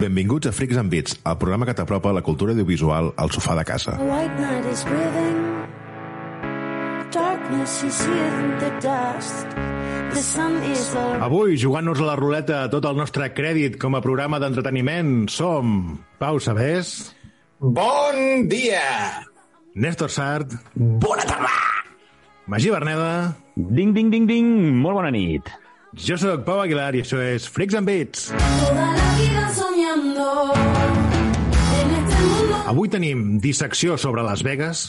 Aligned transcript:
Benvinguts 0.00 0.46
a 0.48 0.52
Freaks 0.52 0.78
and 0.80 0.88
Beats, 0.90 1.18
el 1.28 1.36
programa 1.36 1.66
que 1.68 1.74
t'apropa 1.76 2.12
la 2.16 2.22
cultura 2.24 2.54
audiovisual 2.54 3.10
al 3.20 3.30
sofà 3.34 3.52
de 3.58 3.64
casa. 3.68 3.98
The 3.98 4.06
white 4.08 4.36
knight 4.40 4.64
is 4.72 4.84
breathing. 4.88 5.40
Darkness 7.12 7.82
is 7.84 7.98
in 8.06 8.54
the 8.62 8.70
dust. 8.80 9.44
The 10.14 10.22
sun 10.22 10.56
is 10.72 10.86
all 10.96 11.20
Avui, 11.26 11.58
jugant-nos 11.60 12.00
a 12.00 12.06
la 12.08 12.16
ruleta 12.18 12.62
tot 12.72 12.86
el 12.88 12.96
nostre 12.98 13.28
crèdit 13.36 13.76
com 13.82 13.94
a 13.94 14.00
programa 14.02 14.40
d'entreteniment, 14.42 15.28
som 15.30 15.98
Pau 16.18 16.40
Sabés, 16.40 17.12
Bon 17.60 18.48
dia! 18.48 18.80
Néstor 19.76 20.08
Sart, 20.10 20.56
Bona 20.74 21.28
tarda! 21.28 21.52
Magí 22.48 22.72
Berneda, 22.72 23.36
Ding, 23.54 23.92
ding, 23.94 24.08
ding, 24.10 24.26
ding! 24.26 24.48
Molt 24.80 24.96
bona 25.02 25.12
nit. 25.12 25.44
jo 25.92 26.16
sóc 26.16 26.46
Pau 26.46 26.62
Aguilar 26.64 26.94
i 26.96 27.04
això 27.04 27.20
és 27.20 27.46
Freaks 27.50 27.74
and 27.76 27.86
Beats. 27.86 28.30
toda 28.32 28.86
la 28.88 29.09
Avui 32.70 32.86
tenim 32.86 33.40
dissecció 33.42 33.96
sobre 33.98 34.22
Las 34.22 34.44
Vegas, 34.46 34.82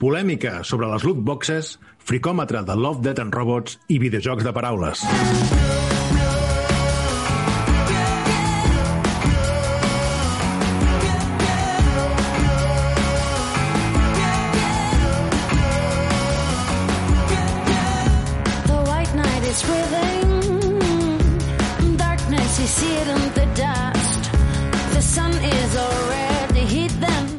polèmica 0.00 0.62
sobre 0.64 0.88
les 0.88 1.04
loot 1.04 1.20
boxes, 1.28 1.74
fricòmetre 2.00 2.62
de 2.64 2.76
Love, 2.78 3.04
Death 3.04 3.20
and 3.20 3.36
Robots 3.36 3.76
i 3.92 4.00
videojocs 4.00 4.48
de 4.48 4.54
paraules. 4.56 5.04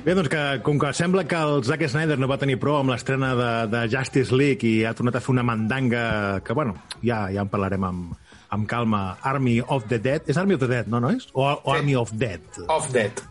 Bé, 0.09 0.15
doncs 0.17 0.29
que, 0.33 0.43
com 0.65 0.79
que 0.81 0.89
sembla 0.97 1.21
que 1.29 1.37
el 1.37 1.59
Zack 1.61 1.83
Snyder 1.85 2.15
no 2.17 2.25
va 2.25 2.39
tenir 2.41 2.55
prou 2.57 2.79
amb 2.79 2.89
l'estrena 2.89 3.27
de, 3.37 3.49
de 3.69 3.81
Justice 3.93 4.33
League 4.33 4.65
i 4.65 4.81
ha 4.81 4.95
tornat 4.97 5.19
a 5.19 5.21
fer 5.21 5.29
una 5.35 5.43
mandanga 5.45 6.41
que, 6.41 6.55
bueno, 6.57 6.73
ja, 7.03 7.27
ja 7.29 7.43
en 7.43 7.51
parlarem 7.51 7.85
amb, 7.85 8.15
amb 8.57 8.65
calma. 8.71 9.19
Army 9.21 9.59
of 9.61 9.85
the 9.91 9.99
Dead. 10.01 10.25
És 10.25 10.39
Army 10.41 10.57
of 10.57 10.63
the 10.63 10.71
Dead, 10.71 10.89
no, 10.89 10.97
no 11.03 11.13
és? 11.13 11.29
O, 11.35 11.45
o 11.45 11.75
Army 11.75 11.93
of 11.93 12.15
Dead? 12.17 12.41
Off 12.65 12.89
dead. 12.89 13.21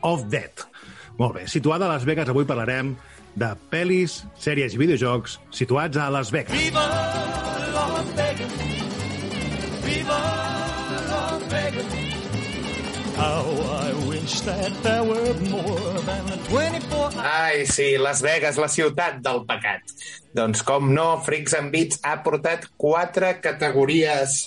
of 0.00 0.24
Dead. 0.32 0.64
Molt 1.20 1.36
bé, 1.36 1.44
situada 1.52 1.84
a 1.84 1.92
Las 1.92 2.08
Vegas, 2.08 2.32
avui 2.32 2.48
parlarem 2.48 2.94
de 3.36 3.52
pel·lis, 3.68 4.22
sèries 4.40 4.72
i 4.72 4.80
videojocs 4.80 5.36
situats 5.52 6.00
a 6.00 6.08
Las 6.16 6.32
Vegas. 6.32 6.56
That 6.56 7.12
there 7.60 7.76
were 10.80 11.12
more 11.52 11.70
than 11.76 11.90
24 11.92 12.21
Ai, 17.22 17.66
sí, 17.66 17.98
Las 17.98 18.22
Vegas, 18.22 18.58
la 18.58 18.68
ciutat 18.72 19.20
del 19.24 19.44
pecat. 19.48 19.92
Doncs 20.32 20.64
com 20.64 20.88
no, 20.94 21.06
Freaks 21.26 21.54
and 21.58 21.74
Beats 21.74 22.00
ha 22.08 22.16
portat 22.24 22.70
quatre 22.80 23.34
categories 23.44 24.38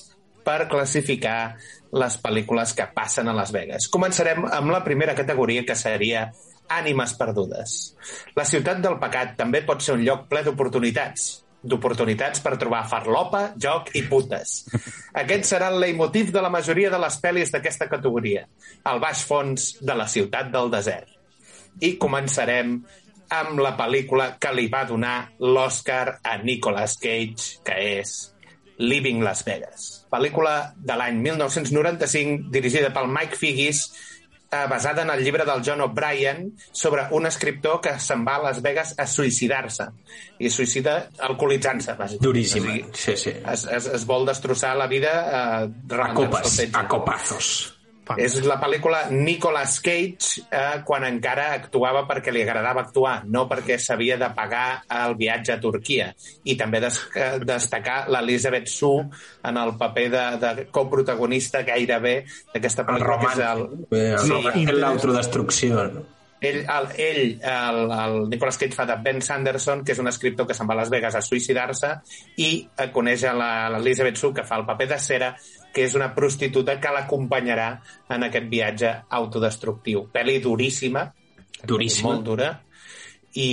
per 0.46 0.66
classificar 0.72 1.56
les 1.96 2.18
pel·lícules 2.22 2.74
que 2.78 2.90
passen 2.96 3.30
a 3.30 3.38
Las 3.38 3.54
Vegas. 3.56 3.88
Començarem 3.92 4.46
amb 4.50 4.74
la 4.74 4.84
primera 4.84 5.16
categoria, 5.18 5.64
que 5.66 5.78
seria 5.78 6.28
ànimes 6.68 7.14
perdudes. 7.20 7.96
La 8.36 8.46
ciutat 8.50 8.82
del 8.82 8.98
pecat 9.02 9.38
també 9.38 9.62
pot 9.66 9.82
ser 9.86 10.00
un 10.00 10.06
lloc 10.06 10.26
ple 10.32 10.44
d'oportunitats 10.46 11.45
d'oportunitats 11.66 12.44
per 12.44 12.56
trobar 12.62 12.84
farlopa, 12.90 13.48
joc 13.62 13.92
i 13.98 14.04
putes. 14.10 14.58
Aquest 15.22 15.50
serà 15.50 15.72
el 15.74 15.80
leitmotiv 15.82 16.32
de 16.36 16.44
la 16.44 16.52
majoria 16.54 16.92
de 16.94 17.00
les 17.02 17.18
pel·lis 17.24 17.54
d'aquesta 17.54 17.90
categoria, 17.92 18.46
el 18.92 19.02
baix 19.04 19.26
fons 19.28 19.74
de 19.82 19.98
la 19.98 20.08
ciutat 20.12 20.52
del 20.54 20.72
desert. 20.74 21.10
I 21.82 21.96
començarem 22.00 22.78
amb 23.36 23.60
la 23.60 23.74
pel·lícula 23.78 24.36
que 24.40 24.54
li 24.56 24.70
va 24.72 24.86
donar 24.88 25.32
l'Oscar 25.42 26.20
a 26.24 26.38
Nicolas 26.44 26.98
Cage, 27.02 27.60
que 27.66 27.78
és 28.00 28.16
Living 28.78 29.24
Las 29.24 29.44
Vegas. 29.48 30.06
Pel·lícula 30.12 30.74
de 30.78 30.98
l'any 31.00 31.22
1995, 31.24 32.50
dirigida 32.52 32.92
pel 32.94 33.10
Mike 33.12 33.40
Figgis, 33.40 33.88
basada 34.72 35.04
en 35.04 35.12
el 35.14 35.24
llibre 35.24 35.46
del 35.46 35.62
John 35.66 35.82
O'Brien 35.82 36.54
sobre 36.72 37.06
un 37.12 37.28
escriptor 37.28 37.82
que 37.82 37.96
se'n 38.00 38.26
va 38.28 38.38
a 38.40 38.44
Las 38.48 38.62
Vegas 38.64 38.96
a 38.98 39.06
suïcidar-se. 39.08 39.88
I 40.40 40.50
suïcida 40.50 40.98
alcoholitzant-se. 41.30 41.96
Duríssima, 42.20 42.72
O 42.72 42.76
sigui, 42.76 42.86
sí, 42.94 43.18
sí. 43.18 43.36
es, 43.54 43.66
es, 43.68 43.88
es 44.00 44.06
vol 44.08 44.26
destrossar 44.28 44.76
la 44.78 44.88
vida 44.88 45.14
eh, 45.62 45.72
A 46.02 46.14
copes, 46.14 46.60
a 46.74 46.88
copazos. 46.88 47.75
És 48.22 48.38
la 48.46 48.58
pel·lícula 48.62 49.06
Nicolas 49.12 49.80
Cage 49.84 50.44
eh, 50.46 50.82
quan 50.86 51.06
encara 51.08 51.50
actuava 51.56 52.06
perquè 52.10 52.34
li 52.34 52.44
agradava 52.46 52.86
actuar, 52.86 53.16
no 53.26 53.46
perquè 53.50 53.80
s'havia 53.82 54.20
de 54.22 54.30
pagar 54.38 54.84
el 55.04 55.16
viatge 55.20 55.56
a 55.56 55.60
Turquia. 55.62 56.12
I 56.46 56.58
també 56.60 56.84
des 56.84 57.00
eh, 57.16 57.30
destacar 57.44 58.04
l'Elisabeth 58.14 58.70
Sue 58.70 59.08
en 59.44 59.62
el 59.62 59.76
paper 59.80 60.10
de, 60.14 60.26
de 60.44 60.68
coprotagonista 60.72 61.64
gairebé 61.66 62.20
d'aquesta 62.54 62.86
El 62.86 62.92
pel·lícula, 62.94 63.22
que 63.22 63.32
és 63.32 63.40
romàntic. 63.40 63.96
el, 63.96 64.12
El 64.12 64.20
Sí, 64.20 64.36
romàntic 64.36 64.76
l'autodestrucció. 64.80 65.88
no? 65.96 66.06
ell, 66.46 66.62
el, 66.70 66.88
ell 67.02 67.40
el, 67.42 67.80
el 67.92 68.30
Nicolas 68.30 68.58
Cage 68.58 68.76
fa 68.76 68.86
de 68.86 68.98
Ben 69.02 69.22
Sanderson, 69.22 69.84
que 69.86 69.96
és 69.96 70.02
un 70.02 70.10
escriptor 70.12 70.48
que 70.48 70.54
se'n 70.58 70.68
va 70.70 70.76
a 70.76 70.82
Las 70.84 70.92
Vegas 70.94 71.16
a 71.18 71.24
suïcidar-se, 71.26 71.92
i 72.38 72.50
eh, 72.68 72.90
coneix 72.94 73.26
l'Elizabeth 73.34 74.20
Sue, 74.22 74.34
que 74.36 74.46
fa 74.48 74.60
el 74.62 74.68
paper 74.68 74.90
de 74.94 75.00
Cera, 75.02 75.32
que 75.76 75.84
és 75.84 75.96
una 75.98 76.14
prostituta 76.16 76.78
que 76.80 76.94
l'acompanyarà 76.96 77.70
en 78.16 78.28
aquest 78.30 78.48
viatge 78.52 78.94
autodestructiu. 79.20 80.06
Pel·li 80.14 80.40
duríssima, 80.44 81.10
Duríssima. 81.68 82.14
molt 82.14 82.24
dura, 82.24 82.54
i, 83.36 83.50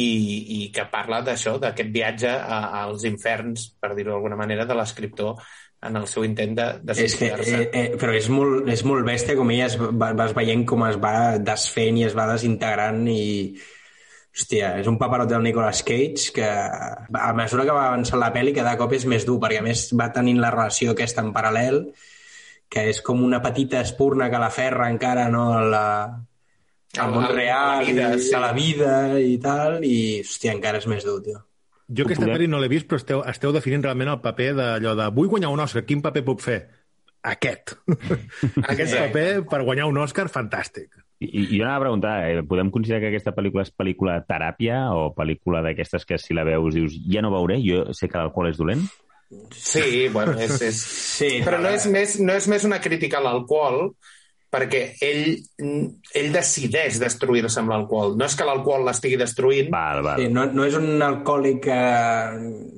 i 0.62 0.70
que 0.74 0.86
parla 0.92 1.20
d'això, 1.26 1.56
d'aquest 1.58 1.90
viatge 1.90 2.30
a, 2.30 2.62
als 2.84 3.02
inferns, 3.08 3.66
per 3.82 3.96
dir-ho 3.96 4.14
d'alguna 4.14 4.38
manera, 4.38 4.66
de 4.68 4.78
l'escriptor 4.78 5.42
en 5.82 5.98
el 5.98 6.06
seu 6.06 6.22
intent 6.22 6.54
de, 6.54 6.66
de 6.86 6.94
suïcidar-se. 6.94 7.58
eh, 7.58 7.68
eh, 7.74 7.86
però 7.98 8.14
és 8.14 8.28
molt, 8.30 8.68
és 8.70 8.84
molt 8.86 9.02
bèstia 9.06 9.34
com 9.34 9.50
ella 9.50 9.66
es 9.66 9.74
va, 9.80 10.12
vas 10.14 10.34
veient 10.36 10.62
com 10.68 10.84
es 10.86 10.98
va 11.02 11.40
desfent 11.42 11.98
i 11.98 12.06
es 12.06 12.14
va 12.14 12.28
desintegrant 12.30 13.02
i 13.10 13.24
hòstia, 14.32 14.76
és 14.80 14.86
un 14.88 14.96
paperot 15.00 15.28
del 15.28 15.42
Nicolas 15.44 15.82
Cage 15.84 16.30
que 16.36 16.46
a 16.46 17.32
mesura 17.36 17.66
que 17.66 17.74
va 17.74 17.88
avançant 17.90 18.22
la 18.22 18.30
pel·li 18.32 18.54
cada 18.56 18.78
cop 18.80 18.94
és 18.96 19.04
més 19.10 19.26
dur 19.28 19.40
perquè 19.42 19.58
a 19.60 19.66
més 19.66 19.88
va 19.98 20.12
tenint 20.14 20.38
la 20.40 20.54
relació 20.54 20.94
aquesta 20.94 21.26
en 21.26 21.34
paral·lel 21.34 21.82
que 22.72 22.86
és 22.88 23.02
com 23.04 23.20
una 23.22 23.42
petita 23.44 23.82
espurna 23.84 24.30
que 24.32 24.40
la 24.40 24.48
ferra 24.50 24.88
encara 24.88 25.26
no 25.28 25.46
a 25.58 25.62
la, 25.68 25.86
al 26.98 27.10
món 27.12 27.24
al- 27.26 27.30
a 27.30 27.32
la 27.32 27.36
real 27.36 27.84
vida, 27.86 28.10
i 28.16 28.20
sí. 28.24 28.34
a 28.34 28.40
la 28.40 28.52
vida 28.56 28.92
i 29.20 29.34
tal 29.42 29.82
i 29.84 29.96
hòstia, 30.24 30.54
encara 30.56 30.80
és 30.80 30.86
més 30.88 31.04
dur, 31.04 31.18
tio. 31.24 31.42
Jo 31.92 32.06
aquesta 32.06 32.24
pel·li 32.30 32.46
no 32.48 32.56
l'he 32.62 32.70
vist, 32.72 32.86
però 32.88 32.96
esteu, 33.02 33.20
esteu 33.28 33.52
definint 33.52 33.82
realment 33.84 34.08
el 34.14 34.22
paper 34.24 34.52
d'allò 34.56 34.94
de 34.96 35.10
vull 35.12 35.28
guanyar 35.28 35.50
un 35.52 35.60
Òscar, 35.60 35.84
quin 35.84 36.00
paper 36.00 36.22
puc 36.24 36.40
fer? 36.40 36.62
Aquest. 37.22 37.74
Aquest 38.72 38.94
Sí. 38.94 38.98
paper 38.98 39.44
per 39.50 39.60
guanyar 39.66 39.84
un 39.90 40.00
Òscar, 40.00 40.24
fantàstic. 40.32 40.88
I, 41.22 41.28
i 41.28 41.58
jo 41.58 41.62
anava 41.66 41.76
a 41.76 41.84
preguntar, 41.84 42.14
eh, 42.30 42.40
podem 42.48 42.70
considerar 42.74 43.02
que 43.04 43.12
aquesta 43.12 43.34
pel·lícula 43.36 43.62
és 43.62 43.70
pel·lícula 43.78 44.16
teràpia 44.26 44.80
o 44.96 45.12
pel·lícula 45.14 45.60
d'aquestes 45.62 46.08
que 46.08 46.16
si 46.18 46.34
la 46.34 46.42
veus 46.48 46.74
dius 46.74 46.96
ja 47.12 47.20
no 47.22 47.30
veuré, 47.30 47.60
jo 47.62 47.84
sé 47.94 48.08
que 48.08 48.18
l'alcohol 48.18 48.48
és 48.50 48.58
dolent? 48.58 48.82
Sí, 49.56 50.08
bueno, 50.12 50.34
és, 50.40 50.58
és... 50.64 50.78
Sí, 51.18 51.30
però 51.44 51.58
no 51.62 51.70
és, 51.72 51.86
més, 51.92 52.18
no 52.20 52.34
és 52.34 52.48
més 52.50 52.64
una 52.68 52.80
crítica 52.82 53.18
a 53.20 53.24
l'alcohol, 53.24 53.92
perquè 54.52 54.80
ell, 55.00 55.38
ell 56.18 56.26
decideix 56.34 56.98
destruir-se 57.00 57.60
amb 57.62 57.72
l'alcohol. 57.72 58.18
No 58.20 58.26
és 58.28 58.34
que 58.36 58.44
l'alcohol 58.44 58.84
l'estigui 58.84 59.16
destruint, 59.16 59.70
Val, 59.72 60.02
val. 60.04 60.20
Sí, 60.20 60.28
no, 60.28 60.44
no 60.52 60.66
és 60.68 60.76
un 60.76 61.00
alcohòlic 61.00 61.62
que... 61.64 61.78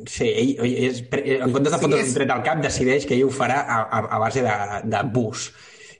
Sí, 0.06 0.28
ell, 0.31 0.53
és, 0.91 1.00
en 1.10 1.50
comptes 1.50 1.72
de 1.75 1.78
Sí, 1.81 1.84
fotre's 1.87 2.04
és- 2.04 2.12
un 2.12 2.19
tret 2.20 2.34
al 2.37 2.44
cap, 2.47 2.62
decideix 2.62 3.09
que 3.09 3.16
ell 3.19 3.25
ho 3.26 3.32
farà 3.34 3.62
a, 3.65 3.81
a, 3.88 4.04
a 4.19 4.21
base 4.22 4.44
de, 4.47 4.54
de 4.94 5.03
bus. 5.16 5.48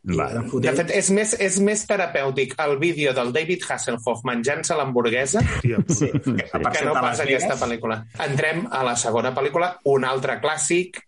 De 0.05 0.73
fet, 0.77 0.91
és 0.93 1.09
més, 1.17 1.31
és 1.41 1.55
més 1.65 1.81
terapèutic 1.89 2.53
el 2.61 2.75
vídeo 2.79 3.15
del 3.17 3.33
David 3.33 3.63
Hasselhoff 3.65 4.21
menjant-se 4.29 4.77
l'hamburguesa 4.77 5.41
Sí, 5.89 6.11
puta. 6.13 6.45
que, 6.45 6.59
per 6.61 6.73
que 6.75 6.85
no 6.85 6.93
pas 6.99 7.23
aquesta 7.25 7.57
pel·lícula. 7.57 8.03
Entrem 8.21 8.67
a 8.71 8.83
la 8.85 8.95
segona 9.01 9.33
pel·lícula, 9.35 9.79
un 9.89 10.05
altre 10.05 10.37
clàssic, 10.45 11.01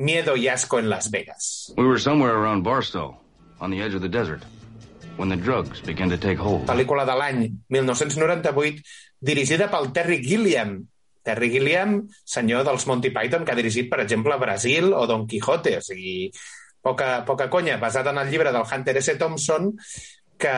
Miedo 0.00 0.34
y 0.36 0.46
asco 0.48 0.78
en 0.78 0.88
Las 0.88 1.10
Vegas. 1.10 1.74
We 1.76 1.84
were 1.84 1.98
somewhere 2.00 2.32
around 2.34 2.62
Barstow, 2.64 3.18
on 3.60 3.70
the 3.70 3.82
edge 3.82 3.94
of 3.94 4.00
the 4.00 4.08
desert, 4.08 4.40
when 5.18 5.28
the 5.28 5.36
drugs 5.36 5.82
began 5.84 6.08
to 6.08 6.16
take 6.16 6.38
hold. 6.40 6.64
Pel·lícula 6.70 7.04
de 7.04 7.16
l'any 7.18 7.42
1998, 7.68 8.80
dirigida 9.20 9.68
pel 9.68 9.90
Terry 9.92 10.22
Gilliam. 10.24 10.78
Terry 11.22 11.50
Gilliam, 11.52 11.98
senyor 12.24 12.64
dels 12.64 12.86
Monty 12.88 13.10
Python, 13.12 13.44
que 13.44 13.52
ha 13.52 13.58
dirigit, 13.58 13.90
per 13.90 14.00
exemple, 14.06 14.38
Brasil 14.40 14.94
o 14.96 15.04
Don 15.06 15.26
Quijote. 15.28 15.76
O 15.76 15.84
sigui, 15.84 16.30
poca, 16.82 17.24
poca 17.24 17.50
conya, 17.50 17.78
basada 17.78 18.10
en 18.10 18.18
el 18.18 18.30
llibre 18.30 18.52
del 18.52 18.64
Hunter 18.64 18.96
S. 18.96 19.16
Thompson, 19.16 19.74
que 20.40 20.52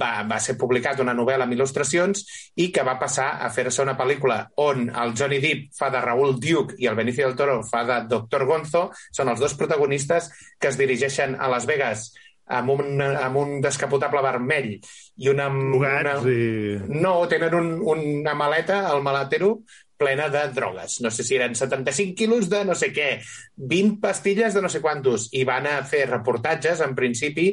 va, 0.00 0.10
va 0.28 0.38
ser 0.44 0.58
publicat 0.60 1.00
una 1.00 1.14
novel·la 1.16 1.46
amb 1.48 1.56
il·lustracions 1.56 2.22
i 2.60 2.68
que 2.74 2.84
va 2.86 2.98
passar 3.00 3.30
a 3.40 3.48
fer-se 3.54 3.80
una 3.82 3.96
pel·lícula 3.98 4.42
on 4.60 4.90
el 4.90 5.14
Johnny 5.18 5.40
Depp 5.42 5.72
fa 5.78 5.88
de 5.94 6.02
Raúl 6.04 6.36
Duke 6.42 6.76
i 6.82 6.90
el 6.90 6.98
Benicio 6.98 7.26
del 7.26 7.38
Toro 7.38 7.62
fa 7.64 7.82
de 7.88 8.02
Doctor 8.10 8.44
Gonzo, 8.50 8.90
són 9.10 9.32
els 9.32 9.40
dos 9.40 9.56
protagonistes 9.56 10.28
que 10.60 10.68
es 10.70 10.78
dirigeixen 10.78 11.38
a 11.40 11.48
Las 11.48 11.66
Vegas 11.70 12.10
amb 12.52 12.72
un, 12.74 13.00
amb 13.00 13.38
un 13.38 13.60
descapotable 13.64 14.20
vermell 14.24 14.74
i 14.74 15.30
una... 15.32 15.48
Bugats 15.48 16.26
una... 16.26 16.32
i... 16.32 17.00
No, 17.00 17.14
tenen 17.30 17.54
un, 17.56 17.72
una 17.94 18.34
maleta, 18.36 18.84
el 18.92 19.02
maletero, 19.04 19.54
plena 19.98 20.28
de 20.32 20.46
drogues. 20.54 21.00
No 21.04 21.10
sé 21.10 21.24
si 21.26 21.36
eren 21.36 21.54
75 21.58 22.16
quilos 22.18 22.48
de 22.50 22.64
no 22.64 22.74
sé 22.78 22.92
què, 22.94 23.20
20 23.56 24.00
pastilles 24.02 24.54
de 24.54 24.62
no 24.62 24.70
sé 24.72 24.80
quantos, 24.82 25.28
i 25.32 25.44
van 25.48 25.68
a 25.70 25.78
fer 25.86 26.06
reportatges, 26.10 26.82
en 26.84 26.96
principi, 26.98 27.52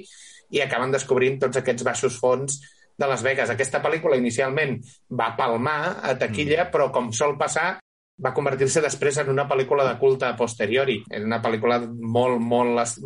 i 0.50 0.64
acaben 0.66 0.94
descobrint 0.94 1.38
tots 1.42 1.62
aquests 1.62 1.86
baixos 1.86 2.18
fons 2.20 2.60
de 3.00 3.08
Las 3.08 3.24
Vegas. 3.24 3.52
Aquesta 3.54 3.82
pel·lícula 3.84 4.18
inicialment 4.20 4.80
va 5.16 5.36
palmar 5.38 6.00
a 6.04 6.16
taquilla, 6.20 6.66
mm. 6.66 6.72
però 6.74 6.90
com 6.96 7.14
sol 7.16 7.38
passar, 7.40 7.78
va 8.20 8.34
convertir-se 8.36 8.82
després 8.84 9.18
en 9.22 9.30
una 9.32 9.46
pel·lícula 9.48 9.86
de 9.88 9.96
culte 10.00 10.28
a 10.28 10.36
posteriori. 10.40 11.00
És 11.12 11.24
una 11.26 11.40
pel·lícula 11.44 11.80
molt, 11.88 12.42
molt... 12.44 12.98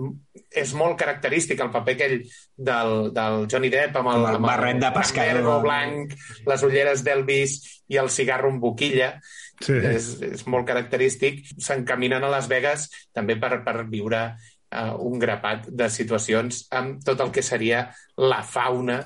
És 0.54 0.74
molt 0.78 0.98
característic 1.00 1.62
el 1.66 1.72
paper 1.74 1.96
aquell 1.98 2.18
del, 2.58 2.94
del 3.14 3.48
Johnny 3.50 3.72
Depp 3.74 3.98
amb 4.02 4.12
el, 4.14 4.28
Amb 4.30 4.40
el 4.40 4.48
barret 4.48 4.82
de 4.82 4.92
pescador. 4.96 5.40
vergo 5.42 5.60
blanc, 5.66 6.14
les 6.50 6.66
ulleres 6.66 7.06
d'Elvis 7.06 7.58
i 7.94 7.98
el 8.02 8.10
cigarro 8.14 8.50
en 8.54 8.60
boquilla. 8.62 9.14
Sí. 9.64 9.78
És, 9.78 10.14
és 10.26 10.46
molt 10.50 10.68
característic. 10.70 11.44
S'encaminen 11.62 12.26
a 12.26 12.32
Las 12.34 12.50
Vegas 12.52 12.90
també 13.14 13.38
per, 13.42 13.60
per 13.66 13.86
viure 13.90 14.24
uh, 14.34 14.94
un 14.98 15.20
grapat 15.22 15.70
de 15.70 15.90
situacions 15.94 16.66
amb 16.74 17.04
tot 17.06 17.22
el 17.22 17.34
que 17.34 17.46
seria 17.46 17.88
la 18.18 18.42
fauna 18.44 19.02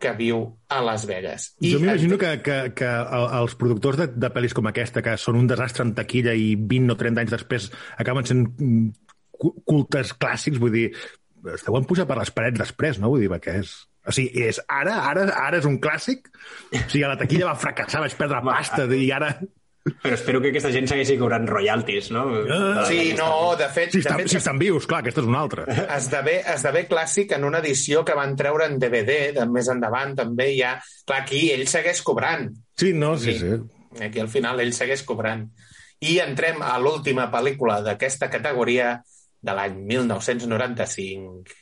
que 0.00 0.12
viu 0.16 0.40
a 0.72 0.80
Las 0.82 1.04
Vegas. 1.08 1.50
I, 1.60 1.74
jo 1.74 1.80
m'imagino 1.82 2.16
que, 2.20 2.30
que, 2.42 2.56
que 2.78 2.88
el- 2.88 3.28
els 3.42 3.54
productors 3.60 3.98
de, 4.00 4.06
de 4.16 4.30
pel·lis 4.32 4.54
com 4.56 4.66
aquesta, 4.70 5.02
que 5.04 5.16
són 5.20 5.36
un 5.38 5.46
desastre 5.50 5.84
en 5.84 5.94
taquilla 5.98 6.32
i 6.34 6.54
20 6.56 6.94
o 6.94 6.98
30 7.00 7.20
anys 7.26 7.34
després 7.36 7.68
acaben 8.00 8.24
sent 8.28 8.46
mm, 8.48 8.88
cu- 9.36 9.54
cultes 9.68 10.14
clàssics, 10.16 10.58
vull 10.62 10.72
dir, 10.74 10.88
es 11.54 11.64
deuen 11.68 11.84
pujar 11.88 12.08
per 12.08 12.16
les 12.20 12.32
parets 12.32 12.58
després, 12.60 12.98
no? 13.00 13.12
Vull 13.12 13.26
dir, 13.26 13.30
perquè 13.32 13.58
és... 13.62 13.76
O 14.08 14.12
sigui, 14.16 14.46
és, 14.48 14.56
ara, 14.72 14.94
ara, 15.10 15.26
ara 15.36 15.58
és 15.60 15.66
un 15.68 15.76
clàssic? 15.84 16.30
O 16.72 16.80
sigui, 16.88 17.04
a 17.04 17.10
la 17.12 17.18
taquilla 17.20 17.50
va 17.50 17.58
fracassar, 17.60 18.00
vaig 18.06 18.16
perdre 18.16 18.40
pasta, 18.48 18.86
i 18.96 19.10
ara... 19.12 19.34
Però 19.80 20.12
espero 20.12 20.42
que 20.44 20.50
aquesta 20.50 20.68
gent 20.74 20.84
segueixi 20.90 21.14
cobrant 21.16 21.46
royalties, 21.48 22.10
no? 22.12 22.26
Ah, 22.52 22.84
Sí, 22.84 23.14
no, 23.16 23.56
de 23.56 23.68
fet... 23.72 23.94
Si, 23.94 24.02
de 24.02 24.04
estan, 24.04 24.18
fet 24.20 24.28
si 24.34 24.36
estan 24.36 24.58
vius, 24.60 24.84
clar, 24.86 25.00
aquesta 25.00 25.22
és 25.22 25.28
una 25.30 25.40
altra. 25.40 25.64
esdevé, 25.98 26.34
esdevé 26.52 26.82
clàssic 26.90 27.32
en 27.36 27.46
una 27.48 27.62
edició 27.64 28.02
que 28.04 28.16
van 28.18 28.36
treure 28.36 28.66
en 28.68 28.76
DVD, 28.82 29.32
de 29.38 29.46
més 29.48 29.70
endavant 29.72 30.12
també 30.18 30.50
hi 30.52 30.60
ha... 30.68 30.74
Clar, 31.08 31.22
aquí 31.24 31.46
ell 31.54 31.64
segueix 31.70 32.02
cobrant. 32.04 32.50
Sí, 32.76 32.92
no, 32.92 33.14
sí, 33.18 33.38
sí. 33.40 33.54
Aquí 34.04 34.20
al 34.20 34.28
final 34.28 34.60
ell 34.60 34.74
segueix 34.76 35.02
cobrant. 35.08 35.46
I 36.04 36.18
entrem 36.24 36.60
a 36.64 36.76
l'última 36.80 37.30
pel·lícula 37.32 37.80
d'aquesta 37.84 38.28
categoria 38.32 38.98
de 39.40 39.54
l'any 39.56 39.80
1995. 39.88 41.56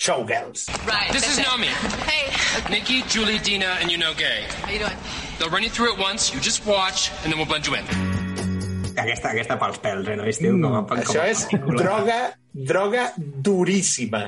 Showgirls. 0.00 0.68
Right. 0.86 1.10
This 1.12 1.26
is 1.28 1.38
Naomi. 1.42 1.68
Hey, 2.06 2.30
Nikki, 2.70 3.02
Julie, 3.10 3.38
Dina, 3.38 3.76
and 3.82 3.90
you 3.90 3.98
know 3.98 4.14
Gay. 4.14 4.46
how 4.64 4.70
you 4.70 4.78
doing? 4.78 4.96
They'll 5.40 5.48
run 5.48 5.62
you 5.62 5.70
through 5.70 5.94
it 5.94 5.98
once, 5.98 6.34
you 6.34 6.38
just 6.38 6.66
watch, 6.66 7.10
and 7.24 7.32
then 7.32 7.38
we'll 7.40 7.48
blend 7.48 7.64
you 7.66 7.72
in. 7.72 7.86
Aquesta, 8.92 9.30
aquesta 9.30 9.54
pels 9.56 9.78
pèls, 9.80 10.10
eh, 10.12 10.16
no? 10.18 10.26
Estiu, 10.28 10.58
com 10.60 10.74
a, 10.76 10.82
com 10.84 10.98
a 10.98 11.00
Això 11.00 11.22
és 11.24 11.46
droga, 11.78 12.18
droga 12.52 13.06
duríssima. 13.16 14.20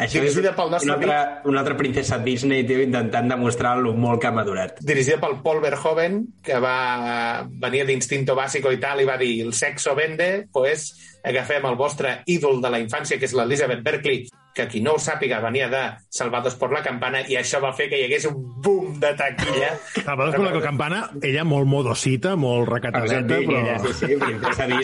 Això 0.00 0.22
és 0.22 0.30
dirigida 0.30 0.54
pel 0.56 0.72
nostre 0.72 0.88
una 0.88 0.96
altra, 0.96 1.18
una 1.52 1.60
altra 1.60 1.76
princesa 1.76 2.16
Disney, 2.24 2.64
tio, 2.64 2.80
intentant 2.80 3.28
demostrar 3.28 3.74
lo 3.76 3.92
molt 3.92 4.22
que 4.22 4.30
ha 4.30 4.32
madurat. 4.32 4.80
dirigida 4.80 5.20
pel 5.20 5.36
Paul 5.44 5.60
Verhoeven, 5.60 6.22
que 6.40 6.56
va 6.64 7.44
venir 7.68 7.84
d'Instinto 7.84 8.38
Básico 8.38 8.72
i 8.72 8.80
tal, 8.80 9.04
i 9.04 9.10
va 9.10 9.20
dir 9.20 9.34
el 9.44 9.52
sexo 9.52 9.92
vende, 9.98 10.46
pues 10.48 10.94
agafem 11.28 11.68
el 11.68 11.76
vostre 11.76 12.22
ídol 12.24 12.62
de 12.64 12.72
la 12.72 12.80
infància, 12.80 13.20
que 13.20 13.28
és 13.28 13.36
l'Elizabeth 13.36 13.84
Berkley, 13.84 14.24
que 14.54 14.66
qui 14.68 14.80
no 14.82 14.96
ho 14.96 14.98
sàpiga 15.02 15.38
venia 15.40 15.68
de 15.70 15.82
Salvados 16.10 16.56
por 16.58 16.72
la 16.74 16.82
Campana, 16.82 17.20
i 17.28 17.36
això 17.38 17.60
va 17.62 17.72
fer 17.76 17.88
que 17.90 17.98
hi 18.00 18.06
hagués 18.08 18.26
un 18.30 18.38
boom 18.64 18.98
de 19.00 19.12
taquilla. 19.18 19.72
Vegades 19.94 20.34
con 20.34 20.46
la 20.48 20.62
campana, 20.64 21.02
ella 21.22 21.44
molt 21.46 21.68
modosita, 21.70 22.34
molt 22.36 22.68
recatadeta, 22.68 23.38
Sí, 23.38 23.46
però... 23.46 23.60
ella, 23.60 23.78
sí, 23.78 23.92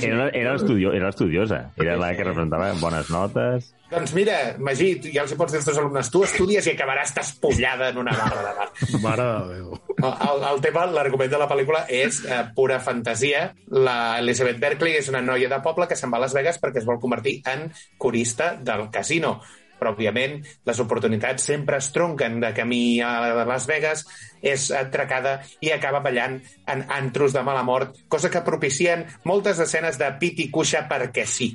sí. 0.01 0.07
Era, 0.09 0.29
era, 0.31 0.53
l'estudiosa. 0.55 1.71
Era 1.77 1.97
la 1.97 2.13
que 2.15 2.25
representava 2.25 2.73
bones 2.81 3.11
notes. 3.11 3.75
Doncs 3.95 4.15
mira, 4.17 4.37
Magí, 4.59 4.89
ja 5.15 5.23
els 5.23 5.33
hi 5.33 5.37
pots 5.39 5.55
dir 5.55 5.61
als 5.61 5.69
teus 5.69 5.79
alumnes, 5.79 6.11
tu 6.11 6.25
estudies 6.27 6.67
i 6.67 6.73
acabaràs 6.75 7.15
despullada 7.15 7.93
en 7.93 8.01
una 8.03 8.15
barra 8.19 8.43
de 8.43 8.55
bar. 8.59 8.69
Mare 9.05 9.27
de 9.27 9.55
Déu. 9.55 9.77
El, 10.05 10.47
el 10.51 10.63
tema, 10.65 10.85
l'argument 10.91 11.31
de 11.31 11.41
la 11.41 11.49
pel·lícula 11.51 11.85
és 11.89 12.21
eh, 12.27 12.41
pura 12.57 12.81
fantasia. 12.83 13.47
La 13.71 14.19
Elizabeth 14.19 14.59
Berkley 14.63 14.99
és 14.99 15.11
una 15.13 15.23
noia 15.25 15.51
de 15.53 15.61
poble 15.65 15.87
que 15.91 15.99
se'n 15.99 16.13
va 16.13 16.19
a 16.19 16.25
Las 16.27 16.35
Vegas 16.35 16.59
perquè 16.63 16.83
es 16.83 16.89
vol 16.89 16.99
convertir 17.03 17.39
en 17.51 17.69
corista 17.97 18.55
del 18.59 18.89
casino. 18.95 19.39
Però, 19.85 19.93
òbviament, 19.93 20.39
les 20.65 20.79
oportunitats 20.81 21.45
sempre 21.45 21.77
es 21.77 21.91
tronquen 21.93 22.39
de 22.41 22.55
camí 22.57 23.03
a 23.05 23.45
Las 23.45 23.67
Vegas, 23.69 24.07
és 24.41 24.71
atracada 24.73 25.35
i 25.61 25.75
acaba 25.75 26.01
ballant 26.01 26.39
en 26.73 26.87
antros 26.89 27.37
de 27.37 27.43
mala 27.45 27.63
mort, 27.63 27.99
cosa 28.09 28.31
que 28.33 28.41
propicien 28.47 29.05
moltes 29.29 29.61
escenes 29.61 30.01
de 30.01 30.09
pit 30.21 30.41
i 30.41 30.49
cuixa 30.53 30.87
perquè 30.89 31.27
sí. 31.29 31.53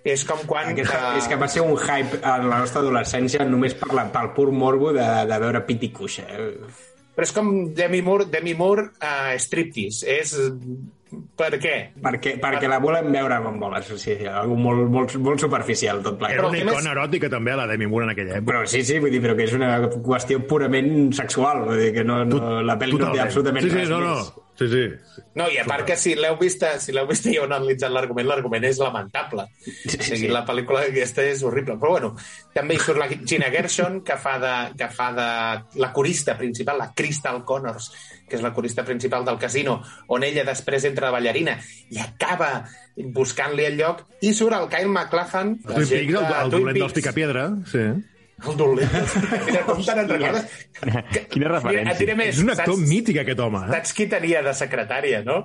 És 0.00 0.24
com 0.24 0.40
quan... 0.48 0.72
Aquesta, 0.72 1.12
eh, 1.12 1.20
és 1.20 1.28
que 1.28 1.36
va 1.36 1.48
ser 1.52 1.60
un 1.66 1.76
hype 1.76 2.22
a 2.24 2.38
la 2.40 2.62
nostra 2.62 2.80
adolescència 2.80 3.44
només 3.44 3.76
per 3.76 3.92
la, 3.92 4.06
pel 4.12 4.32
pur 4.32 4.48
morbo 4.56 4.94
de, 4.96 5.04
de 5.28 5.40
veure 5.44 5.60
pit 5.68 5.84
i 5.84 5.92
cuixa. 5.92 6.24
eh? 6.24 6.52
Però 7.18 7.26
és 7.26 7.34
com 7.34 7.50
Demi 7.76 8.00
Moore, 8.06 8.30
Demi 8.32 8.54
Moore 8.56 8.88
uh, 8.96 9.34
striptease. 9.42 10.06
És... 10.08 10.38
Per 11.08 11.48
què? 11.62 11.74
Perquè, 12.04 12.34
perquè 12.42 12.68
la 12.68 12.80
volem 12.82 13.08
veure 13.14 13.38
com 13.44 13.60
voles. 13.62 13.88
O 13.94 13.98
sigui, 14.00 14.26
algo 14.28 14.56
molt, 14.60 14.88
molt, 14.92 15.14
molt 15.24 15.44
superficial 15.44 16.02
tot 16.04 16.18
plegat. 16.20 16.40
Era 16.40 16.50
una 16.50 16.60
icona 16.60 16.92
eròtica 16.92 17.30
també, 17.32 17.54
la 17.56 17.68
Demi 17.70 17.88
Moore 17.88 18.08
en 18.08 18.14
aquella 18.14 18.36
època. 18.40 18.48
Però 18.50 18.64
sí, 18.68 18.82
sí, 18.84 18.98
vull 19.02 19.14
dir, 19.14 19.22
però 19.24 19.36
que 19.38 19.46
és 19.48 19.54
una 19.56 19.70
qüestió 19.94 20.42
purament 20.50 21.14
sexual. 21.16 21.64
Vull 21.70 21.80
dir 21.86 21.94
que 21.96 22.04
no, 22.04 22.20
no, 22.28 22.58
la 22.64 22.76
pel·li 22.80 23.00
no 23.00 23.14
té 23.14 23.24
absolutament 23.24 23.64
sí, 23.64 23.72
sí, 23.72 23.80
res 23.80 23.94
no, 23.94 24.02
no. 24.04 24.18
més. 24.18 24.34
Sí, 24.58 24.66
sí. 24.66 25.22
No, 25.38 25.46
i 25.46 25.60
a 25.60 25.64
part 25.68 25.86
que 25.86 25.94
si 25.94 26.16
l'heu 26.18 26.34
vist, 26.40 26.64
si 26.82 26.90
l'heu 26.94 27.06
vist 27.06 27.28
i 27.30 27.36
heu 27.36 27.44
analitzat 27.46 27.92
l'argument, 27.94 28.26
l'argument 28.26 28.64
és 28.66 28.80
lamentable. 28.82 29.44
Sí, 29.62 29.94
o 29.94 30.02
sigui, 30.02 30.24
sí. 30.24 30.30
La 30.34 30.42
pel·lícula 30.48 30.82
aquesta 30.88 31.22
és 31.22 31.44
horrible. 31.46 31.76
Però 31.78 31.92
bueno, 31.94 32.10
també 32.56 32.74
hi 32.74 32.82
surt 32.82 32.98
la 32.98 33.06
Gina 33.12 33.52
Gershon, 33.54 34.00
que 34.02 34.18
fa 34.18 34.34
de, 34.42 34.56
que 34.80 34.90
fa 34.90 35.08
de 35.14 35.28
la 35.78 35.92
corista 35.94 36.34
principal, 36.40 36.82
la 36.82 36.90
Crystal 36.90 37.44
Connors, 37.46 37.92
que 38.26 38.34
és 38.40 38.42
la 38.42 38.52
corista 38.56 38.82
principal 38.84 39.24
del 39.24 39.38
casino, 39.38 39.78
on 40.10 40.26
ella 40.26 40.42
després 40.48 40.90
entra 40.90 41.08
de 41.08 41.16
ballarina 41.20 41.54
i 41.94 42.02
acaba 42.02 42.50
buscant-li 43.14 43.62
el 43.64 43.78
lloc, 43.78 44.02
i 44.26 44.34
surt 44.34 44.58
el 44.58 44.66
Kyle 44.74 44.90
MacLachlan, 44.90 45.54
El 45.68 45.74
Twin 45.74 45.90
gent 45.94 46.06
Peaks, 46.10 46.18
el, 46.18 46.32
el 46.34 46.50
Twin 46.50 46.66
dolent 46.66 46.82
dels. 46.82 46.98
Picapiedra, 46.98 47.50
sí. 47.70 47.90
El 48.46 48.58
dolent. 48.58 48.92
Mira, 49.48 49.64
com 49.66 49.80
te 49.82 49.96
n'en 49.98 50.10
recordes? 50.12 50.58
Quina 51.32 51.50
referència. 51.50 51.98
Mira, 52.04 52.18
més. 52.20 52.36
És 52.36 52.44
un 52.44 52.52
actor 52.54 52.76
saps, 52.76 52.90
mític, 52.92 53.18
aquest 53.24 53.42
home. 53.42 53.64
Eh? 53.66 53.72
saps 53.74 53.96
qui 53.96 54.06
tenia 54.12 54.44
de 54.46 54.54
secretària, 54.54 55.24
no? 55.26 55.40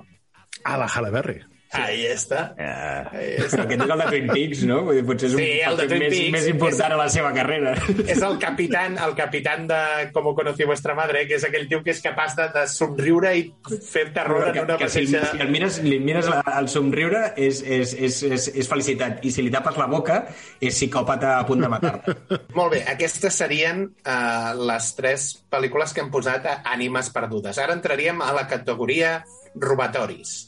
Ah, 0.62 0.76
la 0.78 0.86
Halle 0.86 1.10
Berry. 1.14 1.40
Ahí 1.74 2.04
està. 2.06 2.40
Ahí 2.56 3.34
està. 3.42 3.64
Aquest 3.64 3.82
és 3.84 3.90
el 3.90 4.02
de 4.02 4.06
Twin 4.10 4.28
Peaks, 4.30 4.62
no? 4.68 4.80
Vull 4.86 4.98
dir, 5.00 5.04
potser 5.08 5.28
és 5.30 5.34
un 5.34 5.40
Sí, 5.42 5.48
el 5.66 5.78
de 5.80 5.86
Twin 5.90 6.02
més, 6.04 6.14
Peaks 6.14 6.32
més 6.36 6.48
important 6.52 6.94
a 6.94 6.98
la 7.00 7.08
seva 7.12 7.32
carrera. 7.36 7.74
és 8.06 8.22
el 8.28 8.38
capitán, 8.42 8.98
el 9.04 9.14
capitán 9.18 9.66
de 9.70 9.80
Como 10.14 10.34
conocí 10.34 10.64
vuestra 10.64 10.94
madre, 10.94 11.24
que 11.28 11.38
és 11.38 11.46
aquell 11.48 11.66
tio 11.68 11.82
que 11.84 11.94
és 11.94 12.02
capaç 12.04 12.36
de, 12.38 12.48
de 12.54 12.64
somriure 12.70 13.34
i 13.36 13.46
fer 13.82 14.06
terror 14.14 14.48
en 14.50 14.60
una 14.64 14.78
que 14.80 14.88
si, 14.92 15.06
mateixa... 15.08 15.32
si 15.34 15.42
el 15.42 15.52
mires, 15.52 15.80
li 15.84 15.98
mires 16.02 16.30
la, 16.30 16.40
el 16.58 16.68
somriure 16.72 17.24
és, 17.36 17.60
és, 17.62 17.94
és, 17.98 18.20
és, 18.30 18.48
és 18.62 18.70
felicitat 18.70 19.24
i 19.26 19.32
si 19.34 19.44
li 19.44 19.52
tapes 19.54 19.78
la 19.80 19.88
boca 19.90 20.22
és 20.60 20.74
psicòpata 20.74 21.38
a 21.38 21.44
punt 21.48 21.64
de 21.64 21.70
matar-te. 21.72 22.16
Molt 22.58 22.76
bé, 22.76 22.84
aquestes 22.94 23.40
serien 23.42 23.84
uh, 23.88 24.52
les 24.70 24.90
tres 24.98 25.30
pel·lícules 25.50 25.94
que 25.94 26.04
hem 26.04 26.10
posat 26.14 26.46
a 26.50 26.58
ànimes 26.74 27.10
perdudes. 27.14 27.58
Ara 27.58 27.76
entraríem 27.76 28.22
a 28.22 28.32
la 28.36 28.46
categoria 28.50 29.18
robatoris. 29.54 30.44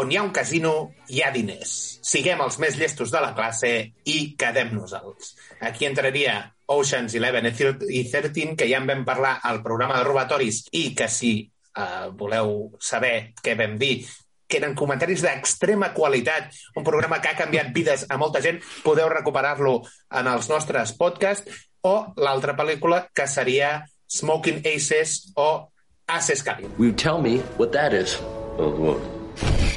On 0.00 0.10
hi 0.10 0.16
ha 0.18 0.24
un 0.26 0.32
casino, 0.34 0.94
hi 1.08 1.22
ha 1.22 1.30
diners. 1.34 1.74
Siguem 2.02 2.40
els 2.42 2.58
més 2.62 2.76
llestos 2.80 3.12
de 3.14 3.20
la 3.22 3.32
classe 3.36 3.70
i 4.10 4.18
quedem-nos-els. 4.38 5.34
Aquí 5.68 5.86
entraria 5.86 6.40
Ocean's 6.74 7.14
Eleven 7.14 7.46
i 7.46 8.04
13, 8.10 8.54
que 8.58 8.68
ja 8.68 8.80
en 8.80 8.88
vam 8.90 9.04
parlar 9.06 9.38
al 9.42 9.62
programa 9.62 9.98
de 10.00 10.08
robatoris 10.08 10.64
i 10.72 10.88
que 10.96 11.08
si 11.08 11.32
uh, 11.44 12.10
voleu 12.16 12.74
saber 12.80 13.34
què 13.42 13.54
vam 13.58 13.78
dir, 13.78 14.02
que 14.48 14.58
eren 14.60 14.74
comentaris 14.76 15.22
d'extrema 15.24 15.92
qualitat, 15.94 16.50
un 16.76 16.84
programa 16.86 17.20
que 17.20 17.32
ha 17.32 17.38
canviat 17.38 17.72
vides 17.74 18.06
a 18.10 18.18
molta 18.20 18.42
gent, 18.44 18.60
podeu 18.84 19.08
recuperar-lo 19.12 19.78
en 20.10 20.30
els 20.30 20.50
nostres 20.52 20.94
podcasts, 20.98 21.66
o 21.84 22.14
l'altra 22.16 22.56
pel·lícula, 22.56 23.04
que 23.14 23.28
seria 23.28 23.84
Smoking 24.10 24.62
Aces 24.64 25.32
o 25.36 25.68
Aces. 26.06 26.44
Will 26.78 26.90
you 26.90 26.92
tell 26.92 27.20
me 27.20 27.38
what 27.58 27.72
that 27.72 27.92
is? 27.92 28.18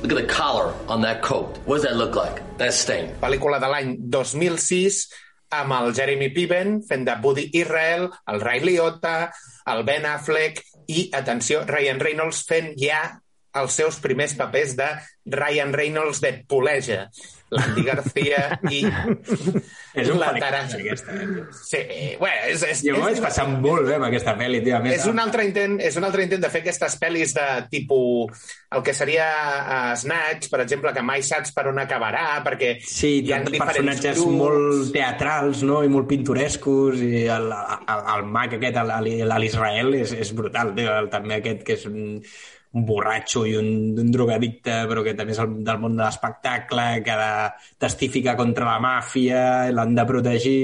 Look 0.01 0.11
at 0.11 0.17
the 0.17 0.27
collar 0.29 0.73
on 0.87 1.01
that 1.01 1.21
coat. 1.21 1.57
What 1.65 1.77
does 1.77 1.83
that 1.83 1.97
look 1.97 2.15
like? 2.15 2.41
That's 2.57 2.77
stain. 2.77 3.15
Pel·lícula 3.21 3.57
de 3.59 3.69
l'any 3.71 3.95
2006 4.13 4.99
amb 5.57 5.73
el 5.77 5.93
Jeremy 5.97 6.27
Piven 6.35 6.81
fent 6.85 7.05
de 7.07 7.15
Woody 7.23 7.47
Israel, 7.57 8.09
el 8.29 8.41
Ray 8.43 8.61
Liotta, 8.61 9.31
el 9.73 9.81
Ben 9.87 10.05
Affleck 10.05 10.61
i, 10.87 11.07
atenció, 11.17 11.63
Ryan 11.65 12.01
Reynolds 12.03 12.43
fent 12.45 12.75
ja 12.77 13.01
els 13.57 13.77
seus 13.79 13.97
primers 14.03 14.35
papers 14.37 14.75
de 14.77 14.87
Ryan 15.33 15.73
Reynolds 15.73 16.21
de 16.21 16.33
Puleja. 16.47 17.07
l'Andy 17.55 17.83
García 17.87 18.41
i 18.69 18.81
És 19.97 20.09
un 20.11 20.19
la 20.19 20.27
pel·lícula, 20.33 20.39
Tara... 20.43 20.59
aquesta, 20.67 21.13
eh? 21.15 21.43
Sí, 21.57 21.79
bueno, 22.19 22.41
és, 22.51 22.63
és, 22.67 22.81
Jo 22.85 22.97
m'ho 22.97 23.05
vaig 23.07 23.15
és, 23.17 23.21
passar 23.23 23.45
molt 23.49 23.87
bé 23.87 23.95
amb 23.95 24.05
aquesta 24.09 24.33
pel·li, 24.37 24.59
tio. 24.65 24.75
A 24.77 24.81
més, 24.83 24.97
és 24.99 25.07
un 25.09 25.17
altre 25.23 25.45
intent, 25.47 25.77
és 25.81 25.95
un 25.97 26.05
altre 26.05 26.25
intent 26.27 26.43
de 26.43 26.51
fer 26.53 26.61
aquestes 26.61 26.97
pel·lis 27.01 27.33
de 27.37 27.45
tipus 27.71 28.43
el 28.75 28.83
que 28.83 28.93
seria 28.93 29.25
uh, 29.63 29.93
Snatch, 29.97 30.49
per 30.51 30.59
exemple, 30.65 30.91
que 30.93 31.05
mai 31.07 31.23
saps 31.25 31.53
per 31.55 31.65
on 31.71 31.79
acabarà, 31.81 32.25
perquè 32.45 32.75
Sí, 32.83 33.21
hi 33.23 33.31
ha 33.33 33.39
personatges 33.47 34.19
grups. 34.19 34.35
molt 34.37 34.91
teatrals 34.93 35.63
no? 35.65 35.79
i 35.87 35.89
molt 35.93 36.09
pintorescos 36.11 36.99
i 37.01 37.23
el, 37.31 37.47
el, 37.55 38.03
el 38.17 38.27
mag 38.37 38.53
aquest, 38.59 38.81
el- 38.83 38.93
el- 38.99 39.35
l'Israel, 39.39 39.93
és, 40.03 40.11
és 40.13 40.33
brutal. 40.35 40.75
Tio. 40.77 40.91
El, 40.99 41.09
també 41.13 41.39
aquest 41.39 41.63
que 41.65 41.79
és 41.79 41.87
un 41.89 42.19
borratxo 42.85 43.45
i 43.47 43.55
un, 43.57 43.67
un 43.97 44.11
drogadicte, 44.13 44.75
però 44.89 45.03
que 45.05 45.13
també 45.17 45.33
és 45.33 45.39
el, 45.43 45.55
del 45.65 45.79
món 45.81 45.95
de 45.97 46.03
l'espectacle, 46.03 46.85
que 47.05 47.13
ha 47.13 47.17
de 47.21 47.77
testificar 47.85 48.35
contra 48.39 48.67
la 48.67 48.79
màfia, 48.83 49.41
l'han 49.73 49.95
de 49.97 50.05
protegir... 50.09 50.59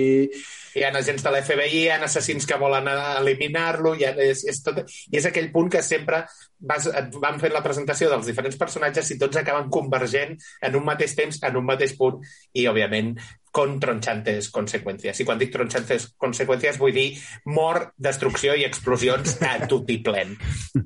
hi 0.73 0.81
ha 0.83 0.89
agents 0.97 1.21
de 1.25 1.29
l'FBI, 1.33 1.83
hi 1.83 1.89
ha 1.93 1.99
assassins 2.07 2.47
que 2.49 2.57
volen 2.57 2.87
eliminar-lo, 2.93 3.93
hi 3.95 4.07
ha- 4.07 4.15
és, 4.25 4.43
és, 4.49 4.61
tot, 4.65 4.81
i 5.11 5.19
és 5.19 5.27
aquell 5.29 5.51
punt 5.53 5.69
que 5.73 5.83
sempre 5.85 6.23
vas, 6.59 6.87
et 6.89 7.13
van 7.21 7.37
fent 7.41 7.53
la 7.53 7.61
presentació 7.65 8.09
dels 8.09 8.25
diferents 8.29 8.57
personatges 8.57 9.11
i 9.13 9.19
tots 9.21 9.37
acaben 9.41 9.69
convergent 9.73 10.33
en 10.61 10.75
un 10.79 10.85
mateix 10.89 11.13
temps, 11.19 11.39
en 11.45 11.61
un 11.61 11.65
mateix 11.69 11.93
punt, 11.99 12.19
i, 12.53 12.65
òbviament, 12.71 13.13
con 13.53 13.77
tronchantes 13.79 14.49
conseqüències. 14.51 15.19
I 15.21 15.27
quan 15.27 15.37
dic 15.37 15.51
tronchantes 15.53 16.09
conseqüències 16.17 16.79
vull 16.81 16.95
dir 16.95 17.11
mort, 17.45 17.93
destrucció 18.01 18.55
i 18.57 18.65
explosions 18.65 19.37
a 19.45 19.59
tot 19.71 19.91
i 19.93 19.99
plen. 20.03 20.33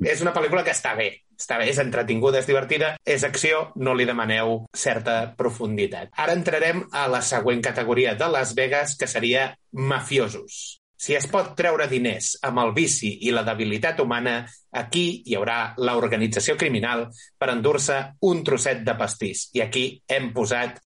és 0.04 0.22
una 0.22 0.34
pel·lícula 0.36 0.66
que 0.68 0.76
està 0.76 0.92
bé, 1.00 1.08
està 1.40 1.58
bé, 1.62 1.70
és 1.72 1.80
entretinguda, 1.80 2.42
és 2.42 2.50
divertida, 2.50 2.96
és 3.06 3.24
acció, 3.24 3.70
no 3.80 3.94
li 3.96 4.08
demaneu 4.10 4.66
certa 4.76 5.32
profunditat. 5.38 6.12
Ara 6.20 6.36
entrarem 6.36 6.84
a 6.92 7.06
la 7.08 7.22
següent 7.22 7.64
categoria 7.64 8.18
de 8.20 8.28
Las 8.34 8.52
Vegas, 8.58 8.98
que 9.00 9.08
seria 9.08 9.54
mafiosos. 9.72 10.82
Si 10.98 11.14
es 11.14 11.28
pot 11.30 11.52
treure 11.56 11.86
diners 11.88 12.34
amb 12.48 12.60
el 12.64 12.74
vici 12.74 13.12
i 13.30 13.32
la 13.32 13.46
debilitat 13.46 14.00
humana, 14.02 14.42
aquí 14.74 15.22
hi 15.30 15.38
haurà 15.38 15.76
l'organització 15.78 16.58
criminal 16.58 17.06
per 17.38 17.52
endur-se 17.54 18.00
un 18.26 18.44
trosset 18.44 18.82
de 18.84 18.98
pastís. 18.98 19.48
I 19.54 19.62
aquí 19.68 19.88
hem 20.10 20.34
posat 20.34 20.82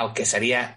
el 0.00 0.12
que 0.14 0.24
seria 0.24 0.68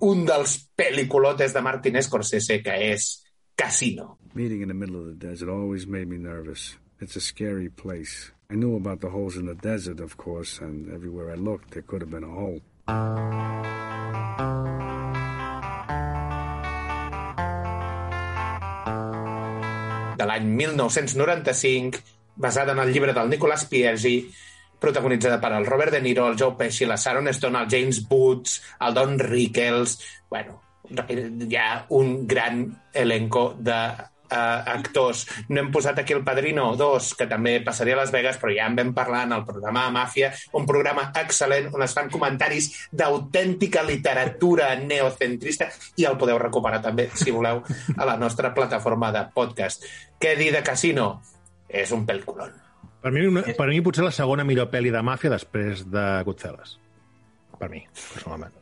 un 0.00 0.24
dels 0.26 0.56
peliculotes 0.76 1.54
de 1.54 1.62
Martin 1.62 2.00
Scorsese, 2.02 2.62
que 2.62 2.74
és 2.92 3.24
Casino. 3.54 4.18
Meeting 4.34 4.62
in 4.62 4.68
the 4.68 4.74
middle 4.74 4.96
of 4.96 5.06
the 5.06 5.26
desert 5.26 5.48
always 5.48 5.86
made 5.86 6.06
me 6.06 6.18
nervous. 6.18 6.76
It's 7.00 7.16
a 7.16 7.20
scary 7.20 7.68
place. 7.68 8.32
I 8.50 8.54
knew 8.54 8.76
about 8.76 9.00
the 9.00 9.10
holes 9.10 9.36
in 9.36 9.46
the 9.46 9.54
desert, 9.54 10.00
of 10.00 10.16
course, 10.16 10.60
and 10.60 10.92
everywhere 10.92 11.30
I 11.30 11.36
looked, 11.36 11.70
there 11.72 11.82
could 11.82 12.02
have 12.02 12.10
been 12.10 12.24
a 12.24 12.30
hole. 12.30 12.60
de 20.16 20.26
l'any 20.26 20.46
1995, 20.46 22.02
basada 22.36 22.72
en 22.72 22.78
el 22.78 22.92
llibre 22.92 23.12
del 23.12 23.28
Nicolas 23.28 23.64
Pieggi, 23.66 24.30
protagonitzada 24.80 25.40
per 25.40 25.52
el 25.56 25.66
Robert 25.66 25.92
De 25.92 26.02
Niro, 26.02 26.26
el 26.28 26.38
Joe 26.38 26.56
Pesci, 26.58 26.86
la 26.86 26.96
Sharon 26.96 27.28
Stone, 27.28 27.58
el 27.60 27.70
James 27.70 28.04
Woods, 28.08 28.60
el 28.80 28.94
Don 28.94 29.18
Rickles... 29.18 29.98
Bueno, 30.30 30.60
hi 30.90 31.56
ha 31.56 31.86
un 31.90 32.26
gran 32.26 32.66
elenco 32.92 33.54
de 33.58 33.78
uh, 34.34 34.62
actors. 34.66 35.26
No 35.48 35.60
hem 35.60 35.70
posat 35.72 35.98
aquí 35.98 36.12
el 36.12 36.24
Padrino 36.24 36.74
2, 36.76 37.10
que 37.18 37.28
també 37.30 37.58
passaria 37.64 37.96
a 37.96 38.02
Las 38.02 38.12
Vegas, 38.14 38.38
però 38.40 38.52
ja 38.54 38.66
en 38.68 38.78
vam 38.78 38.92
parlar 38.96 39.24
en 39.28 39.36
el 39.38 39.44
programa 39.46 39.86
Màfia, 39.94 40.32
un 40.58 40.66
programa 40.68 41.10
excel·lent 41.22 41.70
on 41.74 41.86
es 41.86 41.94
fan 41.96 42.10
comentaris 42.12 42.70
d'autèntica 42.92 43.84
literatura 43.86 44.72
neocentrista 44.80 45.70
i 46.00 46.08
el 46.08 46.18
podeu 46.20 46.40
recuperar 46.42 46.82
també, 46.84 47.08
si 47.14 47.34
voleu, 47.34 47.62
a 47.96 48.10
la 48.10 48.18
nostra 48.20 48.54
plataforma 48.56 49.12
de 49.14 49.26
podcast. 49.34 49.86
Què 50.20 50.36
dir 50.40 50.52
de 50.54 50.64
Casino? 50.66 51.14
És 51.68 51.90
un 51.94 52.04
pel·lículon. 52.06 52.63
Per 53.04 53.12
mi, 53.12 53.26
una, 53.28 53.42
per 53.44 53.68
mi 53.68 53.82
potser 53.84 54.06
la 54.06 54.14
segona 54.16 54.46
millor 54.48 54.70
pel·li 54.72 54.88
de 54.92 55.02
màfia 55.04 55.28
després 55.28 55.84
de 55.92 56.04
Goodfellas. 56.24 56.78
Per 57.60 57.68
mi, 57.68 57.82
personalment. 58.14 58.54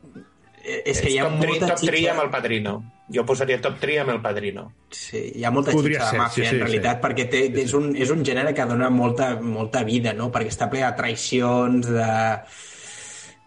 Eh, 0.63 0.81
És 0.91 0.99
que 1.03 1.13
hi 1.13 1.17
ha 1.19 1.29
top 1.29 1.39
3, 1.39 1.47
molta 1.47 1.69
top 1.71 1.79
3 1.83 1.95
xitxa... 1.95 2.11
amb 2.11 2.23
el 2.25 2.29
Padrino. 2.33 2.73
Jo 3.15 3.23
posaria 3.27 3.59
top 3.63 3.79
3 3.79 4.01
amb 4.03 4.13
el 4.17 4.19
Padrino. 4.23 4.65
Sí, 4.91 5.21
hi 5.39 5.47
ha 5.47 5.51
molta 5.51 5.71
Podria 5.75 6.01
xitxa 6.01 6.09
ser, 6.09 6.17
de 6.17 6.23
màfia, 6.25 6.43
sí, 6.43 6.49
sí, 6.49 6.55
en 6.57 6.65
realitat, 6.65 6.99
sí. 6.99 7.03
perquè 7.05 7.25
té, 7.31 7.41
és, 7.63 7.73
un, 7.79 7.89
és 7.95 8.11
un 8.11 8.27
gènere 8.27 8.53
que 8.55 8.67
dona 8.67 8.91
molta, 8.91 9.31
molta 9.39 9.85
vida, 9.87 10.11
no? 10.15 10.27
perquè 10.35 10.51
està 10.51 10.67
ple 10.71 10.83
de 10.83 10.91
traicions, 10.99 11.89
de, 11.95 12.11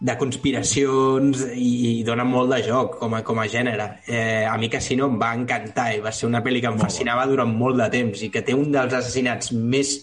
de 0.09 0.17
conspiracions 0.17 1.45
i, 1.53 1.71
i 1.91 1.93
dona 2.09 2.25
molt 2.25 2.53
de 2.53 2.61
joc 2.67 2.99
com 3.01 3.17
a, 3.17 3.23
com 3.25 3.41
a 3.41 3.47
gènere. 3.53 3.89
Eh, 4.09 4.45
a 4.49 4.57
mi 4.57 4.73
Casino 4.73 5.13
em 5.13 5.21
va 5.21 5.33
encantar 5.37 5.91
i 5.93 6.01
va 6.05 6.13
ser 6.13 6.29
una 6.29 6.41
pel·li 6.45 6.65
que 6.65 6.73
em 6.73 6.81
fascinava 6.81 7.29
durant 7.29 7.53
molt 7.53 7.81
de 7.81 7.89
temps 7.97 8.25
i 8.25 8.33
que 8.33 8.45
té 8.45 8.57
un 8.57 8.69
dels 8.73 8.97
assassinats 8.97 9.53
més 9.57 9.97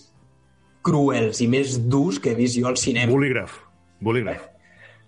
cruels 0.85 1.41
i 1.41 1.49
més 1.49 1.79
durs 1.91 2.21
que 2.21 2.35
he 2.35 2.39
vist 2.39 2.59
jo 2.61 2.69
al 2.71 2.77
cinema. 2.81 3.11
Bolígraf. 3.13 3.63
Bolígraf. 4.05 4.51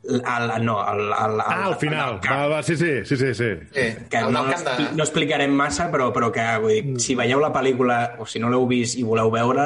El, 0.06 0.20
el, 0.22 0.52
no, 0.64 0.76
el, 0.86 1.00
el, 1.10 1.32
el, 1.34 1.40
Ah, 1.42 1.64
al 1.66 1.74
final. 1.80 2.20
Va, 2.22 2.46
va, 2.46 2.60
sí, 2.62 2.76
sí, 2.78 3.04
sí, 3.04 3.16
sí. 3.16 3.34
sí. 3.34 3.54
Que 4.08 4.18
el 4.20 4.30
no, 4.32 4.44
de... 4.46 4.84
no 4.94 5.02
explicarem 5.02 5.50
massa, 5.50 5.88
però, 5.90 6.12
però 6.14 6.28
que 6.30 6.44
vull 6.62 6.76
dir, 6.76 7.00
si 7.02 7.16
veieu 7.18 7.40
la 7.42 7.50
pel·lícula 7.50 7.96
o 8.22 8.26
si 8.30 8.38
no 8.38 8.46
l'heu 8.52 8.68
vist 8.70 8.94
i 9.00 9.02
voleu 9.02 9.32
veure, 9.34 9.64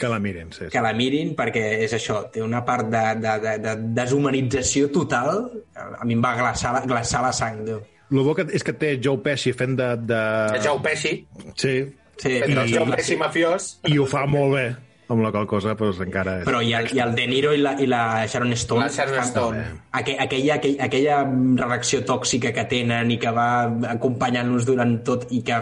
Que 0.00 0.10
la 0.10 0.18
miren, 0.18 0.50
sí. 0.50 0.64
sí. 0.64 0.70
que 0.74 0.82
la 0.82 0.90
mirin 0.92 1.36
perquè 1.38 1.62
és 1.86 1.94
això, 1.94 2.24
té 2.34 2.42
una 2.42 2.64
part 2.66 2.90
de, 2.90 3.04
de, 3.22 3.36
de, 3.44 3.52
de 3.62 3.76
deshumanització 4.00 4.88
total 4.90 5.46
a 5.76 6.02
mi 6.04 6.16
em 6.18 6.24
va 6.24 6.34
glaçar, 6.40 6.72
la- 6.74 6.82
glaçar 6.88 7.22
la 7.22 7.30
sang 7.36 7.62
Déu. 7.68 7.78
El 8.10 8.22
bo 8.26 8.34
que, 8.38 8.48
és 8.54 8.62
que 8.66 8.74
té 8.74 8.96
Joe 9.02 9.22
Pesci 9.22 9.52
fent 9.54 9.78
de... 9.78 9.92
de... 10.02 10.18
El 10.58 10.66
Joe 10.66 10.82
Pesci, 10.82 11.14
Sí, 11.54 11.76
Sí, 12.16 12.34
fent 12.40 12.58
el 12.58 12.66
I- 12.66 12.74
Joe 12.74 12.90
Pesci 12.96 13.16
mafiós. 13.22 13.70
i 13.86 13.98
ho 14.02 14.06
fa 14.10 14.26
molt 14.26 14.54
bé, 14.58 14.66
amb 15.08 15.22
la 15.22 15.30
qual 15.30 15.46
cosa 15.46 15.74
doncs, 15.78 16.00
encara 16.02 16.40
és... 16.40 16.46
però 16.48 16.60
i 16.64 16.72
el, 16.74 16.88
i 16.96 17.00
el 17.02 17.14
De 17.14 17.26
Niro 17.30 17.52
i 17.54 17.60
la, 17.62 17.74
i 17.78 17.86
la 17.86 18.02
Sharon 18.26 18.52
Stone 18.58 18.86
La 18.86 18.90
Sharon 18.90 19.22
Stone. 19.28 19.64
Aqu 20.00 20.16
aquella, 20.24 20.56
aquella, 20.58 20.86
aquella 20.88 21.18
relació 21.60 22.02
tòxica 22.08 22.52
que 22.56 22.66
tenen 22.70 23.12
i 23.14 23.18
que 23.22 23.32
va 23.34 23.48
acompanyant-los 23.94 24.66
durant 24.68 24.96
tot 25.06 25.28
i 25.30 25.42
que 25.46 25.60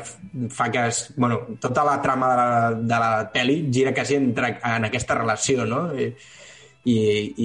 fa 0.51 0.71
que 0.73 0.87
es, 0.89 1.05
bueno, 1.17 1.43
tota 1.61 1.85
la 1.85 2.01
trama 2.03 2.31
de 2.33 2.37
la, 2.41 2.71
de 2.81 3.03
la 3.05 3.13
pel·li 3.35 3.59
gira 3.75 3.95
quasi 3.97 4.17
entre, 4.21 4.57
en 4.65 4.89
aquesta 4.89 5.19
relació 5.21 5.69
no? 5.69 5.87
I, 5.93 6.11
i, 6.85 6.99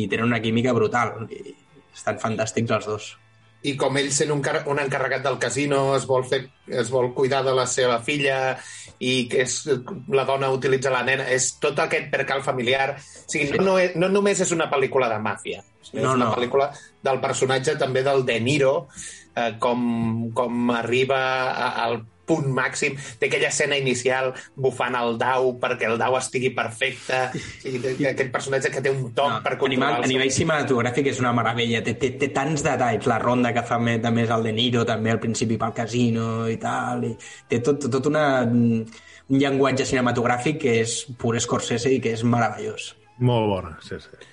i 0.03 0.08
tenen 0.08 0.32
una 0.32 0.44
química 0.44 0.75
brutal 0.75 1.27
i 1.27 1.58
estan 1.96 2.20
fantàstics 2.22 2.79
els 2.79 2.88
dos 2.88 3.15
i 3.68 3.74
com 3.80 3.98
ell 4.00 4.12
sent 4.16 4.32
un, 4.32 4.42
un 4.72 4.80
encarregat 4.80 5.24
del 5.25 5.38
casino 5.42 5.96
es 5.98 6.06
vol, 6.08 6.24
fer, 6.28 6.46
es 6.68 6.92
vol 6.94 7.12
cuidar 7.13 7.42
de 7.44 7.54
la 7.56 7.66
seva 7.68 7.98
filla 8.00 8.58
i 9.00 9.28
que 9.32 9.44
és, 9.46 9.56
la 10.16 10.25
dona 10.28 10.51
utilitza 10.51 10.92
la 10.92 11.04
nena, 11.08 11.25
és 11.32 11.54
tot 11.60 11.80
aquest 11.80 12.10
percal 12.12 12.44
familiar. 12.44 12.94
O 13.00 13.32
sigui, 13.32 13.51
no, 13.58 13.66
no, 13.72 13.78
és, 13.80 13.96
no 14.00 14.10
només 14.12 14.39
és 14.44 14.51
una 14.56 14.70
pel·lícula 14.72 15.10
de 15.12 15.20
màfia, 15.24 15.63
és 15.84 15.94
No, 15.96 16.13
una 16.13 16.30
no. 16.30 16.34
pel·lícula 16.36 16.70
del 17.04 17.20
personatge 17.24 17.75
també 17.80 18.04
del 18.04 18.25
De 18.28 18.39
Niro, 18.44 18.74
eh, 19.36 19.54
com, 19.60 20.30
com 20.36 20.72
arriba 20.75 21.20
a, 21.51 21.70
al 21.88 22.01
punt 22.29 22.48
màxim 22.53 22.95
d'aquella 23.19 23.50
escena 23.50 23.77
inicial 23.81 24.31
bufant 24.55 24.95
el 25.00 25.17
dau 25.19 25.55
perquè 25.59 25.89
el 25.89 25.98
dau 26.00 26.15
estigui 26.19 26.53
perfecte 26.55 27.24
i 27.65 27.77
de- 27.81 27.95
aquell 28.13 28.29
personatge 28.31 28.69
que 28.71 28.83
té 28.86 28.93
un 28.93 29.09
toc 29.17 29.33
no, 29.33 29.41
per 29.45 29.57
controlar 29.57 30.03
a 30.05 30.07
nivell 30.13 30.31
cinematogràfic 30.36 31.09
és 31.12 31.19
una 31.24 31.33
meravella 31.33 31.81
té, 31.86 31.98
té, 32.00 32.13
té 32.21 32.29
tants 32.36 32.63
detalls, 32.65 33.09
la 33.09 33.17
ronda 33.19 33.51
que 33.57 33.65
fa 33.65 33.81
més, 33.81 34.00
també 34.05 34.24
és 34.27 34.33
el 34.38 34.45
De 34.45 34.53
Niro 34.55 34.86
també 34.86 35.12
al 35.12 35.19
principi 35.24 35.57
pel 35.57 35.74
casino 35.74 36.48
i 36.50 36.57
tal 36.62 37.03
i 37.09 37.15
té 37.50 37.59
tot, 37.65 37.89
tot 37.89 38.05
una, 38.12 38.25
un 38.45 38.86
llenguatge 39.29 39.86
cinematogràfic 39.89 40.62
que 40.62 40.79
és 40.86 41.00
pur 41.17 41.36
Scorsese 41.41 41.91
i 41.93 42.00
que 42.03 42.13
és 42.17 42.24
meravellós 42.24 42.93
Molt 43.19 43.50
bona, 43.51 43.74
sí, 43.83 43.98
sí. 44.00 44.27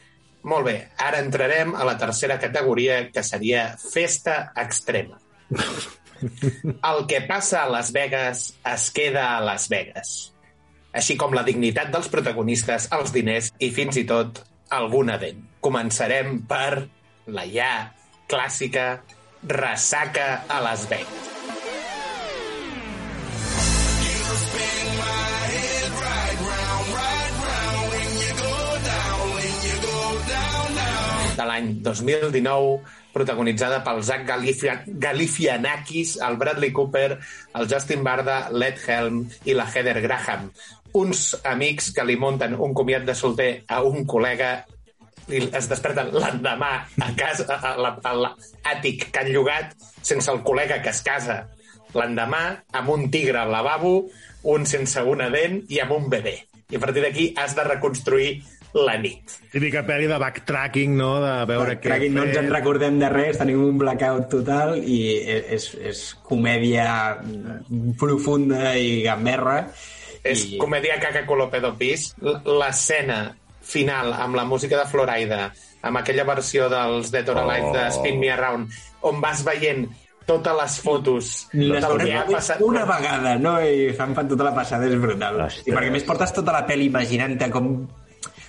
Molt 0.46 0.62
bé, 0.68 0.76
ara 1.02 1.18
entrarem 1.18 1.72
a 1.74 1.82
la 1.88 1.96
tercera 1.98 2.36
categoria, 2.38 3.00
que 3.10 3.22
seria 3.26 3.64
festa 3.82 4.52
extrema. 4.62 5.18
El 6.20 7.04
que 7.10 7.20
passa 7.28 7.62
a 7.64 7.68
Las 7.70 7.92
Vegas 7.92 8.54
es 8.64 8.88
queda 8.90 9.36
a 9.36 9.40
Las 9.44 9.68
Vegas. 9.72 10.32
Així 10.96 11.16
com 11.20 11.34
la 11.36 11.44
dignitat 11.44 11.92
dels 11.92 12.08
protagonistes, 12.12 12.88
els 12.96 13.12
diners 13.12 13.52
i 13.60 13.70
fins 13.74 14.00
i 14.00 14.06
tot 14.08 14.40
alguna 14.72 15.18
dent. 15.20 15.44
Començarem 15.60 16.40
per 16.48 16.86
la 17.28 17.46
ja 17.50 17.72
clàssica 18.30 18.88
ressaca 19.46 20.44
a 20.48 20.60
Las 20.64 20.88
Vegas. 20.90 21.32
de 31.36 31.44
l'any 31.44 31.66
2019, 31.84 32.80
protagonitzada 33.16 33.80
pel 33.84 34.02
Zach 34.04 34.26
Galifia, 34.28 34.82
Galifianakis, 34.86 36.16
el 36.20 36.36
Bradley 36.36 36.72
Cooper, 36.72 37.18
el 37.56 37.68
Justin 37.70 38.04
Barda, 38.04 38.48
l'Ed 38.52 38.80
Helm 38.86 39.22
i 39.48 39.54
la 39.56 39.66
Heather 39.72 40.00
Graham. 40.04 40.50
Uns 40.96 41.34
amics 41.44 41.90
que 41.96 42.04
li 42.04 42.16
munten 42.20 42.54
un 42.60 42.74
comiat 42.76 43.04
de 43.08 43.14
solter 43.16 43.50
a 43.68 43.82
un 43.84 44.04
col·lega 44.08 44.50
i 45.28 45.40
es 45.58 45.66
desperten 45.68 46.12
l'endemà 46.14 46.72
a 47.02 47.08
casa, 47.18 47.44
a 47.56 47.74
la- 47.76 47.96
a 48.04 48.12
l'àtic 48.14 49.08
que 49.10 49.18
han 49.20 49.32
llogat 49.32 49.74
sense 50.02 50.30
el 50.30 50.44
col·lega 50.46 50.80
que 50.82 50.92
es 50.94 51.02
casa 51.02 51.48
l'endemà 51.96 52.62
amb 52.72 52.90
un 52.92 53.10
tigre 53.10 53.38
al 53.40 53.50
lavabo, 53.50 54.06
un 54.44 54.66
sense 54.66 55.02
una 55.02 55.30
dent 55.30 55.64
i 55.68 55.80
amb 55.80 55.92
un 55.96 56.10
bebè. 56.12 56.36
I 56.70 56.76
a 56.76 56.80
partir 56.82 57.02
d'aquí 57.02 57.32
has 57.36 57.54
de 57.56 57.64
reconstruir 57.64 58.42
la 58.74 58.96
nit. 59.00 59.36
Típica 59.52 59.82
pel·li 59.86 60.08
de 60.10 60.18
backtracking, 60.20 60.96
no? 60.98 61.14
De 61.22 61.34
veure 61.48 61.76
què... 61.78 61.88
Crec 61.88 62.02
que 62.06 62.10
no 62.12 62.24
ens 62.26 62.36
en 62.40 62.50
recordem 62.52 62.98
de 63.00 63.08
res, 63.12 63.38
tenim 63.40 63.62
un 63.64 63.78
blackout 63.80 64.28
total 64.32 64.76
i 64.82 64.98
és, 65.22 65.70
és 65.80 66.02
comèdia 66.28 66.88
profunda 67.98 68.74
i 68.78 69.02
gamberra. 69.06 69.60
És 70.26 70.44
I- 70.50 70.58
comèdia 70.58 70.98
caca 71.02 71.24
color 71.26 71.50
pedo 71.52 71.74
pis. 71.78 72.10
L'escena 72.20 73.20
final 73.66 74.12
amb 74.14 74.36
la 74.38 74.44
música 74.46 74.78
de 74.78 74.86
Floraida, 74.90 75.52
amb 75.86 75.98
aquella 76.02 76.24
versió 76.26 76.68
dels 76.70 77.10
Dead 77.14 77.28
or 77.32 77.40
Alive 77.42 77.72
de 77.74 77.86
Spin 77.94 78.18
Me 78.20 78.30
Around, 78.34 78.70
on 79.06 79.20
vas 79.22 79.42
veient 79.46 79.86
totes 80.26 80.56
les 80.58 80.76
fotos 80.82 81.26
Les 81.54 81.82
del 81.84 81.98
que 82.02 82.14
ha 82.18 82.24
passat. 82.26 82.60
una 82.62 82.84
vegada, 82.84 83.36
no? 83.38 83.60
I 83.62 83.92
fan, 83.94 84.14
fan 84.14 84.26
tota 84.28 84.42
la 84.48 84.54
passada, 84.54 84.86
és 84.90 84.98
brutal. 84.98 85.38
I 85.64 85.70
perquè 85.70 85.90
més 85.94 86.02
portes 86.06 86.32
tota 86.34 86.54
la 86.54 86.64
pel·li 86.66 86.88
imaginant-te 86.90 87.46
com 87.54 87.68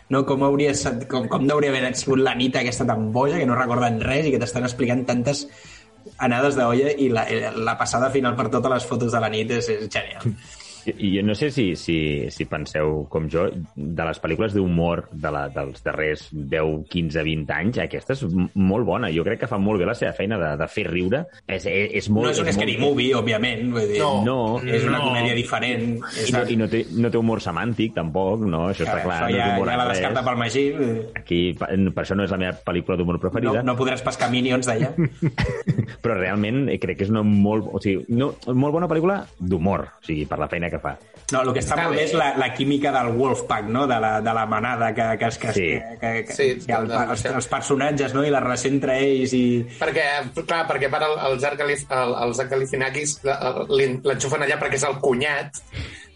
no, 0.10 0.24
com, 0.26 0.44
hauria, 0.48 0.74
com, 1.10 1.28
com 1.32 1.44
no 1.46 1.58
hauria 1.58 1.74
haver 1.74 1.96
sigut 2.00 2.22
la 2.24 2.36
nit 2.36 2.56
aquesta 2.56 2.88
tan 2.88 3.10
boja, 3.16 3.40
que 3.40 3.48
no 3.50 3.58
recorden 3.58 4.00
res 4.04 4.28
i 4.28 4.36
que 4.36 4.40
t'estan 4.42 4.68
explicant 4.68 5.04
tantes 5.08 5.48
anades 6.24 6.56
d'olla 6.56 6.94
i 6.96 7.10
la, 7.12 7.26
la 7.58 7.76
passada 7.80 8.10
final 8.14 8.38
per 8.38 8.48
totes 8.54 8.72
les 8.72 8.88
fotos 8.88 9.12
de 9.12 9.22
la 9.24 9.32
nit 9.34 9.52
és, 9.58 9.68
és 9.74 9.90
genial. 9.92 10.38
I 10.98 11.10
jo 11.18 11.24
no 11.26 11.36
sé 11.36 11.50
si, 11.52 11.76
si, 11.76 11.98
si 12.32 12.46
penseu 12.50 13.06
com 13.12 13.28
jo, 13.32 13.48
de 13.76 14.06
les 14.08 14.20
pel·lícules 14.24 14.54
d'humor 14.56 15.06
de 15.12 15.32
la, 15.34 15.46
dels 15.54 15.84
darrers 15.84 16.28
10, 16.32 16.86
15, 16.90 17.24
20 17.28 17.54
anys, 17.58 17.80
aquesta 17.84 18.16
és 18.16 18.24
molt 18.56 18.88
bona. 18.88 19.10
Jo 19.14 19.26
crec 19.28 19.42
que 19.44 19.50
fa 19.52 19.60
molt 19.62 19.82
bé 19.82 19.88
la 19.90 19.96
seva 19.98 20.14
feina 20.18 20.38
de, 20.42 20.54
de 20.62 20.68
fer 20.72 20.86
riure. 20.90 21.24
És, 21.48 21.66
és, 21.68 21.92
és 22.02 22.10
molt, 22.14 22.30
no 22.30 22.34
és 22.36 22.42
un 22.44 22.52
scary 22.56 22.78
molt... 22.78 22.86
movie, 22.94 23.12
òbviament. 23.18 23.66
Vull 23.76 23.90
dir, 23.92 24.00
No, 24.02 24.24
no, 24.26 24.38
és 24.64 24.86
una 24.88 25.00
no. 25.02 25.10
comèdia 25.12 25.36
diferent. 25.38 25.98
I 26.28 26.32
no, 26.36 26.44
i 26.54 26.58
no, 26.60 26.68
té, 26.72 26.84
no 26.98 27.12
té 27.12 27.20
humor 27.20 27.42
semàntic, 27.44 27.94
tampoc, 27.98 28.46
no? 28.48 28.66
Això 28.72 28.86
està 28.88 29.02
clar. 29.04 29.22
Això 29.28 29.36
ja, 29.36 29.44
no 29.44 29.52
és 29.52 29.58
humor 29.58 29.72
ja 29.74 29.78
la 29.82 29.88
descarta 29.92 30.24
pel 30.26 30.40
Magí. 30.40 30.66
Aquí, 31.20 31.42
pa- 31.60 31.70
per 31.98 32.04
això 32.06 32.16
no 32.18 32.26
és 32.28 32.32
la 32.34 32.40
meva 32.42 32.56
pel·lícula 32.66 32.98
d'humor 33.00 33.18
No, 33.18 33.22
preferida. 33.24 33.64
no 33.66 33.76
podràs 33.80 34.04
pescar 34.06 34.30
minions 34.32 34.68
d'allà. 34.70 34.92
però 36.04 36.16
realment 36.18 36.68
eh, 36.72 36.78
crec 36.82 37.00
que 37.00 37.06
és 37.08 37.12
una 37.14 37.24
molt, 37.26 37.68
o 37.74 37.82
sigui, 37.84 38.06
no, 38.18 38.32
molt 38.54 38.76
bona 38.76 38.88
pel·lícula 38.90 39.20
d'humor, 39.40 39.86
o 40.02 40.06
sigui, 40.06 40.26
per 40.30 40.40
la 40.42 40.48
feina 40.52 40.70
que 40.70 40.77
fa. 40.80 40.98
No, 41.34 41.42
el 41.44 41.50
que 41.52 41.60
està, 41.60 41.76
molt 41.76 41.98
bé 41.98 42.06
és 42.06 42.14
la, 42.16 42.30
la 42.40 42.54
química 42.56 42.88
del 42.96 43.10
Wolfpack, 43.18 43.66
no? 43.68 43.82
de, 43.86 43.98
la, 44.00 44.22
de 44.24 44.34
la 44.34 44.46
manada 44.48 44.94
que, 44.96 45.08
que, 45.20 45.28
que, 45.42 45.52
Sí. 45.54 45.66
que, 45.76 45.98
que, 46.00 46.12
que, 46.30 46.34
Sí, 46.34 46.46
que 46.66 46.72
el, 46.72 46.88
de- 46.88 47.02
els, 47.12 47.26
els 47.26 47.48
personatges 47.52 48.14
no? 48.16 48.24
i 48.24 48.32
la 48.32 48.40
relació 48.40 48.72
entre 48.72 48.96
ells 49.04 49.34
i... 49.36 49.42
Perquè, 49.82 50.06
clar, 50.48 50.62
perquè 50.70 50.88
per 50.94 51.02
el, 51.04 51.18
el 51.28 51.36
Zach 51.44 51.58
Galifianakis 52.54 53.18
l'enxufen 53.26 54.46
allà 54.48 54.56
perquè 54.62 54.80
és 54.80 54.86
el 54.88 54.98
cunyat, 55.04 55.60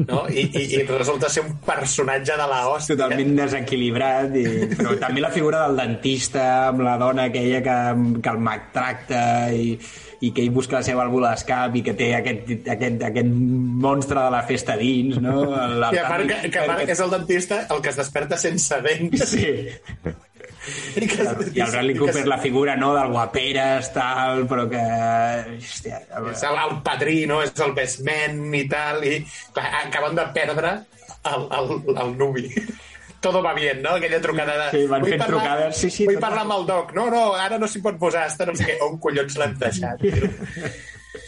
no? 0.07 0.23
I, 0.29 0.45
i, 0.47 0.63
i 0.77 0.83
resulta 0.89 1.29
ser 1.31 1.43
un 1.45 1.55
personatge 1.65 2.37
de 2.37 2.47
la 2.49 2.61
hòstia. 2.69 2.95
totalment 2.95 3.35
desequilibrat 3.39 4.37
i... 4.39 4.45
però 4.75 4.95
també 5.01 5.23
la 5.23 5.31
figura 5.33 5.65
del 5.67 5.81
dentista 5.81 6.45
amb 6.69 6.85
la 6.85 6.95
dona 7.01 7.27
aquella 7.31 7.61
que, 7.65 7.77
que 8.21 8.33
el 8.33 8.41
maltracta 8.47 9.23
i, 9.55 9.75
i 10.21 10.31
que 10.31 10.45
ell 10.45 10.51
busca 10.53 10.79
la 10.79 10.83
seva 10.85 11.03
vàlvula 11.03 11.33
d'escap 11.33 11.77
i 11.79 11.85
que 11.85 11.95
té 11.97 12.11
aquest, 12.17 12.51
aquest, 12.75 13.05
aquest 13.11 13.31
monstre 13.85 14.19
de 14.19 14.33
la 14.33 14.41
festa 14.49 14.77
dins 14.79 15.21
no? 15.21 15.37
El, 15.49 15.77
el, 15.79 15.87
I 15.97 16.01
a 16.01 16.09
part 16.09 16.27
que, 16.29 16.41
que 16.53 16.67
part 16.69 16.95
és 16.95 17.05
el 17.05 17.15
dentista 17.17 17.63
el 17.73 17.81
que 17.81 17.93
es 17.93 18.01
desperta 18.01 18.39
sense 18.41 18.81
dents. 18.85 19.29
Sí. 19.31 19.47
I, 20.95 21.07
que, 21.09 21.23
i 21.55 21.61
el 21.63 21.71
Bradley 21.71 21.95
Cooper 21.97 22.27
la 22.29 22.37
figura 22.37 22.75
no, 22.77 22.91
del 22.93 23.09
guaperes 23.13 23.87
tal, 23.95 24.43
però 24.49 24.67
que 24.69 24.81
hòstia, 25.57 26.03
És 26.31 26.43
el, 26.45 26.59
el 26.67 26.75
padrí, 26.85 27.25
no? 27.29 27.39
És 27.41 27.55
el 27.65 27.73
best 27.77 28.03
man 28.05 28.53
i 28.53 28.67
tal, 28.69 29.01
i 29.07 29.19
clar, 29.55 29.67
acaben 29.87 30.15
de 30.19 30.27
perdre 30.35 30.75
el, 31.31 31.47
el, 31.57 31.73
el 32.05 32.13
nuvi. 32.19 32.47
Todo 33.21 33.41
va 33.45 33.53
bien, 33.53 33.81
no? 33.83 33.95
Aquella 33.97 34.19
trucada 34.21 34.55
de... 34.65 34.69
Sí, 34.73 34.85
van 34.89 35.01
"Vull 35.03 35.11
fent 35.13 35.21
parlar- 35.21 35.41
trucades, 35.41 35.77
sí, 35.77 35.89
sí, 35.93 36.05
Vull 36.09 36.17
parlar 36.21 36.41
amb 36.45 36.55
el 36.59 36.63
doc. 36.69 36.93
No, 36.97 37.03
no, 37.13 37.25
ara 37.37 37.59
no 37.61 37.67
s'hi 37.69 37.81
pot 37.85 37.99
posar, 38.01 38.23
està 38.31 38.47
no 38.49 38.55
sé 38.57 38.65
què. 38.69 38.77
On 38.85 38.97
collons 39.01 39.37
l'han 39.41 39.57
deixat? 39.61 40.01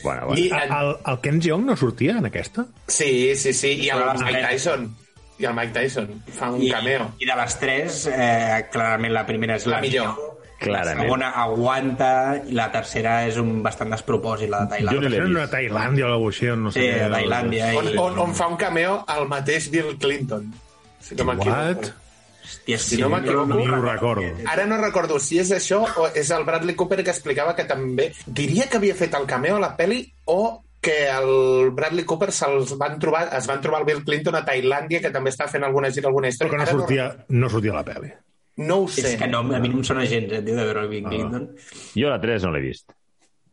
Bueno, 0.04 0.34
I, 0.36 0.46
El, 0.52 0.90
el 1.12 1.18
Ken 1.24 1.42
Jeong 1.44 1.66
no 1.68 1.76
sortia 1.80 2.14
en 2.20 2.26
aquesta? 2.28 2.64
Sí, 2.88 3.36
sí, 3.40 3.52
sí, 3.56 3.70
i 3.86 3.90
el 3.92 4.02
Mike. 4.20 4.42
Tyson. 4.50 4.86
I 5.44 5.50
el 5.52 5.56
Mike 5.58 5.74
Tyson 5.76 6.22
fa 6.34 6.50
un 6.56 6.62
I, 6.64 6.70
cameo. 6.72 7.10
i 7.20 7.28
de 7.30 7.36
les 7.42 7.58
tres 7.60 8.04
eh, 8.08 8.64
clarament 8.72 9.14
la 9.14 9.26
primera 9.28 9.60
és 9.60 9.68
la, 9.68 9.78
La 9.78 9.82
millor. 9.86 10.14
La 10.64 10.70
Clarament. 10.70 11.02
segona 11.04 11.30
aguanta 11.44 12.10
i 12.48 12.54
la 12.56 12.70
tercera 12.72 13.18
és 13.28 13.36
un 13.42 13.58
bastant 13.66 13.90
despropòsit, 13.92 14.48
la 14.50 14.62
de 14.64 14.78
Jo 14.80 14.86
no 14.86 14.92
Tailàndia. 14.94 15.10
l'he 15.10 15.20
vist. 15.20 15.34
una 15.36 15.48
Tailàndia 15.52 16.06
o 16.06 16.14
alguna 16.14 16.30
cosa 16.30 16.46
així, 16.46 16.62
no 16.62 16.72
sé 16.72 16.80
Sí, 16.80 16.88
a 17.04 17.10
Tailàndia. 17.12 17.66
On, 17.82 17.90
I... 17.90 17.98
on, 18.00 18.20
on 18.24 18.34
fa 18.38 18.48
un 18.48 18.56
cameo 18.62 18.94
el 19.18 19.28
mateix 19.28 19.68
Bill 19.74 19.98
Clinton. 20.00 20.48
Si 21.04 21.16
no. 21.20 21.26
What? 21.34 21.90
Hòstia, 22.44 22.78
Si 22.80 22.98
no 23.02 23.10
m'equivoco... 23.10 23.56
Ni 23.60 23.68
ho 23.68 23.82
recordo. 23.82 24.24
Ara 24.52 24.66
no 24.66 24.78
recordo 24.80 25.20
si 25.20 25.40
és 25.40 25.52
això 25.52 25.82
o 25.98 26.08
és 26.16 26.32
el 26.32 26.44
Bradley 26.48 26.76
Cooper 26.80 27.04
que 27.04 27.12
explicava 27.12 27.56
que 27.58 27.66
també... 27.68 28.14
Diria 28.26 28.70
que 28.70 28.78
havia 28.80 28.96
fet 28.96 29.14
el 29.20 29.26
cameo 29.28 29.58
a 29.58 29.64
la 29.64 29.74
peli 29.76 30.02
o 30.26 30.62
que 30.84 30.98
el 31.08 31.72
Bradley 31.76 32.06
Cooper 32.06 32.30
se'ls 32.36 32.76
van 32.80 33.00
trobar, 33.02 33.26
es 33.38 33.48
van 33.50 33.62
trobar 33.64 33.82
el 33.82 33.88
Bill 33.88 34.04
Clinton 34.06 34.36
a 34.40 34.44
Tailàndia, 34.46 35.00
que 35.04 35.12
també 35.14 35.32
està 35.32 35.48
fent 35.52 35.64
alguna 35.64 35.92
gira, 35.96 36.10
alguna 36.12 36.28
Però 36.28 36.36
història. 36.36 36.52
que 36.52 36.64
no 36.64 36.80
sortia, 36.80 37.08
no 37.30 37.50
sortia 37.50 37.72
a 37.74 37.80
la 37.80 37.86
pel·li. 37.88 38.12
No, 38.58 38.68
no 38.68 38.82
ho 38.84 38.90
sé. 38.92 39.08
És 39.14 39.16
que 39.22 39.30
no, 39.32 39.40
a 39.42 39.62
mi 39.64 39.72
no 39.72 39.80
em 39.80 39.88
sona 39.88 40.04
gens, 40.06 40.30
eh, 40.30 40.42
tio, 40.44 40.58
de 40.60 40.68
veure 40.68 40.84
el 40.84 40.92
Bill 40.92 41.08
Clinton. 41.08 41.48
Jo 41.96 42.12
la 42.12 42.20
3 42.22 42.46
no 42.46 42.52
l'he 42.54 42.62
vist. 42.68 42.94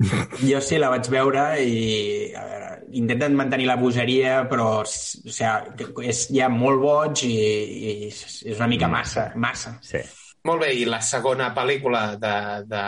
Jo 0.41 0.61
sí 0.65 0.79
la 0.81 0.89
vaig 0.89 1.09
veure 1.13 1.43
i 1.61 2.33
a 2.33 2.45
veure, 2.49 2.69
intenten 2.97 3.35
mantenir 3.37 3.67
la 3.69 3.77
bogeria 3.77 4.39
però 4.49 4.69
o 4.81 4.87
sigui, 4.89 6.09
és 6.09 6.23
ja 6.33 6.49
molt 6.49 6.81
boig 6.81 7.25
i, 7.29 7.35
i 7.37 7.93
és 8.09 8.57
una 8.57 8.71
mica 8.71 8.89
massa, 8.89 9.27
massa. 9.37 9.75
Sí. 9.85 10.01
Molt 10.49 10.65
bé, 10.65 10.73
i 10.73 10.87
la 10.89 11.03
segona 11.05 11.51
pel·lícula 11.53 12.17
de, 12.17 12.35
de 12.65 12.85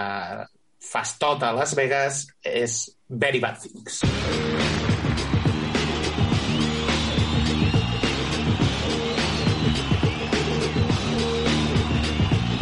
Fastota 0.83 1.51
a 1.51 1.57
Las 1.57 1.77
Vegas 1.77 2.25
és 2.43 2.79
Very 3.13 3.41
Bad 3.41 3.59
Things. 3.61 4.01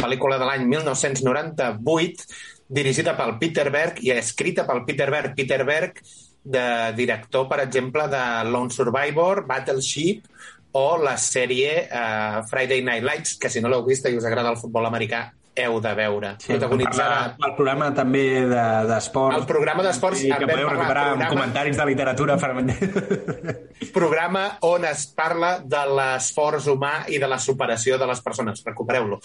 Pel·lícula 0.01 0.35
de 0.41 0.49
l'any 0.49 0.65
1998, 0.67 2.27
dirigida 2.67 3.15
pel 3.15 3.37
Peter 3.39 3.69
Berg 3.71 4.01
i 4.03 4.11
escrita 4.11 4.67
pel 4.67 4.83
Peter 4.83 5.07
Berg. 5.13 5.37
Peter 5.39 5.63
Berg, 5.63 6.01
de 6.43 6.65
director, 6.97 7.47
per 7.47 7.61
exemple, 7.63 8.09
de 8.11 8.23
Lone 8.51 8.75
Survivor, 8.75 9.45
Battleship 9.47 10.27
o 10.75 10.97
la 10.99 11.15
sèrie 11.15 11.85
uh, 11.87 12.41
Friday 12.49 12.83
Night 12.83 13.07
Lights, 13.07 13.37
que 13.39 13.51
si 13.51 13.63
no 13.63 13.71
l'heu 13.71 13.85
vist 13.87 14.07
i 14.09 14.17
us 14.19 14.27
agrada 14.27 14.51
el 14.51 14.59
futbol 14.59 14.87
americà, 14.89 15.29
heu 15.55 15.79
de 15.83 15.91
veure. 15.97 16.35
Sí, 16.39 16.53
Protagonitzada... 16.53 17.17
el, 17.37 17.49
el 17.49 17.55
programa 17.57 17.89
també 17.93 18.23
de- 18.47 18.85
d'esports. 18.87 19.37
El 19.41 19.45
programa 19.49 19.83
d'esports, 19.83 20.23
en 20.23 20.37
que 20.39 20.47
podeu 20.47 20.69
recuperar 20.69 21.03
amb 21.11 21.19
programa- 21.25 21.29
comentaris 21.35 21.77
de 21.77 21.85
literatura. 21.89 22.37
programa 23.93 24.57
on 24.61 24.85
es 24.85 25.05
parla 25.15 25.57
de 25.59 25.83
l'esforç 25.97 26.67
humà 26.71 26.93
i 27.11 27.19
de 27.21 27.27
la 27.29 27.39
superació 27.39 27.97
de 27.99 28.07
les 28.09 28.21
persones. 28.23 28.63
Recupereu-lo. 28.65 29.19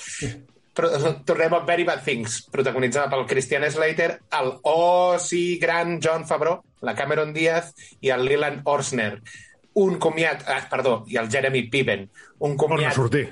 Però, 0.77 0.91
tornem 1.25 1.55
a 1.57 1.63
Very 1.65 1.87
Bad 1.89 2.03
Things, 2.05 2.43
protagonitzada 2.53 3.09
pel 3.09 3.25
Christian 3.31 3.65
Slater, 3.73 4.11
el 4.37 4.51
oh 4.69 5.17
sí 5.19 5.57
gran 5.63 6.01
John 6.05 6.27
Favreau, 6.29 6.59
la 6.85 6.93
Cameron 6.95 7.33
Diaz 7.33 7.71
i 8.05 8.11
el 8.13 8.27
Leland 8.29 8.61
Orsner. 8.69 9.23
Un 9.81 9.97
comiat... 10.01 10.45
Ah, 10.49 10.63
perdó, 10.69 11.03
i 11.09 11.17
el 11.21 11.31
Jeremy 11.33 11.63
Piven. 11.73 12.07
Un 12.39 12.57
Torna 12.57 12.77
a 12.77 12.77
comiat... 12.77 12.95
sortir. 12.97 13.25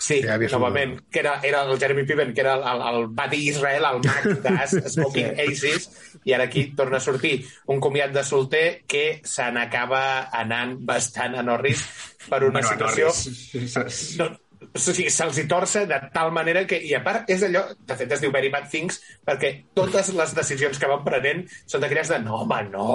Sí, 0.00 0.22
Ja 0.24 0.38
novament, 0.38 0.94
que 1.12 1.20
era, 1.20 1.34
era 1.44 1.60
el 1.68 1.78
Jeremy 1.78 2.06
Piven, 2.08 2.32
que 2.32 2.40
era 2.40 2.54
el, 2.56 2.62
el, 2.64 3.02
el 3.20 3.34
Israel, 3.34 3.84
el 3.84 4.00
mag 4.00 4.28
de 4.46 4.88
Smoking 4.94 5.34
Aces, 5.44 5.90
i 6.24 6.32
ara 6.32 6.46
aquí 6.48 6.70
torna 6.76 6.96
a 6.96 7.04
sortir 7.04 7.44
un 7.68 7.80
comiat 7.84 8.14
de 8.16 8.24
solter 8.24 8.82
que 8.88 9.20
se 9.28 9.50
n'acaba 9.52 10.30
anant 10.32 10.78
bastant 10.88 11.36
a 11.36 11.44
Norris 11.44 11.84
per 12.30 12.44
una 12.48 12.62
Bueno, 12.62 12.70
situació... 12.72 13.12
Norris. 13.12 14.16
No, 14.16 14.30
o 14.60 14.78
sigui, 14.80 15.08
se'ls 15.12 15.38
hi 15.40 15.46
torça 15.48 15.84
de 15.88 15.96
tal 16.14 16.30
manera 16.36 16.62
que... 16.68 16.76
I 16.84 16.92
a 16.98 17.00
part, 17.04 17.28
és 17.32 17.42
allò... 17.46 17.62
De 17.88 17.96
fet, 17.96 18.12
es 18.12 18.20
diu 18.22 18.32
Very 18.34 18.50
Bad 18.52 18.68
Things 18.70 18.98
perquè 19.26 19.52
totes 19.76 20.12
les 20.16 20.34
decisions 20.36 20.78
que 20.78 20.90
van 20.90 21.02
prenent 21.06 21.42
són 21.68 21.82
d'aquelles 21.82 22.10
de 22.12 22.18
no, 22.22 22.42
home, 22.42 22.60
no, 22.70 22.88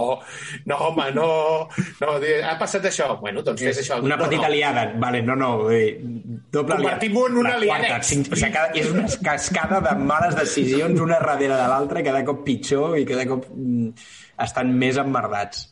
no, 0.69 0.77
home, 0.89 1.07
no, 1.15 1.29
no, 2.01 2.11
ha 2.49 2.55
passat 2.61 2.85
això. 2.91 3.09
Bueno, 3.21 3.43
doncs 3.45 3.65
fes 3.65 3.81
això. 3.83 3.99
Una 4.03 4.17
no, 4.19 4.27
petita 4.27 4.47
no. 4.47 4.53
liada, 4.53 4.85
vale, 5.01 5.23
no, 5.25 5.35
no, 5.39 5.51
eh, 5.73 5.95
doble 6.01 6.77
Convertim-ho 6.77 7.27
en 7.31 7.39
una 7.45 7.55
liadex. 7.61 8.11
cinc- 8.13 8.31
O 8.31 8.39
sigui, 8.39 8.81
és 8.81 8.91
una 8.93 9.07
cascada 9.25 9.81
de 9.81 9.95
males 10.05 10.37
decisions 10.37 11.01
una 11.01 11.19
darrere 11.19 11.55
de 11.55 11.67
l'altra, 11.71 12.03
cada 12.05 12.23
cop 12.27 12.43
pitjor 12.45 12.99
i 12.99 13.05
cada 13.09 13.25
cop 13.29 13.49
mm, 13.49 13.89
estan 14.45 14.71
més 14.77 14.97
emmerdats. 15.01 15.65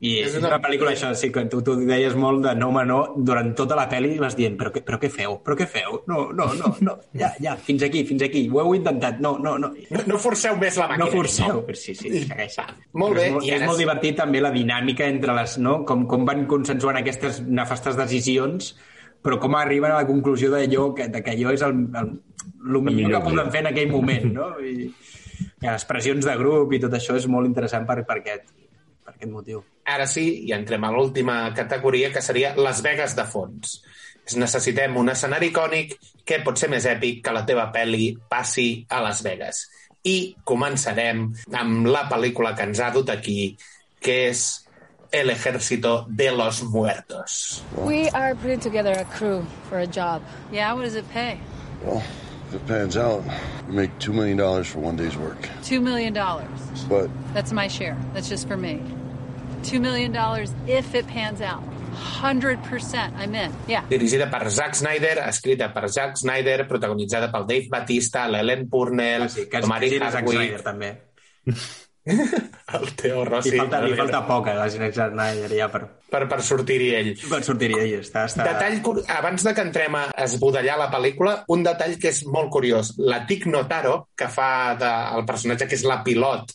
I 0.00 0.12
És 0.20 0.28
és, 0.28 0.34
una- 0.38 0.52
una... 0.52 0.58
pel·lícula, 0.62 0.92
això, 0.94 1.08
sí, 1.18 1.32
que 1.34 1.42
tu, 1.50 1.58
tu 1.66 1.72
deies 1.80 2.14
molt 2.14 2.44
de 2.44 2.52
no, 2.54 2.68
home, 2.68 2.84
no, 2.86 2.98
durant 3.16 3.48
tota 3.58 3.74
la 3.74 3.88
pel·li 3.90 4.12
vas 4.22 4.36
dient, 4.38 4.54
però, 4.60 4.70
què- 4.70 4.84
però 4.86 4.98
què 5.02 5.08
feu? 5.10 5.32
Però 5.42 5.56
què 5.58 5.66
feu? 5.66 5.96
No, 6.06 6.28
no, 6.38 6.46
no, 6.54 6.70
no, 6.86 6.94
ja, 7.18 7.32
ja, 7.42 7.56
fins 7.56 7.82
aquí, 7.82 8.04
fins 8.06 8.22
aquí, 8.22 8.44
ho 8.52 8.60
heu 8.62 8.76
intentat, 8.76 9.18
no, 9.24 9.32
no, 9.42 9.56
no. 9.58 9.72
No, 9.90 10.04
no 10.06 10.18
forceu 10.22 10.54
més 10.60 10.78
la 10.78 10.86
màquina. 10.92 11.04
No 11.04 11.10
forceu, 11.10 11.64
però 11.66 11.80
sí, 11.80 11.96
sí, 11.98 12.12
segueix. 12.28 12.60
Molt 12.92 13.16
Però 13.16 13.18
bé, 13.18 13.24
És 13.26 13.32
molt, 13.34 13.48
i 13.48 13.50
és 13.50 13.56
ara 13.58 13.66
molt 13.72 13.80
sí. 13.80 13.82
divertit 13.84 14.20
també 14.22 14.40
la 14.44 14.52
dinàmica 14.54 15.08
entre 15.10 15.34
les... 15.34 15.56
No? 15.58 15.80
Com, 15.88 16.06
com 16.06 16.22
van 16.28 16.44
consensuant 16.46 17.00
aquestes 17.00 17.40
nefastes 17.48 17.98
decisions, 17.98 18.76
però 19.18 19.40
com 19.42 19.56
arriben 19.58 19.90
a 19.90 19.98
la 20.04 20.06
conclusió 20.06 20.52
d'allò 20.52 20.92
que, 20.94 21.08
de 21.10 21.24
que 21.26 21.34
allò 21.34 21.50
és 21.56 21.64
el, 21.66 21.74
el, 21.98 22.12
el 22.14 22.70
millor, 22.70 22.92
millor, 22.92 23.16
que 23.18 23.24
poden 23.32 23.50
fer 23.50 23.64
en 23.66 23.72
aquell 23.72 23.90
moment, 23.90 24.30
no? 24.30 24.52
I, 24.62 24.86
i 25.58 25.66
les 25.66 25.84
pressions 25.90 26.22
de 26.30 26.38
grup 26.38 26.70
i 26.72 26.78
tot 26.86 26.94
això 26.94 27.18
és 27.18 27.26
molt 27.26 27.50
interessant 27.50 27.82
per, 27.88 27.98
per, 28.06 28.20
aquest, 28.22 28.46
per 29.08 29.16
aquest 29.16 29.32
motiu. 29.32 29.62
Ara 29.88 30.06
sí, 30.06 30.26
i 30.44 30.52
entrem 30.52 30.84
a 30.84 30.92
l'última 30.92 31.40
categoria, 31.56 32.12
que 32.12 32.20
seria 32.20 32.52
Las 32.56 32.82
Vegas 32.84 33.16
de 33.16 33.24
fons. 33.24 33.80
Necessitem 34.36 34.98
un 35.00 35.08
escenari 35.08 35.48
icònic 35.48 35.94
que 36.28 36.42
pot 36.44 36.60
ser 36.60 36.68
més 36.68 36.84
èpic 36.84 37.22
que 37.24 37.32
la 37.32 37.46
teva 37.48 37.70
pel·li 37.72 38.10
passi 38.28 38.84
a 38.92 39.00
Las 39.00 39.22
Vegas. 39.24 39.62
I 40.04 40.36
començarem 40.44 41.24
amb 41.56 41.88
la 41.88 42.04
pel·lícula 42.10 42.52
que 42.54 42.68
ens 42.68 42.82
ha 42.84 42.90
dut 42.92 43.08
aquí, 43.14 43.56
que 44.00 44.18
és 44.28 44.44
El 45.10 45.30
Ejército 45.30 46.04
de 46.10 46.30
los 46.30 46.62
Muertos. 46.62 47.62
We 47.78 48.10
are 48.10 48.34
putting 48.34 48.60
together 48.60 48.92
a 48.92 49.06
crew 49.16 49.46
for 49.70 49.78
a 49.78 49.86
job. 49.86 50.20
Yeah, 50.52 50.74
what 50.74 50.82
does 50.82 50.96
it 50.96 51.08
pay? 51.08 51.40
Well, 51.82 52.02
if 52.48 52.54
it 52.54 52.66
pans 52.66 52.98
out, 52.98 53.24
we 53.66 53.74
make 53.74 53.98
$2 54.00 54.12
million 54.12 54.64
for 54.64 54.80
one 54.80 54.96
day's 54.96 55.16
work. 55.16 55.48
Two 55.62 55.80
million 55.80 56.12
dollars. 56.12 56.50
But 56.90 57.08
That's 57.32 57.52
my 57.52 57.68
share. 57.68 57.96
That's 58.12 58.28
just 58.28 58.46
for 58.46 58.58
me. 58.58 58.82
Two 59.62 59.80
million 59.80 60.12
dollars 60.12 60.52
if 60.66 60.94
it 60.94 61.06
pans 61.08 61.40
out. 61.40 61.62
Hundred 61.98 62.62
percent. 62.64 63.14
I'm 63.18 63.34
in. 63.34 63.52
Yeah. 63.66 63.84
Dirigida 63.88 64.30
per 64.30 64.48
Zack 64.50 64.74
Snyder, 64.74 65.18
escrita 65.26 65.72
per 65.74 65.88
Zack 65.90 66.16
Snyder, 66.16 66.66
protagonitzada 66.68 67.30
pel 67.32 67.46
Dave 67.46 67.66
Batista, 67.68 68.28
l'Ellen 68.28 68.68
Purnell, 68.70 69.22
Ah, 69.22 69.28
sí, 69.28 69.48
que 69.50 69.56
el 69.58 69.66
Mari 69.66 69.90
Zack 69.98 70.28
Snyder, 70.28 70.62
també. 70.62 70.92
el 72.08 72.94
Teo 72.96 73.24
Rossi. 73.24 73.50
Li 73.50 73.58
falta, 73.58 73.80
li 73.82 73.96
falta 73.98 74.22
poc 74.28 74.48
a 74.48 74.54
la 74.60 74.68
Zack 74.70 74.94
Snyder 74.94 75.50
ja 75.58 75.68
per, 75.72 75.82
per, 76.08 76.22
per 76.30 76.38
sortir-hi 76.44 76.92
ell. 77.00 77.10
per 77.28 77.42
sortir-hi 77.44 77.80
ell. 77.82 77.96
Està, 77.98 78.24
està... 78.30 78.46
Detall, 78.46 79.02
abans 79.18 79.44
de 79.44 79.56
que 79.56 79.66
entrem 79.66 79.98
a 79.98 80.06
esbudellar 80.24 80.78
la 80.80 80.88
pel·lícula, 80.94 81.34
un 81.50 81.66
detall 81.66 81.98
que 81.98 82.12
és 82.14 82.22
molt 82.30 82.52
curiós. 82.54 82.94
La 83.02 83.24
Tic 83.26 83.48
Notaro, 83.50 84.08
que 84.16 84.30
fa 84.32 84.76
de, 84.78 84.94
el 85.18 85.26
personatge 85.28 85.66
que 85.68 85.76
és 85.76 85.84
la 85.88 86.00
pilot 86.06 86.54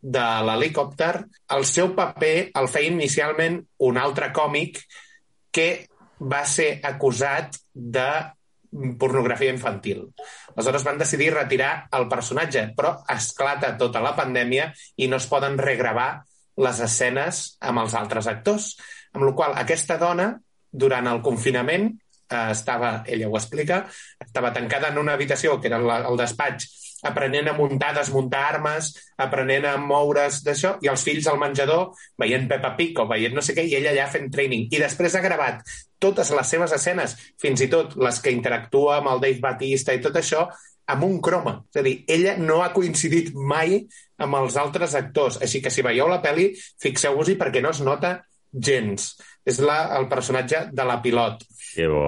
de 0.00 0.26
l'helicòpter, 0.46 1.12
el 1.56 1.64
seu 1.68 1.92
paper 1.96 2.50
el 2.56 2.68
feia 2.72 2.90
inicialment 2.90 3.60
un 3.86 3.98
altre 4.00 4.30
còmic 4.32 4.80
que 5.52 5.70
va 6.20 6.44
ser 6.48 6.78
acusat 6.84 7.56
de 7.74 8.08
pornografia 8.98 9.50
infantil. 9.50 10.04
Aleshores 10.54 10.84
van 10.86 10.98
decidir 11.00 11.32
retirar 11.34 11.88
el 11.96 12.06
personatge, 12.08 12.68
però 12.76 12.94
esclata 13.10 13.74
tota 13.78 14.02
la 14.04 14.14
pandèmia 14.16 14.70
i 14.96 15.08
no 15.10 15.18
es 15.18 15.26
poden 15.30 15.58
regravar 15.58 16.22
les 16.60 16.82
escenes 16.84 17.42
amb 17.60 17.82
els 17.82 17.96
altres 17.98 18.28
actors. 18.30 18.76
Amb 19.14 19.26
la 19.26 19.34
qual 19.34 19.56
aquesta 19.58 19.98
dona, 19.98 20.32
durant 20.70 21.08
el 21.10 21.22
confinament, 21.22 21.90
eh, 22.30 22.50
estava, 22.52 23.02
ella 23.06 23.28
ho 23.28 23.36
explica, 23.36 23.82
estava 24.20 24.52
tancada 24.54 24.92
en 24.92 24.98
una 25.02 25.16
habitació, 25.18 25.58
que 25.60 25.66
era 25.72 25.80
el 25.80 26.20
despatx, 26.20 26.68
aprenent 27.06 27.50
a 27.50 27.54
muntar, 27.56 27.92
desmuntar 27.96 28.42
armes, 28.54 28.90
aprenent 29.20 29.66
a 29.68 29.76
moure's 29.80 30.40
d'això, 30.46 30.76
i 30.84 30.90
els 30.92 31.04
fills 31.06 31.28
al 31.30 31.38
menjador 31.40 31.90
veient 32.20 32.48
Peppa 32.50 32.74
Pig 32.78 32.98
o 33.00 33.06
veient 33.10 33.36
no 33.36 33.44
sé 33.44 33.56
què, 33.56 33.64
i 33.66 33.76
ella 33.78 33.94
allà 33.94 34.08
fent 34.12 34.30
training. 34.32 34.68
I 34.74 34.82
després 34.82 35.16
ha 35.16 35.24
gravat 35.24 35.62
totes 36.00 36.32
les 36.32 36.52
seves 36.56 36.72
escenes, 36.72 37.16
fins 37.40 37.60
i 37.60 37.68
tot 37.72 37.96
les 38.00 38.20
que 38.24 38.32
interactua 38.32 38.98
amb 38.98 39.12
el 39.12 39.24
Dave 39.24 39.40
Batista 39.44 39.96
i 39.96 40.02
tot 40.04 40.16
això, 40.16 40.46
amb 40.90 41.04
un 41.06 41.20
croma. 41.22 41.58
És 41.70 41.80
a 41.80 41.84
dir, 41.86 41.94
ella 42.08 42.36
no 42.40 42.60
ha 42.64 42.72
coincidit 42.74 43.32
mai 43.34 43.78
amb 44.20 44.40
els 44.40 44.56
altres 44.60 44.96
actors. 44.98 45.38
Així 45.44 45.62
que 45.62 45.72
si 45.72 45.84
veieu 45.86 46.08
la 46.10 46.20
pel·li, 46.24 46.50
fixeu-vos-hi 46.82 47.36
perquè 47.40 47.62
no 47.64 47.72
es 47.74 47.82
nota 47.86 48.16
gens. 48.50 49.12
És 49.46 49.60
la, 49.62 49.82
el 49.98 50.08
personatge 50.10 50.66
de 50.72 50.86
la 50.86 50.98
pilot. 51.02 51.46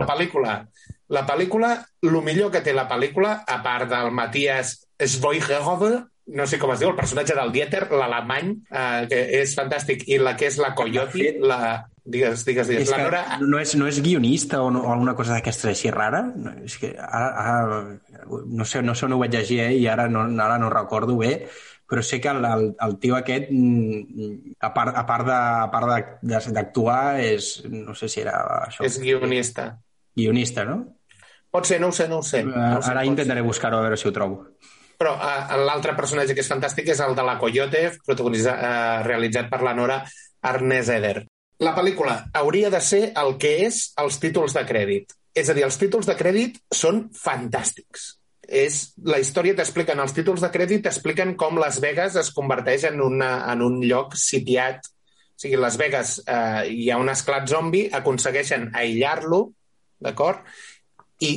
La 0.02 0.08
pel·lícula. 0.10 0.58
La 1.12 1.26
pel·lícula, 1.28 1.74
el 2.02 2.16
millor 2.24 2.50
que 2.54 2.62
té 2.64 2.72
la 2.72 2.86
pel·lícula, 2.88 3.42
a 3.46 3.58
part 3.64 3.90
del 3.90 4.10
Matthias 4.16 4.78
Schweighöfer, 5.02 6.06
no 6.32 6.46
sé 6.46 6.58
com 6.62 6.70
es 6.72 6.80
diu, 6.80 6.92
el 6.92 6.96
personatge 6.96 7.34
del 7.36 7.50
Dieter, 7.52 7.86
l'alemany, 7.90 8.52
eh, 8.70 9.06
que 9.10 9.18
és 9.42 9.52
fantàstic, 9.58 10.06
i 10.08 10.20
la 10.22 10.36
que 10.38 10.46
és 10.48 10.60
la 10.62 10.74
Coyote, 10.78 11.34
la... 11.42 11.58
Digues, 12.02 12.40
digues, 12.42 12.66
digues. 12.66 12.88
És 12.88 12.90
La 12.90 12.98
Nora... 13.04 13.18
no, 13.38 13.60
és, 13.62 13.76
no 13.78 13.86
és 13.86 14.00
guionista 14.02 14.58
o, 14.64 14.72
no, 14.74 14.80
o 14.88 14.90
alguna 14.90 15.12
cosa 15.14 15.36
d'aquestes 15.36 15.68
així 15.70 15.90
rara? 15.94 16.24
No, 16.34 16.50
és 16.66 16.74
que 16.80 16.88
ara, 16.98 17.28
ara 17.38 18.40
no 18.50 18.64
sé, 18.66 18.80
no 18.82 18.96
sé 18.98 19.06
on 19.06 19.14
ho 19.14 19.20
vaig 19.20 19.36
llegir 19.36 19.60
eh, 19.62 19.68
i 19.78 19.84
ara 19.86 20.08
no, 20.10 20.24
ara 20.42 20.56
no 20.58 20.70
recordo 20.72 21.14
bé, 21.20 21.44
però 21.86 22.02
sé 22.02 22.18
que 22.24 22.32
el, 22.32 22.42
el, 22.48 22.64
el 22.88 22.96
tio 22.98 23.14
aquest, 23.20 23.52
mm, 23.54 24.56
a 24.66 24.72
part, 24.74 24.96
a 24.98 25.04
part 25.06 25.28
de- 25.28 25.36
a 25.36 25.70
part 25.70 26.50
d'actuar, 26.56 27.20
és... 27.22 27.52
No 27.70 27.94
sé 27.94 28.08
si 28.10 28.24
era 28.24 28.34
això. 28.64 28.82
És 28.88 28.98
guionista. 28.98 29.68
Guionista, 30.18 30.64
no? 30.66 30.80
Pot 31.52 31.68
ser, 31.68 31.78
no 31.82 31.90
ho 31.92 31.96
sé, 31.96 32.08
no 32.08 32.22
ho 32.22 32.26
sé. 32.26 32.42
Uh, 32.46 32.52
No 32.52 32.78
ho 32.78 32.82
sé, 32.82 32.90
ara 32.94 33.04
intentaré 33.04 33.42
buscar-ho 33.44 33.78
a 33.78 33.84
veure 33.84 33.98
si 34.00 34.08
ho 34.08 34.12
trobo. 34.14 34.46
Però 35.02 35.12
uh, 35.18 35.56
l'altre 35.66 35.92
personatge 35.98 36.34
que 36.36 36.40
és 36.44 36.48
fantàstic 36.48 36.88
és 36.94 37.02
el 37.04 37.16
de 37.18 37.26
la 37.26 37.36
Coyote, 37.40 37.82
protagonitzat, 38.06 38.56
uh, 38.56 39.02
realitzat 39.06 39.50
per 39.52 39.60
la 39.66 39.74
Nora 39.76 40.00
Arnez-Eder. 40.48 41.26
La 41.62 41.74
pel·lícula 41.76 42.16
hauria 42.40 42.70
de 42.72 42.80
ser 42.82 43.02
el 43.20 43.36
que 43.38 43.52
és 43.66 43.84
els 44.00 44.18
títols 44.22 44.56
de 44.56 44.64
crèdit. 44.66 45.12
És 45.36 45.48
a 45.48 45.54
dir, 45.56 45.64
els 45.64 45.78
títols 45.80 46.08
de 46.08 46.16
crèdit 46.18 46.58
són 46.74 47.06
fantàstics. 47.16 48.08
És, 48.42 48.80
la 49.06 49.20
història 49.22 49.54
t'expliquen, 49.56 50.00
els 50.02 50.12
títols 50.16 50.42
de 50.42 50.50
crèdit 50.52 50.82
t'expliquen 50.84 51.36
com 51.40 51.60
Las 51.60 51.78
Vegas 51.80 52.18
es 52.20 52.32
converteix 52.34 52.88
en, 52.88 53.00
una, 53.00 53.30
en 53.52 53.62
un 53.64 53.78
lloc 53.84 54.16
sitiat. 54.18 54.88
O 54.88 55.44
sigui, 55.44 55.56
Las 55.60 55.78
Vegas 55.80 56.18
eh, 56.26 56.66
hi 56.68 56.90
ha 56.90 56.98
un 57.00 57.08
esclat 57.12 57.48
zombi, 57.48 57.86
aconsegueixen 58.00 58.70
aïllar-lo, 58.76 59.44
d'acord? 60.02 60.42
I 61.22 61.32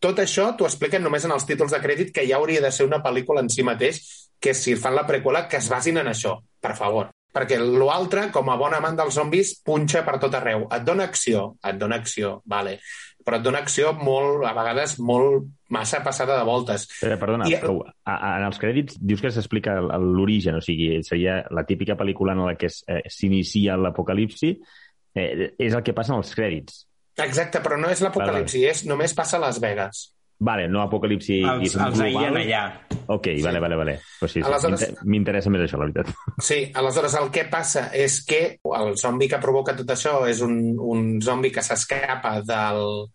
tot 0.00 0.18
això 0.22 0.52
t'ho 0.56 0.66
expliquen 0.68 1.02
només 1.04 1.24
en 1.26 1.34
els 1.34 1.44
títols 1.46 1.74
de 1.74 1.80
crèdit, 1.82 2.12
que 2.14 2.26
ja 2.28 2.38
hauria 2.38 2.62
de 2.64 2.70
ser 2.74 2.86
una 2.86 3.02
pel·lícula 3.04 3.42
en 3.44 3.50
si 3.52 3.64
mateix, 3.66 4.00
que 4.40 4.54
si 4.54 4.76
fan 4.78 4.94
la 4.94 5.06
preqüela, 5.06 5.46
que 5.50 5.58
es 5.58 5.68
basin 5.68 5.98
en 5.98 6.10
això, 6.12 6.36
per 6.62 6.76
favor. 6.78 7.10
Perquè 7.34 7.58
l'altre, 7.60 8.28
com 8.32 8.48
a 8.48 8.56
bon 8.56 8.72
amant 8.74 8.96
dels 8.96 9.14
zombis, 9.18 9.56
punxa 9.66 10.00
per 10.06 10.16
tot 10.22 10.34
arreu. 10.38 10.64
Et 10.72 10.86
dona 10.86 11.04
acció, 11.10 11.56
et 11.66 11.76
dona 11.78 11.98
acció, 12.00 12.40
vale. 12.46 12.78
però 13.28 13.36
et 13.36 13.44
dona 13.44 13.58
acció 13.60 13.90
molt, 13.92 14.46
a 14.48 14.54
vegades 14.56 14.94
molt 15.04 15.50
massa 15.68 15.98
passada 16.02 16.38
de 16.38 16.44
voltes. 16.48 16.86
Però, 17.02 17.18
perdona, 17.20 17.44
I- 17.50 17.58
però, 17.60 17.74
a, 17.84 18.14
a, 18.14 18.30
en 18.38 18.46
els 18.46 18.56
crèdits 18.56 18.96
dius 18.96 19.20
que 19.20 19.30
s'explica 19.30 19.74
l'origen, 20.00 20.56
o 20.56 20.62
sigui, 20.64 21.02
seria 21.04 21.42
la 21.52 21.66
típica 21.68 21.92
pel·lícula 21.98 22.32
en 22.32 22.46
la 22.46 22.54
que 22.56 22.70
eh, 22.72 23.02
s'inicia 23.12 23.76
l'apocalipsi, 23.76 24.54
eh, 25.14 25.50
és 25.58 25.74
el 25.76 25.82
que 25.84 25.92
passa 25.92 26.14
en 26.14 26.22
els 26.22 26.32
crèdits. 26.32 26.86
Exacte, 27.24 27.60
però 27.64 27.76
no 27.80 27.90
és 27.90 28.00
l'apocalipsi, 28.04 28.64
és 28.68 28.84
només 28.86 29.14
passa 29.14 29.36
a 29.36 29.40
Las 29.42 29.58
Vegas. 29.60 30.12
Vale, 30.38 30.68
no 30.70 30.84
apocalipsi 30.84 31.40
Els- 31.42 31.74
els 31.74 31.98
aïllen 32.04 32.36
allà. 32.38 32.60
Ok, 33.10 33.24
sí. 33.36 33.42
vale, 33.42 33.58
vale, 33.58 33.74
vale. 33.74 33.94
Pues 34.20 34.32
sí, 34.32 34.40
sí, 34.40 34.46
Aleshores- 34.46 34.84
m'inter- 34.84 35.04
m'interessa 35.04 35.50
més 35.50 35.62
això, 35.64 35.78
la 35.80 35.88
veritat. 35.88 36.12
Sí, 36.38 36.70
aleshores 36.74 37.14
el 37.18 37.30
que 37.34 37.44
passa 37.50 37.88
és 37.92 38.20
que 38.24 38.60
el 38.62 38.96
zombi 38.96 39.26
que 39.28 39.40
provoca 39.42 39.74
tot 39.74 39.90
això 39.90 40.20
és 40.30 40.40
un, 40.46 40.76
un 40.78 41.20
zombi 41.20 41.50
que 41.50 41.62
s'escapa 41.66 42.36
del, 42.46 43.08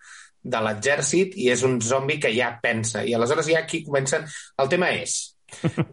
de 0.44 0.62
l'exèrcit 0.68 1.38
i 1.40 1.48
és 1.54 1.64
un 1.64 1.80
zombi 1.80 2.20
que 2.20 2.34
ja 2.36 2.58
pensa. 2.62 3.06
I 3.06 3.14
aleshores 3.16 3.48
ja 3.48 3.60
aquí 3.64 3.86
comencen... 3.86 4.26
El 4.58 4.68
tema 4.68 4.90
és, 4.92 5.38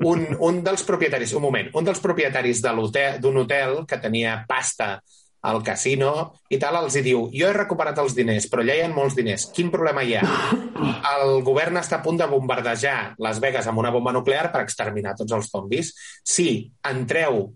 un, 0.03 0.27
un 0.41 0.65
dels 0.65 0.83
propietaris, 0.83 1.35
un 1.39 1.43
moment, 1.47 1.71
un 1.79 1.85
dels 1.85 2.01
propietaris 2.03 2.63
de 2.65 2.73
l'hotel- 2.75 3.21
d'un 3.21 3.37
hotel 3.45 3.85
que 3.87 3.99
tenia 4.03 4.41
pasta 4.49 4.97
al 5.43 5.63
casino 5.65 6.11
i 6.53 6.59
tal, 6.61 6.77
els 6.83 6.97
hi 6.99 7.05
diu, 7.05 7.25
jo 7.33 7.49
he 7.49 7.57
recuperat 7.57 7.99
els 8.03 8.15
diners, 8.17 8.49
però 8.51 8.65
allà 8.65 8.77
hi 8.77 8.85
ha 8.85 8.91
molts 8.93 9.17
diners. 9.17 9.49
Quin 9.57 9.71
problema 9.73 10.05
hi 10.05 10.19
ha? 10.19 10.25
El 11.15 11.41
govern 11.47 11.81
està 11.81 12.01
a 12.01 12.05
punt 12.05 12.21
de 12.21 12.29
bombardejar 12.29 13.15
Las 13.25 13.41
Vegas 13.41 13.69
amb 13.71 13.81
una 13.81 13.93
bomba 13.95 14.13
nuclear 14.17 14.51
per 14.53 14.65
exterminar 14.65 15.17
tots 15.19 15.33
els 15.37 15.51
zombis. 15.53 15.95
Si 16.25 16.51
entreu 16.89 17.47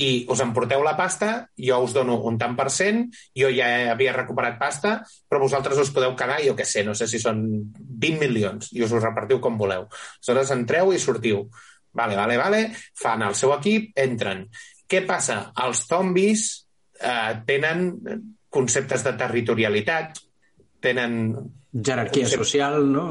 i 0.00 0.24
us 0.30 0.40
emporteu 0.40 0.84
la 0.86 0.94
pasta, 0.96 1.30
jo 1.58 1.80
us 1.84 1.92
dono 1.92 2.20
un 2.28 2.38
tant 2.40 2.54
per 2.56 2.68
cent, 2.72 3.02
jo 3.36 3.50
ja 3.52 3.68
havia 3.92 4.14
recuperat 4.16 4.56
pasta, 4.60 5.00
però 5.28 5.42
vosaltres 5.42 5.80
us 5.82 5.90
podeu 5.92 6.14
quedar, 6.16 6.38
jo 6.46 6.54
què 6.56 6.64
sé, 6.64 6.84
no 6.86 6.94
sé 6.96 7.08
si 7.10 7.20
són 7.20 7.42
20 7.74 8.22
milions, 8.22 8.70
i 8.72 8.84
us 8.86 8.94
ho 8.94 9.02
repartiu 9.02 9.42
com 9.42 9.58
voleu. 9.60 9.88
Aleshores 9.90 10.54
entreu 10.56 10.94
i 10.94 11.02
sortiu. 11.02 11.44
Vale, 11.92 12.14
vale, 12.16 12.38
vale, 12.38 12.62
fan 12.96 13.26
el 13.26 13.34
seu 13.34 13.52
equip, 13.56 13.90
entren. 13.98 14.46
Què 14.90 15.02
passa? 15.06 15.42
Els 15.66 15.84
zombis 15.90 16.46
eh, 17.00 17.32
tenen 17.46 17.88
conceptes 18.50 19.06
de 19.06 19.14
territorialitat, 19.18 20.20
tenen... 20.80 21.32
Jerarquia 21.70 22.26
social, 22.26 22.80
no? 22.90 23.04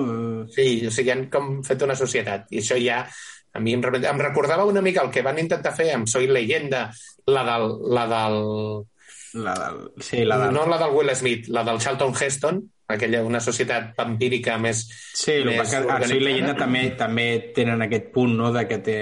Sí, 0.51 0.87
o 0.87 0.91
sigui, 0.91 1.13
han 1.13 1.29
com 1.31 1.61
fet 1.63 1.85
una 1.85 1.95
societat. 1.95 2.49
I 2.51 2.59
això 2.59 2.75
ja 2.75 3.05
A 3.53 3.59
mi 3.59 3.73
em, 3.73 3.81
em 3.81 4.19
recordava 4.21 4.65
una 4.65 4.81
mica 4.81 5.01
el 5.01 5.11
que 5.13 5.23
van 5.25 5.39
intentar 5.41 5.73
fer 5.75 5.89
amb 5.95 6.09
Soy 6.09 6.27
Leyenda, 6.29 6.89
la 7.25 7.43
del... 7.47 7.71
La 7.97 8.05
del... 8.11 8.41
La 9.39 9.55
del... 9.57 9.79
Sí, 10.01 10.23
la 10.25 10.37
del... 10.43 10.53
No 10.53 10.65
la 10.69 10.77
del 10.81 10.93
Will 10.93 11.13
Smith, 11.15 11.49
la 11.49 11.63
del 11.63 11.79
Charlton 11.81 12.13
Heston, 12.13 12.61
aquella, 12.89 13.21
una 13.23 13.39
societat 13.43 13.91
vampírica 13.97 14.57
més 14.61 14.83
Sí, 15.19 15.33
el 15.35 15.49
més 15.49 15.69
que 15.69 15.77
a 15.77 15.81
Soy 15.81 15.85
organitzada. 15.85 16.19
Leyenda 16.23 16.53
també, 16.57 16.81
també 16.97 17.25
tenen 17.55 17.83
aquest 17.85 18.07
punt, 18.15 18.33
no?, 18.39 18.51
de 18.55 18.63
que 18.69 18.77
té, 18.85 18.95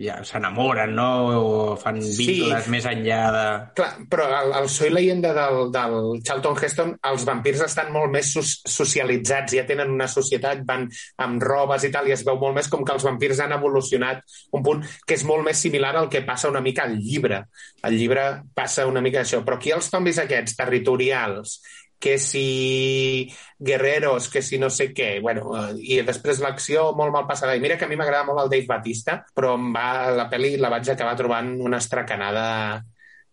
ja, 0.00 0.20
s'enamoren, 0.24 0.94
no?, 0.96 1.08
o 1.40 1.76
fan 1.80 2.00
Sí. 2.00 2.24
vincles 2.24 2.68
més 2.72 2.86
enllà 2.88 3.20
de... 3.34 3.44
Clar, 3.80 3.90
però 4.12 4.28
el, 4.40 4.54
el 4.62 4.68
Soy 4.72 4.92
Leyenda 4.94 5.32
del, 5.36 5.70
del 5.74 5.96
Charlton 6.24 6.56
Heston, 6.60 6.94
els 7.10 7.26
vampirs 7.28 7.64
estan 7.66 7.90
molt 7.92 8.12
més 8.14 8.30
so 8.32 8.44
socialitzats, 8.44 9.56
ja 9.58 9.66
tenen 9.68 9.90
una 9.92 10.08
societat, 10.08 10.62
van 10.68 10.86
amb 11.20 11.42
robes 11.42 11.84
i 11.84 11.92
tal, 11.92 12.08
i 12.08 12.14
es 12.16 12.24
veu 12.26 12.38
molt 12.40 12.56
més 12.56 12.70
com 12.72 12.84
que 12.86 12.94
els 12.94 13.04
vampirs 13.04 13.42
han 13.44 13.52
evolucionat 13.56 14.22
un 14.56 14.64
punt 14.64 14.84
que 15.06 15.18
és 15.18 15.26
molt 15.28 15.44
més 15.46 15.60
similar 15.60 15.92
al 15.98 16.08
que 16.12 16.22
passa 16.26 16.48
una 16.48 16.62
mica 16.64 16.86
al 16.86 16.96
llibre. 16.96 17.42
Al 17.82 17.96
llibre 17.96 18.24
passa 18.54 18.86
una 18.88 19.02
mica 19.04 19.20
això, 19.24 19.42
però 19.44 19.58
aquí 19.58 19.74
els 19.74 19.90
zombis 19.90 20.18
aquests, 20.22 20.56
territorials, 20.56 21.58
que 22.00 22.16
si 22.18 23.28
guerreros, 23.58 24.30
que 24.32 24.40
si 24.42 24.58
no 24.58 24.70
sé 24.72 24.88
què, 24.96 25.18
bueno, 25.20 25.52
i 25.76 26.00
després 26.06 26.40
l'acció 26.40 26.90
molt 26.96 27.12
mal 27.12 27.26
passada. 27.28 27.54
I 27.54 27.60
mira 27.60 27.76
que 27.76 27.84
a 27.84 27.90
mi 27.90 27.98
m'agrada 28.00 28.24
molt 28.26 28.40
el 28.46 28.52
Dave 28.54 28.66
Batista, 28.70 29.20
però 29.36 29.52
em 29.58 29.68
va, 29.74 30.08
la 30.16 30.26
pel·li 30.32 30.56
la 30.58 30.72
vaig 30.72 30.88
acabar 30.90 31.18
trobant 31.20 31.52
una 31.60 31.78
estracanada 31.78 32.46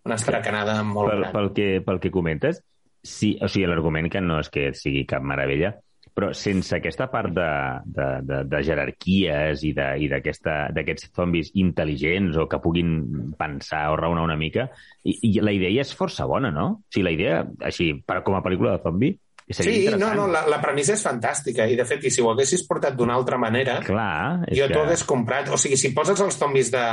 una 0.08 0.16
estracanada 0.16 0.82
molt 0.88 1.12
pel, 1.12 1.20
gran. 1.20 1.34
pel, 1.36 1.50
que, 1.56 1.68
pel 1.84 2.00
que 2.04 2.12
comentes, 2.14 2.62
sí, 3.04 3.36
o 3.44 3.50
sigui, 3.52 3.68
l'argument 3.68 4.08
que 4.12 4.24
no 4.24 4.40
és 4.44 4.50
que 4.54 4.70
sigui 4.78 5.04
cap 5.10 5.24
meravella, 5.24 5.74
però 6.18 6.32
sense 6.34 6.74
aquesta 6.74 7.06
part 7.14 7.30
de, 7.30 7.50
de, 7.86 8.08
de, 8.26 8.40
de 8.50 8.62
jerarquies 8.66 9.62
i 9.68 9.70
d'aquests 9.78 11.12
zombis 11.14 11.52
intel·ligents 11.62 12.40
o 12.42 12.48
que 12.50 12.58
puguin 12.64 12.96
pensar 13.38 13.84
o 13.94 14.00
raonar 14.00 14.24
una 14.26 14.40
mica, 14.40 14.66
i, 15.06 15.14
i 15.30 15.32
la 15.46 15.54
idea 15.54 15.86
és 15.86 15.94
força 15.94 16.26
bona, 16.26 16.50
no? 16.54 16.68
O 16.82 16.90
sigui, 16.90 17.06
la 17.06 17.14
idea, 17.14 17.44
així, 17.70 17.92
per, 18.02 18.24
com 18.26 18.34
a 18.34 18.42
pel·lícula 18.42 18.74
de 18.74 18.82
zombi, 18.88 19.12
seria 19.54 19.94
Sí, 19.94 20.02
no, 20.02 20.10
no, 20.18 20.26
la, 20.32 20.42
la 20.50 20.58
premissa 20.64 20.96
és 20.98 21.06
fantàstica 21.06 21.70
i 21.70 21.78
de 21.78 21.86
fet, 21.88 22.10
i 22.10 22.12
si 22.12 22.26
ho 22.26 22.32
haguessis 22.34 22.66
portat 22.68 22.98
d'una 22.98 23.14
altra 23.16 23.38
manera, 23.38 23.78
Clar, 23.86 24.50
jo 24.50 24.66
que... 24.66 24.74
t'ho 24.74 24.84
hagués 24.88 25.06
comprat. 25.08 25.54
O 25.54 25.62
sigui, 25.62 25.78
si 25.78 25.94
poses 25.94 26.20
els 26.26 26.42
zombis 26.42 26.74
de 26.74 26.84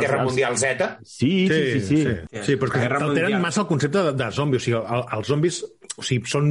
Guerra 0.00 0.22
els- 0.22 0.28
Mundial 0.30 0.56
Z, 0.58 0.88
Sí, 1.04 1.48
sí, 1.48 1.60
sí. 1.72 1.80
sí, 1.80 1.96
sí. 2.06 2.42
sí 2.46 2.56
però 2.56 2.70
és 2.70 2.72
que 2.72 3.04
alteren 3.04 3.40
massa 3.42 3.60
el 3.62 3.66
concepte 3.68 4.02
de, 4.08 4.12
de 4.16 4.30
zombi. 4.32 4.56
O 4.56 4.60
sigui, 4.64 4.78
el, 4.80 5.04
els 5.18 5.28
zombis 5.28 5.60
o 5.98 6.02
sigui, 6.06 6.24
són 6.30 6.48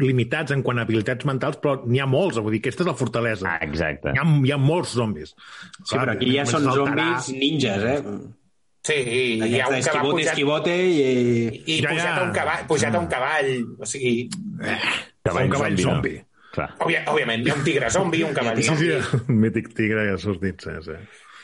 limitats 0.00 0.54
en 0.54 0.62
quant 0.64 0.78
a 0.80 0.86
habilitats 0.86 1.26
mentals, 1.28 1.58
però 1.60 1.76
n'hi 1.84 2.00
ha 2.00 2.06
molts. 2.08 2.38
Vull 2.40 2.54
dir, 2.56 2.62
aquesta 2.64 2.84
és 2.86 2.88
la 2.88 2.94
fortalesa. 2.96 3.50
Ah, 3.50 3.58
exacte. 3.66 4.14
Hi 4.14 4.22
ha, 4.22 4.26
hi 4.46 4.52
ha 4.54 4.58
molts 4.62 4.94
zombis. 4.96 5.34
Sí, 5.84 5.96
però 5.98 6.14
aquí 6.16 6.32
ja 6.36 6.46
són 6.48 6.64
zombis 6.72 7.28
ninjas, 7.36 7.84
eh? 7.84 8.02
sí, 8.88 8.94
i 8.94 9.22
hi 9.44 9.58
ha 9.60 9.66
un 9.68 9.74
que 9.74 9.90
va 9.92 10.00
Esquivote, 10.00 10.14
pujat, 10.14 10.32
esquivote 10.32 10.74
i... 10.80 11.02
i 11.66 11.80
Ja, 11.82 11.90
pujat, 11.90 12.06
ja. 12.06 12.14
a 12.14 12.24
un 12.24 12.32
cavall, 12.32 12.62
pujat 12.70 12.94
a 12.94 13.02
un 13.02 13.08
cavall. 13.12 13.50
O 13.76 13.88
sigui, 13.90 14.14
Cavall 15.28 15.44
un 15.50 15.52
cavall 15.52 15.76
zombi, 15.76 15.84
no? 15.84 15.90
zombi. 15.92 16.14
Clar. 16.54 16.70
òbvia, 16.80 17.02
òbviament, 17.12 17.42
hi 17.44 17.50
ha 17.52 17.56
un 17.58 17.64
tigre 17.66 17.90
zombi, 17.92 18.22
un 18.24 18.32
cavall 18.34 18.62
Sí, 18.64 18.70
sí, 18.80 18.88
zombi. 19.04 19.34
mític 19.44 19.68
tigre 19.76 20.06
que 20.08 20.14
sos 20.22 20.38
dit, 20.40 20.64
sí, 20.64 20.72
sí. 20.86 20.96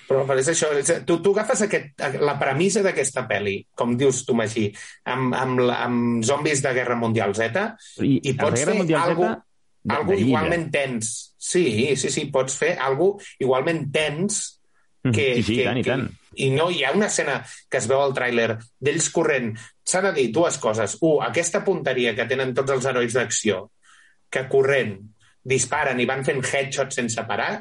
Però, 0.09 0.25
és 0.37 0.51
això, 0.53 0.71
és, 0.77 0.91
tu, 1.09 1.19
tu 1.25 1.33
agafes 1.33 1.65
aquest, 1.67 2.05
la 2.21 2.37
premissa 2.41 2.83
d'aquesta 2.85 3.25
pel·li, 3.29 3.57
com 3.77 3.95
dius 4.01 4.25
tu, 4.29 4.37
Magí, 4.37 4.67
amb, 5.09 5.35
amb, 5.39 5.63
amb 5.73 6.25
zombis 6.27 6.63
de 6.65 6.75
Guerra 6.77 6.99
Mundial 7.01 7.33
Z, 7.37 7.65
I, 8.05 8.19
i 8.21 8.35
pots 8.37 8.61
Guerra 8.61 8.73
fer 8.73 8.81
Mundial 8.83 9.09
algo, 9.09 9.31
Z, 9.31 9.95
algo 9.97 10.19
igualment 10.19 10.69
tens. 10.75 11.15
Sí, 11.39 11.65
sí, 12.01 12.11
sí, 12.13 12.29
pots 12.33 12.57
fer 12.61 12.75
algo 12.81 13.15
igualment 13.41 13.89
tens 13.93 14.45
Mhm, 15.05 15.13
que, 15.13 15.35
sí, 15.37 15.43
sí, 15.43 15.55
que, 15.57 15.63
i 15.63 15.65
tant, 15.65 15.79
i 15.79 15.83
que, 15.83 15.91
tant. 15.91 16.07
I 16.35 16.51
no, 16.51 16.71
hi 16.73 16.83
ha 16.83 16.93
una 16.97 17.07
escena 17.13 17.37
que 17.71 17.79
es 17.79 17.87
veu 17.91 18.01
al 18.01 18.15
tràiler 18.17 18.57
d'ells 18.81 19.11
corrent. 19.15 19.53
S'ha 19.85 20.01
de 20.07 20.13
dir 20.17 20.31
dues 20.33 20.57
coses. 20.59 20.97
Un, 21.05 21.21
aquesta 21.27 21.61
punteria 21.67 22.15
que 22.17 22.27
tenen 22.31 22.55
tots 22.57 22.73
els 22.75 22.89
herois 22.89 23.15
d'acció, 23.15 23.69
que 24.33 24.47
corrent, 24.51 24.97
disparen 25.45 26.01
i 26.01 26.09
van 26.09 26.25
fent 26.27 26.41
headshots 26.41 26.97
sense 27.03 27.27
parar, 27.29 27.53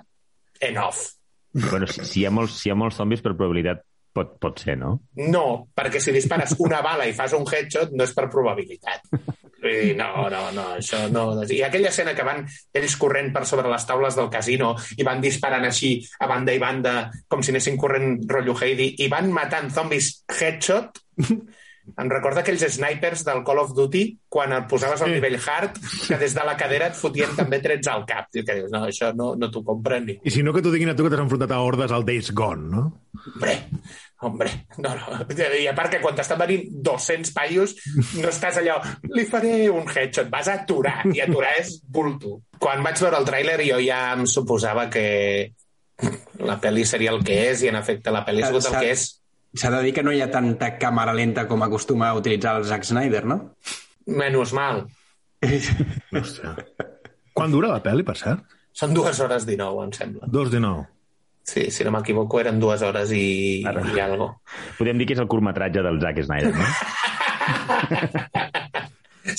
enough. 0.63 1.03
Bueno, 1.53 1.87
si, 1.87 2.03
si, 2.05 2.21
hi 2.21 2.25
ha 2.25 2.33
molts, 2.33 2.59
si 2.59 2.69
hi 2.69 2.73
ha 2.73 2.77
molts 2.77 2.97
zombis, 2.97 3.21
per 3.21 3.35
probabilitat 3.35 3.83
pot, 4.13 4.35
pot 4.41 4.61
ser, 4.61 4.75
no? 4.79 4.95
No, 5.33 5.45
perquè 5.73 6.01
si 6.01 6.13
dispares 6.13 6.55
una 6.61 6.81
bala 6.85 7.07
i 7.09 7.15
fas 7.17 7.33
un 7.37 7.45
headshot 7.49 7.95
no 7.97 8.05
és 8.05 8.13
per 8.15 8.29
probabilitat. 8.33 9.09
Dir, 9.63 9.93
no, 9.95 10.27
no, 10.29 10.41
no, 10.51 10.65
això 10.77 11.05
no... 11.07 11.23
I 11.47 11.61
aquella 11.63 11.89
escena 11.93 12.13
que 12.17 12.25
van 12.27 12.43
ells 12.75 12.97
corrent 12.99 13.31
per 13.35 13.45
sobre 13.47 13.71
les 13.71 13.85
taules 13.87 14.17
del 14.19 14.29
casino 14.33 14.73
i 14.97 15.07
van 15.07 15.23
disparant 15.23 15.63
així 15.69 15.95
a 16.19 16.27
banda 16.27 16.53
i 16.53 16.59
banda 16.61 16.95
com 17.31 17.41
si 17.41 17.53
anessin 17.53 17.79
corrent 17.79 18.17
rotllo 18.29 18.57
Heidi 18.59 18.91
i 19.05 19.09
van 19.11 19.31
matant 19.33 19.71
zombis 19.73 20.11
headshot 20.27 20.99
em 21.93 22.09
recorda 22.09 22.41
aquells 22.41 22.63
snipers 22.75 23.23
del 23.27 23.43
Call 23.45 23.59
of 23.61 23.73
Duty 23.75 24.03
quan 24.31 24.53
el 24.55 24.65
posaves 24.71 25.03
al 25.03 25.11
nivell 25.13 25.37
hard 25.37 25.77
que 26.07 26.17
des 26.21 26.35
de 26.35 26.45
la 26.47 26.55
cadera 26.59 26.87
et 26.89 26.97
fotien 26.97 27.35
també 27.37 27.59
trets 27.63 27.89
al 27.91 28.05
cap. 28.09 28.29
I 28.33 28.43
que 28.45 28.57
dius, 28.59 28.71
no, 28.73 28.85
això 28.87 29.11
no, 29.17 29.33
no 29.39 29.49
t'ho 29.51 29.63
compra 29.67 29.99
ningú. 29.99 30.23
I 30.23 30.33
si 30.33 30.43
no, 30.45 30.53
que 30.55 30.63
t'ho 30.63 30.71
diguin 30.73 30.93
a 30.93 30.97
tu 30.97 31.05
que 31.05 31.11
t'has 31.13 31.23
enfrontat 31.23 31.51
a 31.53 31.61
hordes 31.63 31.93
al 31.93 32.05
Days 32.07 32.31
Gone, 32.33 32.69
no? 32.71 32.83
Hombre, 33.23 33.57
hombre, 34.23 34.51
no, 34.77 34.93
no. 34.95 35.19
I 35.59 35.67
a 35.69 35.75
part 35.77 35.93
que 35.93 36.01
quan 36.03 36.15
t'estan 36.17 36.39
venint 36.41 36.69
200 36.87 37.33
paios, 37.35 37.75
no 38.17 38.31
estàs 38.31 38.57
allò, 38.61 38.79
li 39.13 39.27
faré 39.29 39.67
un 39.69 39.85
headshot, 39.85 40.31
vas 40.33 40.49
a 40.49 40.57
aturar, 40.63 41.01
i 41.13 41.21
aturar 41.23 41.53
és 41.59 41.75
bulto. 41.83 42.39
Quan 42.63 42.83
vaig 42.85 43.03
veure 43.03 43.19
el 43.19 43.27
tràiler 43.27 43.59
jo 43.67 43.81
ja 43.83 44.05
em 44.15 44.25
suposava 44.29 44.87
que 44.93 45.05
la 46.43 46.57
pel·li 46.61 46.87
seria 46.87 47.11
el 47.13 47.21
que 47.25 47.37
és, 47.51 47.63
i 47.63 47.69
en 47.71 47.77
efecte 47.79 48.11
la 48.11 48.23
pel·li 48.25 48.43
ha 48.43 48.49
sigut 48.49 48.71
el 48.71 48.79
que 48.79 48.95
és. 48.95 49.09
S'ha 49.53 49.69
de 49.69 49.83
dir 49.85 49.93
que 49.93 50.01
no 50.01 50.11
hi 50.13 50.21
ha 50.23 50.31
tanta 50.33 50.71
càmera 50.81 51.13
lenta 51.13 51.45
com 51.49 51.61
acostuma 51.61 52.07
a 52.09 52.17
utilitzar 52.17 52.55
el 52.57 52.65
Zack 52.65 52.87
Snyder, 52.89 53.23
no? 53.29 53.37
Menys 54.09 54.53
mal. 54.57 54.83
Hòstia. 55.43 56.55
Quan 57.33 57.53
dura 57.53 57.69
la 57.73 57.81
pel·li, 57.83 58.05
per 58.07 58.15
cert? 58.17 58.41
Són 58.73 58.95
dues 58.97 59.19
hores 59.21 59.45
19, 59.45 59.85
em 59.85 59.93
sembla. 59.93 60.29
Dos 60.33 60.49
de 60.53 60.61
nou. 60.63 60.81
Sí, 61.45 61.67
si 61.75 61.83
no 61.85 61.91
m'equivoco, 61.93 62.39
eren 62.39 62.59
dues 62.61 62.81
hores 62.81 63.11
i, 63.13 63.61
Ara. 63.67 63.83
i 63.93 63.99
algo. 64.01 64.29
Podem 64.79 64.97
dir 64.97 65.05
que 65.09 65.13
és 65.17 65.21
el 65.21 65.29
curtmetratge 65.29 65.83
del 65.85 65.99
Zack 66.01 66.23
Snyder, 66.25 66.53
no? 66.57 66.67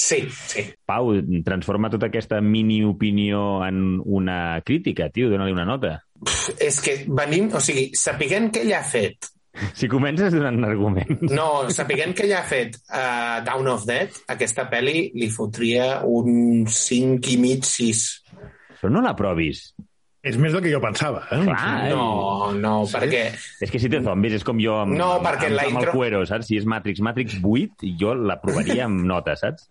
Sí, 0.01 0.25
sí. 0.33 0.63
Pau, 0.89 1.11
transforma 1.45 1.91
tota 1.93 2.09
aquesta 2.09 2.39
mini-opinió 2.41 3.61
en 3.67 4.01
una 4.01 4.63
crítica, 4.65 5.11
tio, 5.13 5.29
dóna-li 5.31 5.53
una 5.53 5.67
nota. 5.69 5.99
És 6.57 6.81
que 6.83 6.95
venim, 7.05 7.51
o 7.55 7.61
sigui, 7.63 7.91
sapiguem 7.93 8.49
què 8.51 8.63
ella 8.65 8.81
ha 8.81 8.89
fet 8.89 9.29
Si 9.79 9.87
comences 9.89 10.33
donant 10.35 10.65
arguments... 10.67 11.31
No, 11.31 11.71
sapiguem 11.71 12.13
que 12.15 12.25
ella 12.27 12.41
ha 12.43 12.47
fet 12.49 12.77
uh, 12.91 13.41
Down 13.47 13.69
of 13.71 13.85
Dead, 13.87 14.11
aquesta 14.35 14.65
pel·li 14.71 15.11
li 15.15 15.29
fotria 15.31 16.01
un 16.05 16.65
5 16.71 17.31
i 17.33 17.37
mig, 17.39 17.63
6. 17.69 18.05
Però 18.81 18.91
no 18.93 19.03
l'aprovis. 19.05 19.69
És 20.25 20.39
més 20.41 20.55
del 20.57 20.63
que 20.65 20.71
jo 20.73 20.79
pensava, 20.81 21.21
eh? 21.37 21.43
Clar, 21.45 21.91
No, 21.93 22.53
no, 22.57 22.73
Sí? 22.89 22.95
perquè... 22.97 23.23
És 23.61 23.71
que 23.71 23.79
si 23.79 23.91
té 23.93 23.99
zombis 24.03 24.39
és 24.39 24.45
com 24.47 24.57
jo 24.63 24.79
amb, 24.81 24.95
No, 24.97 25.11
amb, 25.19 25.27
perquè 25.29 25.51
amb, 25.51 25.57
la 25.59 25.67
amb 25.69 25.77
intro- 25.77 25.91
el 25.93 25.99
Cuero, 25.99 26.23
saps? 26.27 26.49
Si 26.49 26.57
és 26.57 26.65
Matrix, 26.65 27.03
Matrix 27.05 27.37
8, 27.43 27.91
jo 28.01 28.15
l'aprovaria 28.17 28.87
amb 28.89 29.05
nota, 29.05 29.37
saps? 29.37 29.69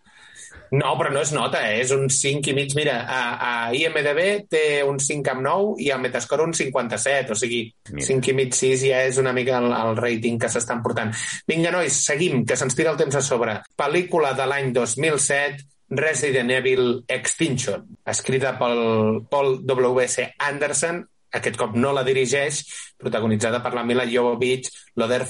No, 0.73 0.95
però 0.97 1.11
no 1.13 1.21
és 1.21 1.29
nota, 1.35 1.59
eh? 1.69 1.81
és 1.83 1.91
un 1.93 2.07
5 2.09 2.49
i 2.49 2.53
mig. 2.57 2.71
Mira, 2.73 2.95
a, 3.05 3.19
a 3.37 3.51
IMDB 3.77 4.21
té 4.49 4.63
un 4.87 4.97
5 4.97 5.29
amb 5.35 5.43
9 5.45 5.75
i 5.85 5.91
a 5.93 5.99
Metascore 6.01 6.47
un 6.47 6.55
57, 6.57 7.35
o 7.35 7.37
sigui, 7.37 7.61
Mira. 7.91 8.07
5 8.07 8.31
i 8.31 8.35
mig, 8.39 8.57
6 8.57 8.87
ja 8.89 9.03
és 9.05 9.19
una 9.21 9.35
mica 9.37 9.59
el, 9.59 9.69
el 9.69 9.93
rating 9.99 10.41
que 10.41 10.49
s'estan 10.49 10.81
portant. 10.85 11.13
Vinga, 11.49 11.69
nois, 11.75 11.99
seguim, 12.07 12.41
que 12.49 12.57
se'ns 12.57 12.73
tira 12.79 12.89
el 12.95 12.97
temps 12.97 13.19
a 13.19 13.21
sobre. 13.21 13.59
Pel·lícula 13.77 14.33
de 14.39 14.49
l'any 14.49 14.73
2007, 14.73 15.69
Resident 15.93 16.49
Evil 16.57 17.03
Extinction, 17.07 17.85
escrita 18.09 18.55
pel 18.57 19.21
Paul 19.29 19.59
W.S. 19.69 20.25
Anderson, 20.41 21.03
aquest 21.37 21.57
cop 21.57 21.77
no 21.77 21.93
la 21.93 22.05
dirigeix, 22.05 22.63
protagonitzada 22.97 23.61
per 23.61 23.75
la 23.77 23.85
Mila 23.85 24.09
Jovovich, 24.09 24.69
Loder 24.97 25.25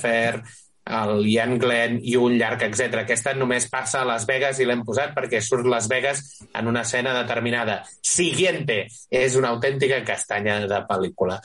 el 0.86 1.26
Ian 1.28 1.58
Glenn 1.60 2.00
i 2.04 2.16
un 2.20 2.36
llarg, 2.38 2.64
etc. 2.68 3.04
Aquesta 3.04 3.34
només 3.38 3.70
passa 3.72 4.02
a 4.02 4.08
Las 4.08 4.26
Vegas 4.30 4.60
i 4.60 4.68
l'hem 4.68 4.84
posat 4.86 5.14
perquè 5.16 5.40
surt 5.42 5.68
Las 5.70 5.88
Vegas 5.92 6.22
en 6.54 6.68
una 6.68 6.84
escena 6.84 7.14
determinada. 7.16 7.82
Siguiente! 8.02 8.84
És 9.10 9.38
una 9.40 9.54
autèntica 9.54 10.02
castanya 10.06 10.60
de 10.68 10.82
pel·lícula. 10.90 11.40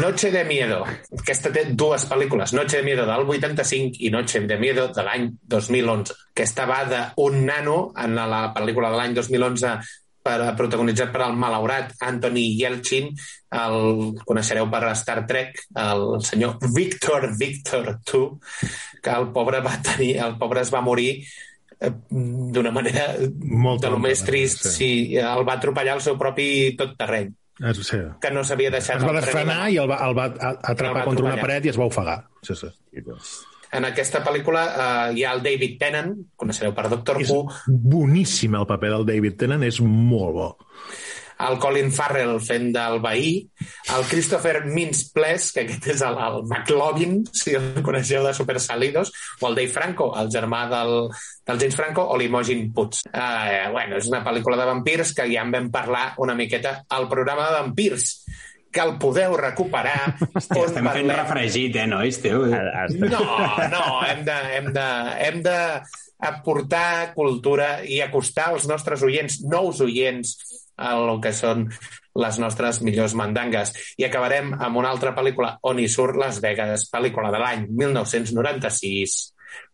Noche 0.00 0.32
de 0.34 0.44
Miedo. 0.48 0.82
Aquesta 1.20 1.52
té 1.54 1.66
dues 1.70 2.08
pel·lícules. 2.08 2.54
Noche 2.56 2.80
de 2.80 2.88
Miedo 2.88 3.06
del 3.08 3.28
85 3.28 4.00
i 4.00 4.12
Noche 4.14 4.40
de 4.48 4.58
Miedo 4.58 4.88
de 4.94 5.04
l'any 5.04 5.30
2011. 5.42 6.16
Aquesta 6.32 6.68
va 6.70 6.82
d'un 6.88 7.40
nano 7.44 7.78
en 7.98 8.16
la 8.18 8.44
pel·lícula 8.56 8.92
de 8.92 9.02
l'any 9.02 9.16
2011 9.18 9.78
per, 10.28 10.52
protagonitzat 10.58 11.12
per 11.14 11.24
el 11.26 11.36
malaurat 11.40 11.94
Anthony 12.04 12.44
Yelchin, 12.60 13.10
el 13.58 14.14
coneixereu 14.28 14.68
per 14.70 14.84
Star 15.00 15.22
Trek, 15.28 15.64
el 15.80 16.06
senyor 16.24 16.58
Victor 16.76 17.30
Victor 17.40 17.94
II, 17.96 18.30
que 19.02 19.16
el 19.16 19.28
pobre 19.34 19.62
va 19.64 19.76
tenir, 19.80 20.16
el 20.26 20.36
pobre 20.40 20.64
es 20.66 20.72
va 20.74 20.84
morir 20.84 21.10
eh, 21.80 21.92
d'una 22.10 22.72
manera 22.74 23.10
Molt 23.40 23.82
de 23.84 23.92
lo 23.92 24.00
més 24.02 24.24
trist, 24.26 24.66
sí. 24.68 24.76
sí, 24.76 24.90
el 25.16 25.44
va 25.48 25.58
atropellar 25.58 25.98
el 25.98 26.04
seu 26.04 26.18
propi 26.20 26.48
tot 26.78 26.96
terreny. 27.00 27.32
Es, 27.58 27.78
sí. 27.88 27.98
que 28.22 28.30
no 28.30 28.44
s'havia 28.46 28.70
deixat... 28.70 29.00
Es 29.00 29.06
va 29.08 29.16
desfrenar 29.16 29.64
i 29.66 29.74
i 29.74 29.80
el 29.82 29.88
va, 29.90 29.98
el 30.06 30.14
va 30.14 30.28
atrapar 30.30 30.90
El 30.92 30.98
va 31.00 31.06
contra 31.08 31.30
una 31.32 31.38
paret 31.40 31.66
i 31.66 31.72
es 31.72 31.78
va 31.80 31.88
ofegar. 31.90 32.20
Sí, 32.46 32.54
sí. 32.54 32.70
En 33.72 33.84
aquesta 33.84 34.22
pel·lícula 34.24 34.64
eh, 34.68 35.18
hi 35.18 35.26
ha 35.26 35.34
el 35.36 35.44
David 35.44 35.76
Tennant, 35.80 36.14
coneixereu 36.40 36.72
per 36.76 36.88
Doctor 36.88 37.20
És 37.20 37.32
Who, 37.32 37.44
boníssim 37.68 38.56
el 38.56 38.66
paper 38.68 38.94
del 38.96 39.06
David 39.12 39.38
Tennant, 39.44 39.66
és 39.68 39.82
molt 39.84 40.34
bo. 40.38 40.50
el 41.38 41.58
Colin 41.62 41.92
Farrell 41.94 42.40
fent 42.42 42.72
del 42.74 42.98
veí, 43.02 43.28
el 43.94 44.06
Christopher 44.10 44.64
Mintz-Plasse, 44.66 45.52
que 45.54 45.64
aquest 45.64 45.86
és 45.94 46.02
el, 46.02 46.18
el 46.18 46.40
McLovin, 46.48 47.20
si 47.30 47.54
el 47.54 47.78
coneixeu 47.86 48.26
de 48.26 48.34
Super 48.34 48.58
Salidos, 48.60 49.12
o 49.40 49.46
el 49.46 49.54
Dave 49.60 49.70
Franco, 49.70 50.10
el 50.18 50.32
germà 50.34 50.64
del, 50.72 50.96
del 51.46 51.62
James 51.62 51.78
Franco, 51.78 52.08
o 52.10 52.18
l'Imogen 52.18 52.72
Putz. 52.74 53.04
Eh, 53.12 53.68
bueno, 53.70 54.00
és 54.02 54.10
una 54.10 54.24
pel·lícula 54.26 54.58
de 54.58 54.66
vampirs 54.72 55.14
que 55.14 55.28
ja 55.30 55.46
en 55.46 55.54
vam 55.54 55.70
parlar 55.74 56.08
una 56.24 56.34
miqueta 56.38 56.80
al 56.90 57.06
programa 57.08 57.46
de 57.46 57.60
vampirs, 57.60 58.16
que 58.72 58.84
el 58.84 58.96
podeu 59.00 59.36
recuperar. 59.38 60.14
Hòstia, 60.18 60.64
estem 60.66 60.88
fent 60.92 61.12
refregit, 61.14 61.78
eh, 61.80 61.86
nois, 61.90 62.20
tio? 62.22 62.44
No, 62.48 63.24
no, 63.72 63.84
hem 64.06 64.24
de, 64.26 64.38
hem 64.58 64.72
de, 64.76 64.88
hem 65.26 65.42
de 65.46 65.58
aportar 66.18 67.14
cultura 67.14 67.78
i 67.86 68.00
acostar 68.02 68.50
als 68.52 68.66
nostres 68.70 69.04
oients, 69.06 69.40
nous 69.46 69.80
oients, 69.84 70.34
a 70.78 70.94
el 70.94 71.18
que 71.22 71.32
són 71.34 71.66
les 72.18 72.38
nostres 72.42 72.80
millors 72.86 73.14
mandangues. 73.18 73.72
I 73.98 74.06
acabarem 74.08 74.54
amb 74.54 74.80
una 74.80 74.92
altra 74.94 75.14
pel·lícula 75.16 75.56
on 75.70 75.78
hi 75.78 75.88
surt 75.90 76.18
Las 76.18 76.40
Vegas, 76.44 76.88
pel·lícula 76.92 77.32
de 77.34 77.42
l'any 77.42 77.66
1996, 77.70 79.18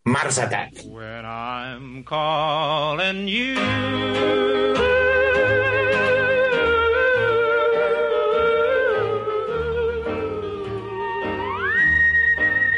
Mars 0.04 0.38
Attack. 0.38 0.84
When 0.84 1.24
I'm 1.24 2.04
calling 2.04 3.28
you. 3.28 5.03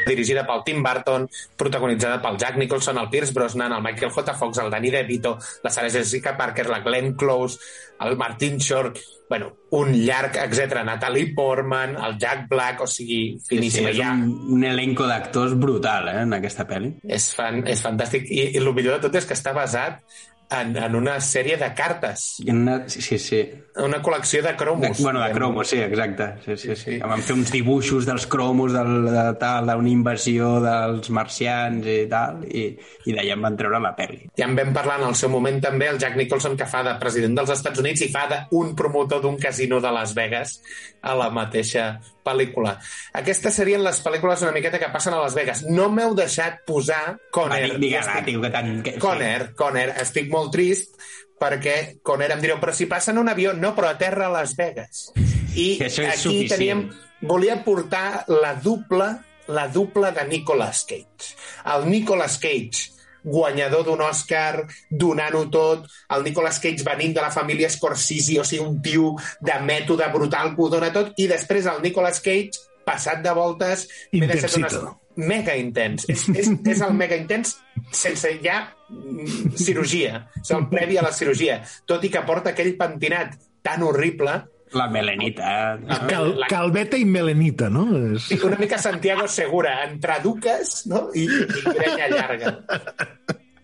Dirigida 0.07 0.47
pel 0.47 0.62
Tim 0.64 0.83
Burton, 0.83 1.29
protagonitzada 1.57 2.21
pel 2.23 2.38
Jack 2.38 2.57
Nicholson, 2.57 2.99
el 2.99 3.11
Pierce 3.11 3.33
Brosnan, 3.35 3.73
el 3.73 3.83
Michael 3.83 4.12
J. 4.12 4.35
Fox, 4.35 4.59
el 4.59 4.71
Danny 4.71 4.90
DeVito, 4.90 5.38
la 5.62 5.71
Sarah 5.71 5.90
Jessica 5.90 6.37
Parker, 6.37 6.69
la 6.71 6.81
Glenn 6.81 7.14
Close, 7.14 7.59
el 8.01 8.16
Martin 8.16 8.59
Short, 8.59 8.99
bueno, 9.29 9.57
un 9.71 9.92
llarg, 9.92 10.37
etc. 10.37 10.83
Natalie 10.85 11.33
Portman, 11.35 11.97
el 11.97 12.19
Jack 12.19 12.47
Black, 12.49 12.81
o 12.83 12.87
sigui, 12.87 13.38
finíssima. 13.49 13.90
és 13.90 13.97
Ja, 13.99 14.12
un, 14.12 14.53
un 14.55 14.64
elenco 14.64 15.07
d'actors 15.09 15.57
brutal, 15.59 16.09
eh, 16.12 16.21
en 16.23 16.37
aquesta 16.37 16.66
pel·li. 16.69 16.92
és, 17.03 17.31
fan, 17.35 17.64
és 17.66 17.83
fantàstic. 17.83 18.29
I, 18.31 18.53
I 18.55 18.61
el 18.62 18.73
millor 18.75 19.01
de 19.01 19.09
tot 19.09 19.19
és 19.19 19.27
que 19.27 19.35
està 19.35 19.53
basat 19.57 20.03
en, 20.51 20.77
en 20.77 20.95
una 20.95 21.17
sèrie 21.21 21.57
de 21.59 21.69
cartes, 21.75 22.37
Una, 22.47 22.89
sí, 22.89 23.01
sí, 23.03 23.19
sí. 23.19 23.41
una 23.83 23.99
col·lecció 24.03 24.43
de 24.43 24.53
De, 24.53 24.57
cromos. 24.57 25.01
bueno, 25.03 25.21
de 25.23 25.33
cromos, 25.33 25.69
sí, 25.69 25.79
exacte. 25.79 26.29
Sí, 26.45 26.57
sí, 26.57 26.77
sí. 26.77 26.99
Vam 27.03 27.21
fer 27.21 27.35
uns 27.35 27.51
dibuixos 27.51 28.07
dels 28.07 28.27
cromos 28.31 28.73
del, 28.73 29.07
de 29.11 29.25
tal, 29.41 29.67
d'una 29.67 29.91
invasió 29.91 30.61
dels 30.63 31.11
marcians 31.11 31.87
i 31.87 32.07
tal, 32.09 32.45
i, 32.47 32.69
i 33.07 33.13
d'allà 33.17 33.35
en 33.35 33.43
van 33.43 33.57
treure 33.59 33.81
la 33.83 33.95
pel·li. 33.99 34.23
Ja 34.39 34.47
en 34.47 34.55
vam 34.57 34.73
parlar 34.73 35.01
en 35.03 35.09
el 35.09 35.15
seu 35.19 35.31
moment 35.35 35.61
també 35.61 35.89
el 35.91 35.99
Jack 35.99 36.17
Nicholson 36.17 36.57
que 36.57 36.67
fa 36.71 36.85
de 36.87 36.95
president 37.03 37.35
dels 37.37 37.51
Estats 37.51 37.83
Units 37.83 38.07
i 38.07 38.13
fa 38.15 38.29
d'un 38.31 38.75
promotor 38.79 39.21
d'un 39.23 39.37
casino 39.37 39.81
de 39.81 39.91
Las 39.91 40.15
Vegas 40.15 40.61
a 41.03 41.15
la 41.19 41.29
mateixa 41.31 41.97
pel·lícula. 42.27 42.75
Aquestes 43.23 43.55
serien 43.62 43.85
les 43.87 44.01
pel·lícules 44.05 44.43
una 44.43 44.53
miqueta 44.57 44.81
que 44.83 44.91
passen 44.93 45.15
a 45.15 45.21
Las 45.23 45.37
Vegas. 45.39 45.62
No 45.71 45.87
m'heu 45.95 46.17
deixat 46.19 46.61
posar 46.67 47.17
Conner. 47.31 47.62
Va, 47.73 47.79
digue-la, 47.79 48.03
Estic- 48.19 48.27
tio, 48.33 48.43
que 48.43 48.51
tant... 48.55 48.75
Conner, 49.03 49.53
Conner, 49.59 49.87
estic 50.03 50.29
molt 50.33 50.51
trist 50.55 50.99
perquè 51.39 51.77
Conner 52.03 52.31
em 52.33 52.41
direu, 52.41 52.57
però 52.62 52.73
si 52.73 52.87
passa 52.89 53.12
en 53.12 53.19
un 53.21 53.29
avió, 53.29 53.53
no, 53.55 53.75
però 53.77 53.91
a 53.93 53.99
terra 54.01 54.27
a 54.27 54.33
Las 54.33 54.57
Vegas. 54.57 55.11
I 55.55 55.77
Això 55.87 56.03
és 56.07 56.15
aquí 56.17 56.23
suficient. 56.25 56.55
teníem... 56.57 56.87
Volia 57.27 57.55
portar 57.65 58.27
la 58.29 58.51
dupla, 58.61 59.07
la 59.49 59.69
dupla 59.73 60.11
de 60.12 60.27
Nicolas 60.29 60.83
Cage. 60.85 61.31
El 61.75 61.87
Nicolas 61.89 62.37
Cage 62.43 62.91
guanyador 63.27 63.85
d'un 63.87 64.05
Òscar, 64.07 64.65
donant-ho 64.91 65.45
tot, 65.53 65.89
el 66.15 66.27
Nicolas 66.27 66.61
Cage 66.62 66.87
venint 66.87 67.17
de 67.17 67.25
la 67.25 67.33
família 67.35 67.71
Scorsese, 67.73 68.39
o 68.41 68.47
sigui, 68.47 68.65
un 68.65 68.79
tio 68.83 69.17
de 69.43 69.59
mètode 69.67 70.07
brutal 70.15 70.55
que 70.55 70.62
ho 70.62 70.71
dona 70.73 70.93
tot, 70.95 71.12
i 71.19 71.27
després 71.31 71.67
el 71.71 71.83
Nicolas 71.85 72.23
Cage, 72.25 72.62
passat 72.87 73.25
de 73.25 73.35
voltes, 73.35 73.89
Intensito. 74.15 74.62
unes... 74.62 75.03
Mega 75.17 75.55
intens. 75.57 76.05
És, 76.12 76.27
és, 76.29 76.51
és 76.69 76.81
el 76.85 76.93
mega 76.93 77.17
intens 77.17 77.55
sense 77.89 78.35
ja 78.45 78.59
mm, 78.93 79.55
cirurgia. 79.57 80.27
És 80.43 80.51
el 80.53 80.67
previ 80.69 80.99
a 81.01 81.05
la 81.07 81.12
cirurgia. 81.17 81.62
Tot 81.89 82.05
i 82.05 82.11
que 82.12 82.21
porta 82.29 82.53
aquell 82.53 82.75
pentinat 82.77 83.33
tan 83.65 83.83
horrible 83.87 84.35
La 84.74 84.88
melenita. 84.90 85.79
Cal, 86.11 86.33
calveta 86.50 86.98
i 86.98 87.05
melenita, 87.07 87.68
no? 87.70 87.85
És... 88.16 88.26
Sí, 88.33 88.38
una 88.44 88.59
mica 88.59 88.79
Santiago 88.83 89.29
Segura, 89.31 89.76
entre 89.87 90.18
duques 90.24 90.81
no? 90.90 91.07
I, 91.14 91.24
i 91.31 91.62
grenya 91.70 92.09
llarga. 92.11 92.57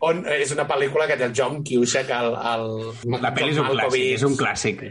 On 0.02 0.24
és 0.26 0.50
una 0.54 0.64
pel·lícula 0.66 1.06
que 1.10 1.14
té 1.18 1.28
el 1.28 1.34
John 1.36 1.60
Cusack, 1.66 2.08
el, 2.10 2.32
el 2.54 3.20
La 3.22 3.30
pel·li 3.34 3.52
és 3.54 3.60
un 3.62 3.68
clàssic, 3.70 4.08
és 4.16 4.24
un 4.26 4.34
clàssic. 4.38 4.82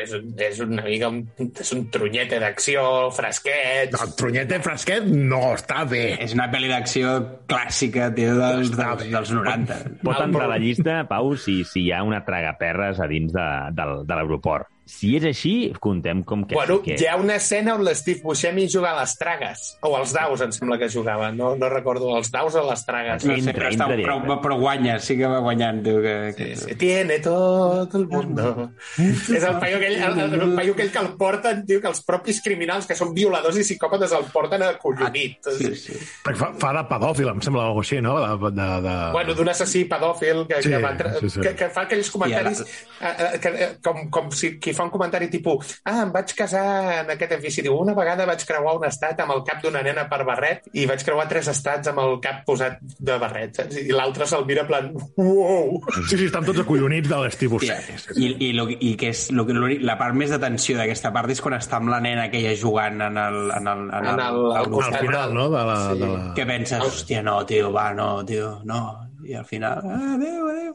És, 0.00 0.12
un- 0.16 0.30
és 0.40 0.60
una 0.64 0.80
mica 0.86 1.10
un, 1.12 1.18
és 1.60 1.72
un 1.76 1.82
trunyete 1.92 2.38
d'acció, 2.40 2.84
fresquet... 3.12 3.92
El 4.00 4.14
trunyete 4.16 4.60
fresquet 4.64 5.04
no 5.12 5.42
està 5.58 5.82
bé. 5.88 6.04
És 6.24 6.32
una 6.36 6.46
pel·li 6.52 6.70
d'acció 6.72 7.12
clàssica, 7.50 8.08
tio, 8.16 8.32
dels, 8.38 8.72
dels, 8.72 9.04
dels 9.12 9.32
90. 9.36 9.78
Pot 10.04 10.22
entrar 10.24 10.46
a 10.48 10.52
la 10.54 10.60
llista, 10.62 11.02
Pau, 11.10 11.34
si, 11.36 11.58
si 11.68 11.84
hi 11.84 11.92
ha 11.92 12.00
una 12.06 12.22
tragaperres 12.24 13.00
a 13.02 13.10
dins 13.12 13.32
de, 13.36 13.48
del, 13.76 13.98
de 14.08 14.16
l'aeroport. 14.16 14.70
Si 14.84 15.12
és 15.16 15.24
així, 15.28 15.52
contem 15.82 16.22
com 16.26 16.42
que... 16.46 16.56
Bueno, 16.58 16.80
que... 16.82 16.96
hi 16.98 17.06
ha 17.06 17.14
una 17.20 17.36
escena 17.38 17.76
on 17.78 17.84
l'Steve 17.86 18.22
Buscemi 18.24 18.66
juga 18.70 18.92
a 18.92 19.00
les 19.00 19.14
tragues. 19.18 19.62
O 19.86 19.92
als 19.96 20.14
daus, 20.14 20.42
em 20.42 20.52
sembla 20.54 20.78
que 20.80 20.88
jugava. 20.90 21.30
No, 21.32 21.52
no 21.58 21.70
recordo, 21.70 22.10
els 22.18 22.32
daus 22.34 22.56
o 22.58 22.64
les 22.66 22.82
tragues. 22.86 23.24
No 23.24 23.36
sé, 23.38 23.54
però, 23.54 23.70
està, 23.70 23.88
però, 23.90 24.38
però 24.42 24.58
guanya, 24.60 24.98
sí 25.02 25.16
que 25.20 25.30
va 25.30 25.38
guanyant. 25.44 25.82
Tio, 25.86 26.02
que, 26.02 26.16
que... 26.36 26.48
Se 26.58 26.76
tiene 26.78 27.20
tot 27.24 27.94
el 27.98 28.08
mundo. 28.10 28.72
és 28.98 29.46
el 29.46 29.58
paio 29.62 29.78
aquell, 29.78 29.96
el, 29.96 30.20
el, 30.26 30.36
el 30.48 30.56
paio 30.58 30.76
aquell 30.76 30.92
que 30.94 31.02
el 31.02 31.12
porten, 31.20 31.64
tio, 31.68 31.80
que 31.82 31.90
els 31.90 32.02
propis 32.06 32.42
criminals, 32.44 32.88
que 32.90 32.98
són 32.98 33.14
violadors 33.16 33.60
i 33.62 33.66
psicòpates, 33.66 34.16
el 34.18 34.28
porten 34.34 34.66
acollonit. 34.66 35.38
Sí, 35.58 35.72
sí. 35.78 35.98
Perquè 36.26 36.38
fa, 36.42 36.50
fa 36.58 36.74
de 36.78 36.84
pedòfil, 36.90 37.32
em 37.32 37.42
sembla, 37.44 37.70
o 37.72 37.80
així, 37.82 38.02
no? 38.04 38.18
De, 38.20 38.52
de, 38.58 38.68
de... 38.86 38.96
Bueno, 39.14 39.38
d'un 39.38 39.54
assassí 39.54 39.86
pedòfil 39.90 40.44
que, 40.50 40.62
Sí, 40.62 40.70
que, 40.70 40.78
va, 40.78 40.92
sí, 41.18 41.30
sí. 41.30 41.40
que, 41.40 41.54
que 41.58 41.68
fa 41.74 41.86
aquells 41.86 42.10
comentaris 42.12 42.60
eh, 42.62 43.08
eh, 43.10 43.30
que, 43.42 43.50
eh, 43.50 43.70
com, 43.82 44.04
com 44.14 44.30
si 44.36 44.52
qui 44.62 44.74
fa 44.76 44.81
un 44.84 44.90
comentari 44.90 45.28
tipus 45.32 45.76
ah, 45.84 46.02
em 46.02 46.12
vaig 46.14 46.32
casar 46.36 46.64
en 47.02 47.10
aquest 47.14 47.32
edifici. 47.36 47.62
Diu, 47.62 47.76
una 47.78 47.94
vegada 47.94 48.26
vaig 48.28 48.42
creuar 48.48 48.76
un 48.78 48.84
estat 48.88 49.20
amb 49.24 49.32
el 49.36 49.42
cap 49.46 49.62
d'una 49.62 49.82
nena 49.82 50.06
per 50.10 50.22
barret 50.28 50.68
i 50.74 50.86
vaig 50.90 51.04
creuar 51.06 51.28
tres 51.30 51.48
estats 51.52 51.88
amb 51.92 52.02
el 52.02 52.18
cap 52.24 52.42
posat 52.46 52.78
de 52.98 53.18
barret. 53.22 53.56
Saps? 53.62 53.76
I 53.82 53.92
l'altre 53.94 54.26
se'l 54.26 54.44
mira 54.48 54.64
plan, 54.68 54.90
uou! 55.16 55.80
Sí, 56.08 56.16
sí, 56.16 56.24
estan 56.26 56.44
tots 56.46 56.60
acollonits 56.64 57.08
de 57.10 57.20
l'Steve 57.22 57.58
Hòstia, 57.58 57.76
Buscemi. 57.78 58.26
I, 58.26 58.32
i, 58.48 58.52
lo, 58.56 58.68
i 58.72 58.94
que 59.00 59.10
és 59.12 59.26
lo, 59.34 59.44
lo, 59.48 59.68
la 59.82 59.98
part 60.00 60.16
més 60.18 60.30
de 60.32 60.38
tensió 60.42 60.76
d'aquesta 60.78 61.12
part 61.14 61.30
és 61.34 61.40
quan 61.44 61.56
està 61.58 61.78
amb 61.80 61.92
la 61.92 62.00
nena 62.04 62.26
aquella 62.28 62.54
jugant 62.58 63.00
en 63.08 63.18
el... 63.20 63.40
En 63.58 63.68
el, 63.72 63.86
en 63.92 64.10
En 64.12 64.20
el- 64.20 64.52
al 64.56 64.68
Al 64.82 64.98
final, 64.98 65.32
no? 65.34 65.48
De 65.52 65.64
la, 65.68 65.76
Sí. 65.92 65.98
de 66.00 66.06
la... 66.08 66.32
Que 66.36 66.44
penses, 66.46 66.80
hòstia, 66.82 67.22
no, 67.22 67.38
tio, 67.46 67.72
va, 67.72 67.92
no, 67.94 68.24
tio, 68.24 68.60
no. 68.64 68.80
I 69.24 69.34
al 69.38 69.44
final, 69.46 69.80
ah, 69.86 70.14
adéu, 70.16 70.48
adéu. 70.50 70.72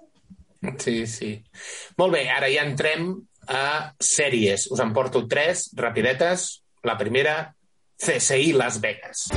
Sí, 0.80 1.06
sí. 1.08 1.32
Molt 2.00 2.14
bé, 2.16 2.22
ara 2.34 2.48
ja 2.50 2.64
entrem 2.66 3.10
a 3.48 3.94
sèries. 4.00 4.68
Us 4.72 4.80
en 4.84 4.94
porto 4.94 5.26
tres, 5.28 5.70
rapidetes. 5.74 6.64
La 6.84 6.98
primera, 6.98 7.54
CSI 7.98 8.54
Las 8.54 8.80
Vegas. 8.82 9.28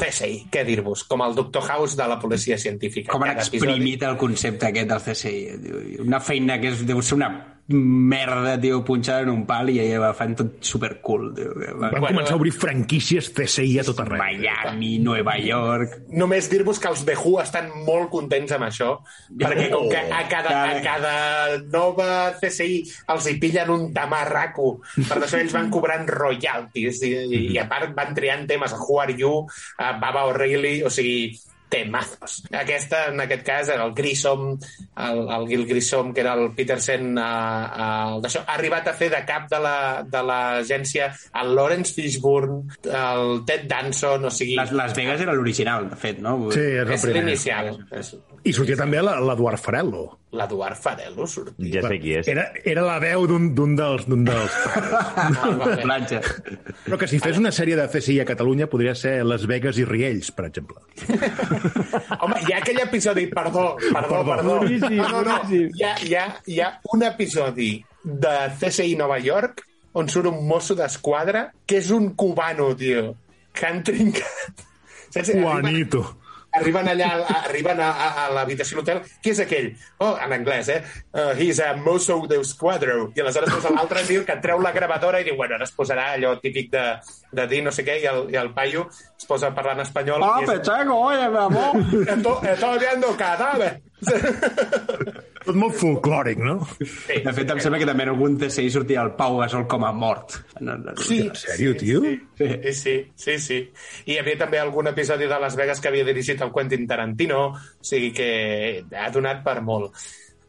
CSI, 0.00 0.46
què 0.52 0.62
dir-vos? 0.66 1.02
Com 1.08 1.22
el 1.24 1.34
Doctor 1.36 1.64
House 1.70 1.96
de 1.98 2.06
la 2.08 2.18
policia 2.20 2.58
científica. 2.58 3.12
Com 3.12 3.22
han 3.24 3.34
Cada 3.34 3.46
episodi- 3.46 3.70
exprimit 3.72 4.02
el 4.02 4.16
concepte 4.16 4.66
aquest 4.66 4.88
del 4.90 5.00
CSI. 5.02 5.98
Una 6.04 6.20
feina 6.20 6.60
que 6.60 6.68
és, 6.68 6.84
deu 6.86 7.02
ser 7.02 7.16
una 7.16 7.30
merda, 7.68 8.60
tio, 8.60 8.84
punxada 8.84 9.24
en 9.24 9.30
un 9.32 9.42
pal 9.46 9.72
i 9.72 9.80
ella 9.82 9.98
va 10.04 10.12
fent 10.14 10.36
tot 10.38 10.58
supercool, 10.64 11.32
tio. 11.34 11.54
Van 11.80 11.96
començar 11.98 12.36
a 12.36 12.38
obrir 12.38 12.52
franquícies 12.54 13.32
CSI 13.34 13.80
a 13.82 13.84
tot 13.88 14.02
arreu. 14.04 14.20
Miami, 14.22 14.92
Nueva 15.02 15.34
York... 15.42 15.96
Només 16.14 16.46
dir-vos 16.52 16.78
que 16.82 16.92
els 16.92 17.02
The 17.08 17.16
Who 17.18 17.40
estan 17.42 17.72
molt 17.88 18.12
contents 18.12 18.54
amb 18.54 18.68
això, 18.68 18.92
perquè 19.34 19.66
com 19.72 19.88
que 19.90 20.04
a 20.14 20.22
cada, 20.30 20.54
a 20.68 20.78
cada 20.84 21.16
nova 21.72 22.08
CSI 22.38 22.78
els 23.14 23.26
hi 23.26 23.34
pillen 23.42 23.74
un 23.74 23.88
tamarraco, 23.96 24.76
per 25.00 25.18
això 25.18 25.42
ells 25.42 25.56
van 25.56 25.72
cobrant 25.74 26.06
royalties 26.06 27.02
i, 27.02 27.12
i, 27.26 27.42
i 27.56 27.60
a 27.62 27.66
part 27.70 27.96
van 27.98 28.14
triant 28.14 28.46
temes 28.46 28.76
a 28.76 28.78
Who 28.78 29.02
Are 29.02 29.18
You, 29.18 29.42
a 29.82 29.96
Baba 29.98 30.28
O'Reilly, 30.30 30.78
o 30.86 30.92
sigui, 30.92 31.34
temazos. 31.68 32.42
Aquesta, 32.52 33.06
en 33.10 33.20
aquest 33.24 33.42
cas, 33.46 33.68
era 33.72 33.84
el 33.84 33.92
Grissom, 33.94 34.52
el, 34.96 35.18
el 35.36 35.46
Gil 35.48 35.66
Grissom, 35.66 36.12
que 36.14 36.20
era 36.22 36.34
el 36.34 36.52
Peterson, 36.54 37.12
uh, 37.18 37.22
uh, 37.22 38.20
d'això, 38.22 38.44
ha 38.46 38.54
arribat 38.54 38.86
a 38.88 38.94
fer 38.94 39.10
de 39.12 39.22
cap 39.26 39.48
de 39.50 39.58
la- 39.60 40.02
de 40.06 40.22
l'agència 40.22 41.10
el 41.42 41.54
Lawrence 41.56 41.92
Fishburne, 41.94 42.62
el 42.86 43.42
Ted 43.46 43.66
Danson, 43.70 44.24
o 44.24 44.30
sigui... 44.30 44.54
Las, 44.56 44.72
Las 44.72 44.94
Vegas 44.94 45.20
era 45.20 45.34
l'original, 45.34 45.88
de 45.90 45.96
fet, 45.96 46.18
no? 46.22 46.36
Sí, 46.54 46.60
és 46.60 46.86
el 46.86 46.92
és 46.94 47.04
l'inicial. 47.10 47.72
És 47.90 48.14
I 48.46 48.52
sortia 48.54 48.76
també 48.78 49.00
la- 49.02 49.16
l'Eduard 49.20 49.58
Farello. 49.58 50.18
l'Eduard 50.36 50.76
Farello 50.78 51.26
sortia. 51.26 51.70
Ja 51.80 51.88
sé 51.88 51.98
qui 52.00 52.12
és. 52.18 52.28
Era, 52.28 52.44
era 52.64 52.82
la 52.86 52.98
veu 53.02 53.26
d'un 53.26 53.74
dels, 53.76 54.04
d'un 54.06 54.24
dels 54.26 54.52
pares. 54.64 55.80
Platja. 55.82 56.20
Però 56.84 56.98
que 57.00 57.08
si 57.10 57.18
fes 57.22 57.38
una 57.40 57.50
sèrie 57.50 57.76
de 57.78 57.86
CSI 57.88 58.20
a 58.20 58.26
Catalunya 58.28 58.66
podria 58.70 58.94
ser 58.94 59.24
Las 59.24 59.46
Vegas 59.50 59.78
i 59.78 59.84
Riells, 59.88 60.30
per 60.36 60.46
exemple. 60.50 60.76
Home, 62.20 62.40
hi 62.46 62.52
ha 62.52 62.58
aquell 62.60 62.80
episodi, 62.84 63.26
perdó, 63.32 63.76
perdó, 63.80 64.22
Perdó. 64.24 64.24
perdó. 64.24 64.60
No, 64.90 65.08
no, 65.08 65.22
no. 65.22 65.38
Hi 65.50 65.82
ha, 65.84 65.94
hi, 66.04 66.14
ha, 66.14 66.26
hi 66.46 66.60
ha 66.60 66.70
un 66.92 67.02
episodi 67.08 67.70
de 68.04 68.36
CSI 68.60 68.94
Nova 68.96 69.18
York 69.18 69.64
on 69.96 70.08
surt 70.12 70.28
un 70.28 70.42
mosso 70.46 70.74
d'esquadra 70.76 71.48
que 71.66 71.78
és 71.80 71.90
un 71.90 72.10
cubano, 72.14 72.74
tio, 72.76 73.14
que 73.56 73.66
han 73.66 73.82
trincat. 73.82 74.62
Saps? 75.10 75.30
Juanito. 75.32 76.02
Arriben 76.58 76.88
allà, 76.92 77.10
arriben 77.44 77.80
a, 77.80 77.90
a, 77.90 78.08
a 78.24 78.26
l'habitació 78.34 78.76
de 78.76 78.80
l'hotel. 78.80 79.00
Qui 79.22 79.30
és 79.34 79.40
aquell? 79.44 79.68
Oh, 79.98 80.14
en 80.22 80.32
anglès, 80.36 80.68
eh? 80.72 80.80
Uh, 81.12 81.32
he's 81.38 81.60
a 81.60 81.74
mosso 81.76 82.18
d'esquadro. 82.30 83.10
I 83.16 83.20
aleshores 83.24 83.52
posa 83.54 83.70
l'altre 83.74 84.02
tio 84.08 84.24
que 84.26 84.36
treu 84.42 84.60
la 84.64 84.72
gravadora 84.76 85.20
i 85.20 85.28
diu, 85.28 85.36
bueno, 85.38 85.54
ara 85.58 85.64
es 85.68 85.74
posarà 85.76 86.10
allò 86.16 86.34
típic 86.40 86.70
de, 86.72 86.84
de 87.36 87.46
dir 87.50 87.62
no 87.66 87.72
sé 87.74 87.84
què, 87.86 88.00
i 88.02 88.08
el, 88.10 88.24
i 88.34 88.40
el 88.40 88.52
paio 88.56 88.88
es 88.90 89.26
posa 89.28 89.52
a 89.52 89.54
parlar 89.54 89.76
en 89.78 89.84
espanyol. 89.86 90.22
Ah, 90.24 90.40
és- 90.42 90.68
oye, 90.96 91.28
mi 91.28 91.38
amor. 91.38 91.76
Estoy, 92.16 92.48
estoy 92.54 92.78
viendo 92.78 93.16
cadáver. 93.16 93.80
Tot 95.46 95.54
molt 95.58 95.76
folclòric, 95.78 96.40
no? 96.42 96.56
Sí, 96.80 97.20
De 97.22 97.32
fet, 97.36 97.50
em 97.52 97.60
sembla 97.62 97.78
que 97.78 97.86
també 97.86 98.02
en 98.06 98.10
algun 98.12 98.34
TCI 98.40 98.70
sortia 98.74 99.04
el 99.06 99.12
Pau 99.18 99.38
Gasol 99.38 99.66
com 99.70 99.84
a 99.86 99.92
mort. 99.94 100.40
No, 100.58 100.74
no, 100.74 100.90
no. 100.90 101.04
Sí, 101.06 101.20
En 101.22 101.36
sèrio, 101.38 101.76
tio? 101.78 102.02
Sí, 102.02 102.72
sí, 102.74 102.96
sí, 103.14 103.38
sí. 103.44 103.58
I 104.06 104.16
hi 104.16 104.18
havia 104.18 104.40
també 104.40 104.58
algun 104.58 104.90
episodi 104.90 105.28
de 105.30 105.38
Las 105.42 105.54
Vegas 105.58 105.80
que 105.80 105.92
havia 105.92 106.06
dirigit 106.08 106.42
el 106.42 106.50
Quentin 106.54 106.86
Tarantino, 106.90 107.42
o 107.54 107.86
sigui 107.86 108.10
que 108.16 108.30
ha 108.90 109.08
donat 109.14 109.44
per 109.46 109.60
molt. 109.62 109.94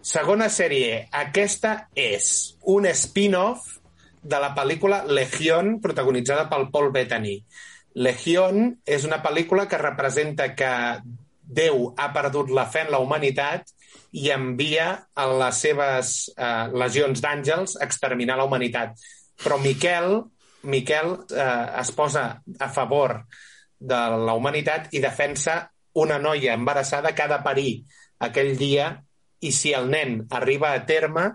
Segona 0.02 0.50
sèrie. 0.50 1.04
Aquesta 1.12 1.76
és 1.94 2.58
un 2.74 2.90
spin-off 2.90 3.78
de 4.24 4.42
la 4.42 4.54
pel·lícula 4.58 5.04
Legión, 5.06 5.78
protagonitzada 5.84 6.50
pel 6.50 6.70
Paul 6.74 6.90
Bettany. 6.96 7.36
Legión 7.98 8.74
és 8.86 9.06
una 9.06 9.22
pel·lícula 9.22 9.68
que 9.70 9.78
representa 9.82 10.52
que 10.58 10.74
Déu 11.48 11.94
ha 11.96 12.10
perdut 12.12 12.50
la 12.52 12.66
fe 12.68 12.82
en 12.84 12.92
la 12.92 13.00
humanitat 13.00 13.70
i 14.18 14.30
envia 14.34 14.88
a 15.14 15.28
les 15.42 15.62
seves 15.66 16.14
eh, 16.36 16.68
legions 16.74 17.22
d'àngels 17.24 17.78
a 17.78 17.86
exterminar 17.86 18.38
la 18.40 18.48
humanitat. 18.48 18.96
Però 19.44 19.60
Miquel, 19.62 20.22
Miquel 20.64 21.14
eh, 21.30 21.66
es 21.82 21.92
posa 21.96 22.28
a 22.60 22.70
favor 22.74 23.20
de 23.78 24.00
la 24.28 24.34
humanitat 24.38 24.94
i 24.98 25.04
defensa 25.04 25.60
una 25.98 26.18
noia 26.22 26.54
embarassada 26.54 27.14
que 27.14 27.26
ha 27.26 27.32
de 27.32 27.42
parir 27.46 27.72
aquell 28.20 28.56
dia 28.58 28.92
i 29.42 29.52
si 29.54 29.74
el 29.74 29.90
nen 29.90 30.24
arriba 30.34 30.74
a 30.74 30.86
terme, 30.86 31.32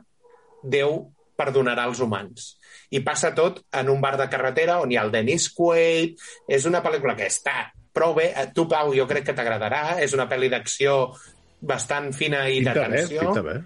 Déu 0.62 1.08
perdonarà 1.34 1.88
els 1.90 1.98
humans. 1.98 2.52
I 2.94 3.00
passa 3.02 3.32
tot 3.34 3.62
en 3.74 3.88
un 3.90 4.02
bar 4.02 4.14
de 4.20 4.28
carretera 4.30 4.78
on 4.82 4.92
hi 4.92 4.98
ha 4.98 5.02
el 5.06 5.10
Dennis 5.10 5.48
Quaid. 5.56 6.20
És 6.46 6.68
una 6.70 6.82
pel·lícula 6.84 7.16
que 7.18 7.26
està 7.26 7.72
prou 7.92 8.14
bé. 8.14 8.28
A 8.36 8.46
Tu, 8.54 8.66
Pau, 8.68 8.92
jo 8.94 9.08
crec 9.10 9.26
que 9.26 9.34
t'agradarà. 9.36 9.98
És 10.04 10.14
una 10.16 10.28
pel·li 10.30 10.50
d'acció 10.52 11.16
bastant 11.62 12.12
fina 12.16 12.44
i 12.50 12.62
de 12.64 12.74
tensió. 12.76 13.32
bé. 13.46 13.60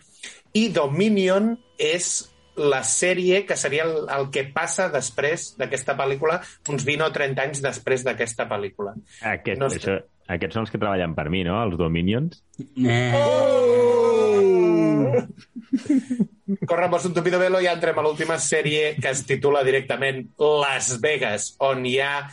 I 0.57 0.69
Dominion 0.73 1.55
és 1.81 2.27
la 2.57 2.81
sèrie 2.89 3.43
que 3.45 3.57
seria 3.61 3.85
el, 3.85 4.07
el 4.09 4.31
que 4.33 4.47
passa 4.55 4.89
després 4.93 5.51
d'aquesta 5.61 5.97
pel·lícula, 5.99 6.39
uns 6.73 6.87
20 6.89 7.05
o 7.05 7.11
30 7.13 7.43
anys 7.43 7.63
després 7.65 8.05
d'aquesta 8.07 8.47
pel·lícula. 8.49 8.95
Aquest, 9.21 9.61
No 9.61 9.69
això, 9.69 9.99
aquests 10.27 10.57
són 10.57 10.65
els 10.65 10.73
que 10.73 10.81
treballen 10.81 11.15
per 11.19 11.29
mi, 11.33 11.45
no? 11.45 11.59
Els 11.63 11.77
Dominions. 11.81 12.41
Corre 16.67 16.89
per 16.91 17.01
un 17.05 17.15
tupido 17.15 17.39
velo 17.43 17.61
i 17.61 17.69
entrem 17.71 17.99
a 17.99 18.05
l'última 18.07 18.39
sèrie 18.43 18.95
que 18.97 19.13
es 19.13 19.25
titula 19.29 19.63
directament 19.67 20.25
Las 20.41 20.97
Vegas, 21.03 21.55
on 21.63 21.85
hi 21.87 21.99
ha 22.01 22.29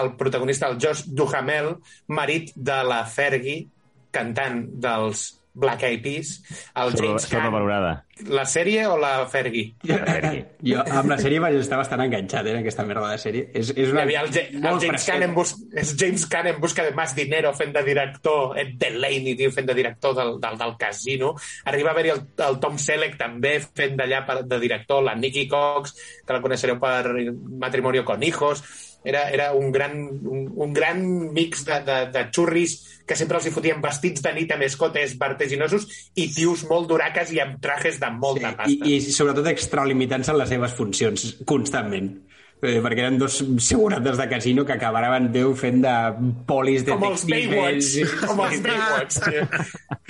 el 0.00 0.14
protagonista, 0.18 0.68
el 0.70 0.80
Josh 0.82 1.04
Duhamel, 1.06 1.76
marit 2.08 2.52
de 2.56 2.78
la 2.86 3.04
Fergie, 3.06 3.66
cantant 4.16 4.64
dels 4.82 5.28
Black 5.56 5.86
Eyed 5.88 6.02
Peas, 6.04 6.34
el 6.76 6.90
James 6.98 7.24
Caan. 7.30 7.46
La 8.28 8.42
sèrie 8.44 8.82
o 8.92 8.98
la 9.00 9.22
Fergie? 9.28 9.70
La 9.88 9.96
Fergie. 10.04 10.42
Jo 10.68 10.82
amb 10.84 11.08
la 11.08 11.16
sèrie 11.20 11.38
vaig 11.40 11.56
estar 11.56 11.78
bastant 11.80 12.02
enganxat, 12.04 12.44
eh, 12.44 12.52
en 12.52 12.58
aquesta 12.60 12.84
merda 12.84 13.08
de 13.14 13.16
sèrie. 13.22 13.46
És, 13.56 13.70
és 13.72 13.88
Hi 13.88 13.94
una... 13.94 14.02
havia 14.04 14.20
el, 14.26 14.28
Ja- 14.34 14.42
el 14.52 14.60
James 14.66 14.84
fresqueta. 14.90 15.06
Caan 15.14 15.24
en, 15.30 15.34
bus 15.38 15.54
és 15.80 15.94
James 16.00 16.26
Caan 16.28 16.50
en 16.52 16.60
busca 16.60 16.84
de 16.84 16.92
més 16.98 17.14
dinero 17.16 17.54
fent 17.56 17.72
de 17.72 17.82
director, 17.88 18.52
Ed 18.60 18.74
Delaney 18.84 19.32
tio, 19.40 19.48
fent 19.56 19.68
de 19.72 19.78
director 19.80 20.12
del, 20.20 20.34
del, 20.44 20.58
del 20.60 20.76
casino. 20.80 21.32
Arriba 21.72 21.88
a 21.88 21.96
haver-hi 21.96 22.12
el, 22.18 22.20
el 22.50 22.60
Tom 22.60 22.76
Selleck 22.76 23.16
també 23.24 23.54
fent 23.64 23.96
d'allà 23.96 24.26
per- 24.28 24.42
de 24.44 24.60
director, 24.60 25.00
la 25.08 25.16
Nikki 25.16 25.46
Cox, 25.48 25.96
que 26.26 26.36
la 26.36 26.42
coneixereu 26.44 26.76
per 26.84 27.14
Matrimonio 27.64 28.04
con 28.04 28.20
Hijos. 28.22 28.60
Era, 29.06 29.28
era 29.30 29.52
un, 29.54 29.70
gran, 29.70 29.92
un, 30.26 30.48
un 30.66 30.72
gran 30.74 31.02
mix 31.32 31.62
de, 31.68 31.78
de, 31.86 31.98
de 32.10 32.24
xurris 32.34 32.74
que 33.06 33.14
sempre 33.14 33.38
els 33.38 33.46
hi 33.46 33.52
fotien 33.54 33.78
vestits 33.82 34.24
de 34.24 34.32
nit 34.34 34.50
amb 34.50 34.66
escotes 34.66 35.14
vertiginosos 35.20 35.86
i 36.18 36.26
tios 36.34 36.64
molt 36.66 36.90
duraques 36.90 37.30
i 37.36 37.38
amb 37.44 37.60
trajes 37.62 38.00
de 38.02 38.10
molta 38.10 38.50
I, 38.50 38.56
pasta. 38.58 38.88
I 38.90 38.98
sobretot 39.14 39.46
extralimitant-se 39.52 40.34
en 40.34 40.40
les 40.42 40.50
seves 40.50 40.74
funcions 40.74 41.28
constantment. 41.46 42.10
Eh, 42.64 42.78
perquè 42.80 43.02
eren 43.04 43.18
dos 43.20 43.34
segurates 43.60 44.16
de 44.16 44.24
casino 44.30 44.64
que 44.64 44.72
acabaven 44.72 45.26
Déu 45.32 45.50
fent 45.58 45.82
de 45.84 45.92
polis 46.48 46.86
com 46.88 47.02
els 47.04 47.26
Baywatch, 47.28 47.98
com 48.24 48.40
els 48.46 48.62
Baywatch, 48.64 49.18
tio. 49.26 49.42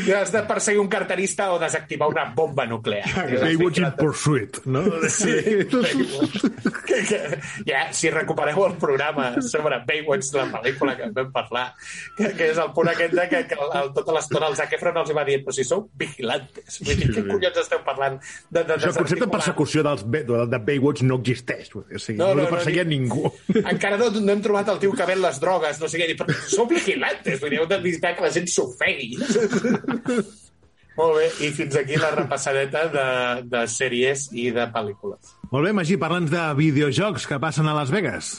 I 0.06 0.12
has 0.14 0.30
de 0.30 0.42
perseguir 0.46 0.78
un 0.78 0.90
carterista 0.92 1.48
o 1.52 1.58
desactivar 1.58 2.06
una 2.12 2.28
bomba 2.36 2.66
nuclear. 2.70 3.02
tio. 3.26 3.40
Baywatch 3.42 3.80
in 3.82 3.88
Pursuit, 3.98 4.60
no? 4.70 4.84
Sí, 5.10 5.34
Baywatch. 5.72 6.44
que, 6.86 7.00
que, 7.08 7.20
ja, 7.66 7.82
si 7.90 8.12
recupereu 8.14 8.62
el 8.68 8.76
programa 8.78 9.32
sobre 9.42 9.80
Baywatch, 9.88 10.30
la 10.38 10.46
pel·lícula 10.54 10.94
que 11.00 11.10
en 11.10 11.18
vam 11.18 11.34
parlar, 11.34 11.66
que, 12.14 12.30
que 12.38 12.52
és 12.52 12.62
el 12.62 12.70
punt 12.78 12.92
aquest 12.94 13.18
de 13.18 13.26
que, 13.32 13.42
que 13.50 13.58
el, 13.58 13.90
tota 13.96 14.14
l'estona 14.14 14.52
el 14.52 14.58
Zac 14.60 14.78
Efron 14.78 15.02
els 15.02 15.10
va 15.16 15.26
dir 15.26 15.40
però 15.42 15.56
si 15.56 15.66
sou 15.66 15.88
vigilantes, 15.98 16.78
vull 16.86 17.02
dir, 17.02 17.10
què 17.10 17.26
collons 17.26 17.60
esteu 17.64 17.82
parlant? 17.86 18.20
De, 18.50 18.62
de, 18.62 18.78
Això, 18.78 18.94
el 18.94 19.00
concepte 19.02 19.26
de 19.26 19.32
persecució 19.34 19.82
dels, 19.86 20.06
de, 20.14 20.24
de 20.54 20.64
Baywatch 20.70 21.02
no 21.10 21.18
existeix. 21.18 21.74
O 21.74 21.82
sigui, 21.98 22.20
No, 22.22 22.35
no, 22.36 22.44
no, 22.44 22.44
no, 22.44 22.50
no, 22.50 22.56
perseguia 22.56 22.84
ni- 22.84 22.98
ningú. 23.00 23.30
Encara 23.72 23.98
no, 24.00 24.10
no 24.14 24.32
hem 24.32 24.42
trobat 24.44 24.68
el 24.74 24.78
tio 24.82 24.92
que 24.96 25.06
ven 25.08 25.20
les 25.24 25.40
drogues, 25.42 25.80
no 25.82 25.88
sé 25.90 26.00
què, 26.02 26.12
però 26.18 26.36
sou 26.52 26.68
vigilantes, 26.70 27.40
vull 27.42 27.50
dir, 27.56 27.60
heu 27.62 27.68
d'evitar 27.70 28.14
que 28.16 28.26
la 28.28 28.32
gent 28.34 28.46
s'ofegui. 28.52 29.16
Molt 30.96 31.18
bé, 31.18 31.26
i 31.44 31.50
fins 31.52 31.74
aquí 31.76 31.98
la 32.00 32.08
repassadeta 32.14 32.86
de, 32.88 33.06
de 33.52 33.64
sèries 33.68 34.30
i 34.32 34.46
de 34.56 34.64
pel·lícules. 34.72 35.34
Molt 35.52 35.68
bé, 35.68 35.72
Magí, 35.76 35.98
parla'ns 36.00 36.30
de 36.32 36.44
videojocs 36.56 37.26
que 37.28 37.36
passen 37.42 37.68
a 37.68 37.74
Las 37.76 37.92
Vegas. 37.92 38.30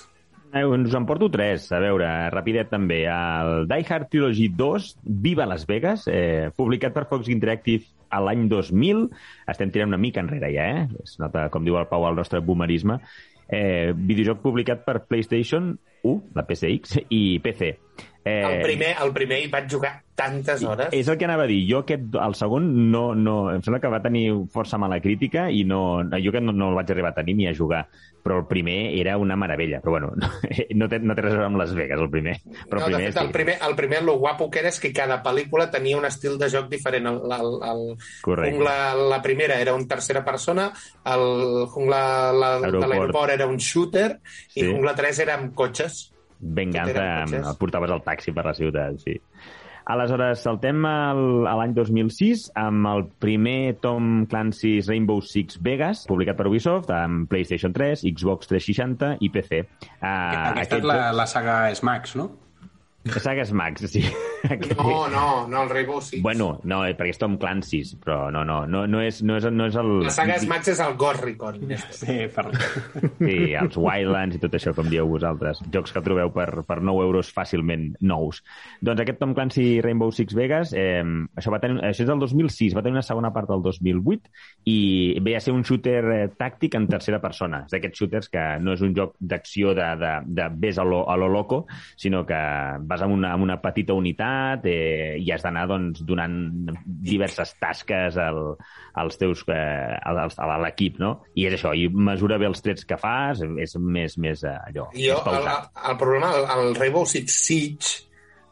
Eh, 0.56 0.64
Us 0.66 0.96
en 0.96 1.06
porto 1.06 1.28
tres, 1.30 1.68
a 1.76 1.78
veure, 1.84 2.08
rapidet 2.34 2.72
també. 2.72 3.04
El 3.12 3.68
Die 3.70 3.86
Hard 3.86 4.08
Trilogy 4.10 4.48
2, 4.58 4.88
Viva 5.28 5.46
Las 5.46 5.68
Vegas, 5.70 6.08
eh, 6.10 6.50
publicat 6.58 6.96
per 6.96 7.06
Fox 7.12 7.30
Interactive 7.30 7.86
a 8.10 8.24
l'any 8.24 8.48
2000. 8.50 9.06
Estem 9.54 9.70
tirant 9.76 9.92
una 9.94 10.02
mica 10.02 10.24
enrere 10.24 10.50
ja, 10.56 10.66
eh? 10.80 10.88
Es 11.04 11.20
nota, 11.22 11.50
com 11.54 11.68
diu 11.68 11.78
el 11.78 11.86
Pau, 11.92 12.08
el 12.10 12.18
nostre 12.18 12.40
boomerisme. 12.42 12.98
Eh, 13.48 13.94
videojoc 13.96 14.42
publicat 14.44 14.84
per 14.84 15.06
PlayStation 15.08 15.72
1, 16.04 16.22
la 16.36 16.46
PSX, 16.48 17.00
i 17.10 17.40
PC. 17.40 17.78
Eh, 18.28 18.42
El 18.44 18.62
primer, 18.62 18.90
el 19.02 19.14
primer 19.16 19.38
hi 19.40 19.48
vaig 19.48 19.70
jugar 19.72 19.94
tantes 20.18 20.64
hores. 20.66 20.90
És 20.92 21.08
el 21.08 21.16
que 21.18 21.24
anava 21.24 21.46
a 21.46 21.48
dir. 21.48 21.62
Jo 21.70 21.84
aquest, 21.86 22.10
el 22.20 22.34
segon 22.36 22.66
no, 22.92 23.14
no, 23.16 23.36
em 23.54 23.62
sembla 23.64 23.80
que 23.80 23.88
va 23.94 24.02
tenir 24.04 24.26
força 24.52 24.76
mala 24.82 24.98
crítica 25.00 25.46
i 25.54 25.62
no, 25.64 26.04
no 26.04 26.20
jo 26.20 26.34
que 26.34 26.42
no, 26.42 26.52
no 26.52 26.68
el 26.74 26.76
vaig 26.76 26.92
arribar 26.92 27.12
a 27.14 27.18
tenir 27.22 27.36
ni 27.38 27.48
a 27.48 27.54
jugar. 27.56 27.86
Però 28.28 28.42
el 28.42 28.48
primer 28.50 28.98
era 29.00 29.14
una 29.22 29.38
meravella. 29.40 29.80
Però 29.80 29.94
bueno, 29.94 30.10
no 30.76 30.90
té, 30.92 31.00
no 31.00 31.16
té 31.16 31.24
res 31.24 31.32
a 31.32 31.38
veure 31.38 31.48
amb 31.48 31.62
Las 31.62 31.72
Vegas, 31.78 32.02
el 32.04 32.10
primer. 32.12 32.34
Però 32.68 32.82
no, 32.82 32.88
el 32.90 32.92
de 32.92 32.98
primer 32.98 33.14
fet, 33.14 33.22
el 33.24 33.32
primer, 33.32 33.56
el 33.70 33.76
primer, 33.80 34.02
lo 34.04 34.18
guapo 34.20 34.50
que 34.52 34.60
era 34.60 34.74
és 34.74 34.82
que 34.84 34.92
cada 34.92 35.22
pel·lícula 35.24 35.70
tenia 35.72 35.96
un 36.02 36.10
estil 36.10 36.36
de 36.42 36.50
joc 36.52 36.68
diferent. 36.74 37.08
El, 37.14 37.22
el, 37.38 37.54
el 37.70 37.86
Correcte. 38.26 38.58
Jungla, 38.58 38.76
la 39.16 39.22
primera 39.24 39.62
era 39.62 39.78
un 39.78 39.88
tercera 39.88 40.26
persona, 40.28 40.68
el 41.06 41.66
Jungla 41.72 42.02
la, 42.34 42.52
de 42.60 42.66
Aeroport. 42.74 42.92
l'aeroport 42.92 43.38
era 43.38 43.48
un 43.48 43.56
shooter 43.62 44.18
Sí. 44.50 44.66
i 44.66 44.68
Jungla 44.74 44.96
3 44.98 45.24
era 45.24 45.38
amb 45.40 45.54
cotxes. 45.56 45.97
Venganza, 46.40 47.08
em 47.28 47.56
portaves 47.60 47.94
el 47.94 48.04
taxi 48.06 48.34
per 48.36 48.46
la 48.48 48.54
ciutat, 48.58 49.00
sí. 49.04 49.18
Aleshores, 49.88 50.42
saltem 50.44 50.84
al, 50.84 51.22
a 51.48 51.54
l'any 51.56 51.72
2006 51.78 52.50
amb 52.60 52.90
el 52.90 53.06
primer 53.24 53.78
Tom 53.80 54.26
Clancy's 54.28 54.90
Rainbow 54.92 55.22
Six 55.24 55.62
Vegas, 55.64 56.02
publicat 56.10 56.36
per 56.36 56.50
Ubisoft, 56.50 56.92
amb 56.92 57.30
PlayStation 57.32 57.72
3, 57.72 58.04
Xbox 58.12 58.52
360 58.52 59.14
i 59.24 59.32
PC. 59.32 59.62
Uh, 60.02 60.10
Aquesta 60.52 60.82
és 60.82 60.90
la, 60.92 61.00
la 61.16 61.28
saga 61.32 61.62
Smax, 61.80 62.18
no? 62.20 62.28
La 63.14 63.22
saga 63.24 63.46
Smax, 63.46 63.90
sí. 63.92 64.04
No, 64.78 65.08
no, 65.10 65.48
no, 65.48 65.64
el 65.64 65.70
Rainbow 65.70 66.00
Six. 66.02 66.22
Bueno, 66.22 66.60
no, 66.64 66.84
eh, 66.86 66.94
perquè 66.96 67.12
és 67.16 67.20
Tom 67.20 67.38
Clancy's, 67.42 67.96
però 68.00 68.28
no, 68.32 68.44
no, 68.48 68.62
no, 68.70 68.84
no, 68.88 69.02
és, 69.04 69.20
no, 69.26 69.38
és, 69.40 69.48
no 69.52 69.66
és 69.68 69.76
el... 69.80 69.90
La 70.06 70.14
saga 70.14 70.38
Smax 70.40 70.72
és 70.72 70.82
el 70.84 70.94
Ghost 71.00 71.24
Recon. 71.26 71.58
Sí, 71.92 72.18
per... 72.34 72.46
Sí, 73.18 73.38
els 73.58 73.78
Wildlands 73.82 74.38
i 74.38 74.42
tot 74.44 74.56
això, 74.58 74.74
com 74.78 74.88
dieu 74.92 75.10
vosaltres. 75.10 75.64
Jocs 75.74 75.96
que 75.96 76.04
trobeu 76.06 76.32
per, 76.36 76.48
per 76.68 76.80
9 76.86 77.08
euros 77.08 77.32
fàcilment 77.34 77.90
nous. 78.06 78.44
Doncs 78.86 79.04
aquest 79.04 79.20
Tom 79.22 79.34
Clancy 79.38 79.82
Rainbow 79.84 80.14
Six 80.14 80.38
Vegas, 80.38 80.74
eh, 80.78 81.02
això, 81.36 81.54
va 81.54 81.62
tenir, 81.64 81.82
això 81.90 82.06
és 82.06 82.12
del 82.12 82.22
2006, 82.24 82.78
va 82.78 82.86
tenir 82.86 83.00
una 83.00 83.06
segona 83.06 83.34
part 83.36 83.50
del 83.52 83.66
2008 83.66 84.32
i 84.70 84.78
ve 85.24 85.36
a 85.38 85.44
ser 85.44 85.56
un 85.56 85.66
shooter 85.66 86.04
eh, 86.14 86.24
tàctic 86.38 86.78
en 86.80 86.88
tercera 86.92 87.22
persona. 87.24 87.64
És 87.66 87.76
d'aquests 87.76 88.04
shooters 88.04 88.32
que 88.34 88.46
no 88.64 88.78
és 88.78 88.86
un 88.86 88.96
joc 88.98 89.18
d'acció 89.20 89.74
de, 89.78 89.90
de, 90.02 90.14
de 90.40 90.50
ves 90.62 90.80
a 90.80 90.86
lo, 90.88 91.04
a 91.10 91.18
lo 91.20 91.30
loco, 91.32 91.66
sinó 91.98 92.26
que 92.28 92.38
vas 92.98 93.06
amb 93.06 93.14
una, 93.14 93.32
amb 93.36 93.46
una 93.46 93.60
petita 93.62 93.94
unitat 93.98 94.66
eh, 94.70 95.16
i 95.22 95.30
has 95.34 95.46
d'anar 95.46 95.68
doncs, 95.70 96.02
donant 96.08 96.36
diverses 96.86 97.54
tasques 97.62 98.18
al, 98.22 98.42
als 98.98 99.20
teus, 99.22 99.44
eh, 99.54 99.94
als, 100.02 100.38
a 100.42 100.58
l'equip, 100.64 100.98
no? 101.02 101.14
I 101.38 101.48
és 101.52 101.58
això, 101.58 101.76
i 101.78 101.88
mesura 101.94 102.40
bé 102.42 102.50
els 102.50 102.64
trets 102.66 102.88
que 102.90 102.98
fas, 103.00 103.44
és 103.62 103.78
més, 103.78 104.18
més 104.22 104.44
eh, 104.44 104.58
allò, 104.72 104.90
jo, 104.96 105.22
més 105.22 105.22
el, 105.22 105.24
pausat. 105.30 105.72
el 105.92 106.02
problema, 106.02 106.34
el, 106.36 106.50
el 106.58 106.76
Rainbow 106.80 107.06
Six 107.08 107.38
Siege, 107.46 107.96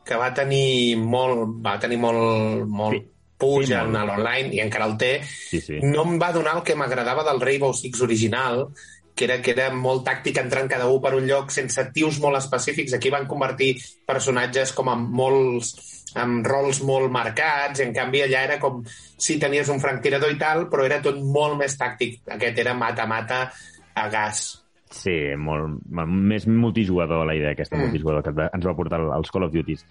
que 0.05 0.17
va 0.21 0.31
tenir 0.37 0.95
molt, 1.01 1.57
va 1.65 1.79
tenir 1.81 1.97
molt, 1.97 2.65
molt 2.69 2.99
sí. 2.99 3.05
puig 3.41 3.71
Sí, 3.71 3.73
en 3.73 3.95
l'online 3.97 4.53
i 4.53 4.61
encara 4.61 4.85
el 4.91 4.97
té, 5.01 5.15
Sí, 5.25 5.59
sí. 5.63 5.79
no 5.81 6.05
em 6.05 6.19
va 6.21 6.29
donar 6.35 6.59
el 6.59 6.63
que 6.67 6.77
m'agradava 6.77 7.25
del 7.25 7.41
Rainbow 7.41 7.73
Six 7.73 8.05
original, 8.05 8.67
que 9.15 9.25
era, 9.25 9.41
que 9.41 9.51
era 9.51 9.69
molt 9.73 10.03
tàctic 10.05 10.37
entrant 10.41 10.67
cada 10.69 10.87
un 10.91 11.01
per 11.01 11.13
un 11.15 11.25
lloc 11.25 11.49
sense 11.51 11.85
tios 11.93 12.19
molt 12.19 12.37
específics. 12.37 12.93
Aquí 12.93 13.09
van 13.09 13.27
convertir 13.27 13.77
personatges 14.05 14.73
com 14.75 14.89
amb 14.91 15.09
molts 15.15 15.75
amb 16.15 16.45
rols 16.47 16.81
molt 16.87 17.09
marcats, 17.11 17.81
en 17.83 17.91
canvi 17.93 18.21
allà 18.23 18.43
era 18.45 18.59
com 18.59 18.83
si 18.87 19.37
tenies 19.39 19.67
un 19.67 19.81
franctirador 19.83 20.31
i 20.31 20.37
tal, 20.39 20.69
però 20.71 20.85
era 20.85 21.01
tot 21.03 21.17
molt 21.19 21.57
més 21.59 21.75
tàctic. 21.77 22.21
Aquest 22.31 22.59
era 22.63 22.73
mata-mata 22.73 23.51
a 23.95 24.05
gas. 24.09 24.61
Sí, 24.95 25.35
molt, 25.35 25.81
més 26.07 26.45
multijugador 26.47 27.25
la 27.27 27.35
idea 27.35 27.51
aquesta, 27.51 27.75
Mm. 27.75 27.89
multijugador 27.89 28.23
que 28.23 28.29
ens 28.53 28.65
va- 28.65 28.75
portar 28.75 29.01
els 29.01 29.31
Call 29.31 29.43
of 29.43 29.51
Duties. 29.51 29.83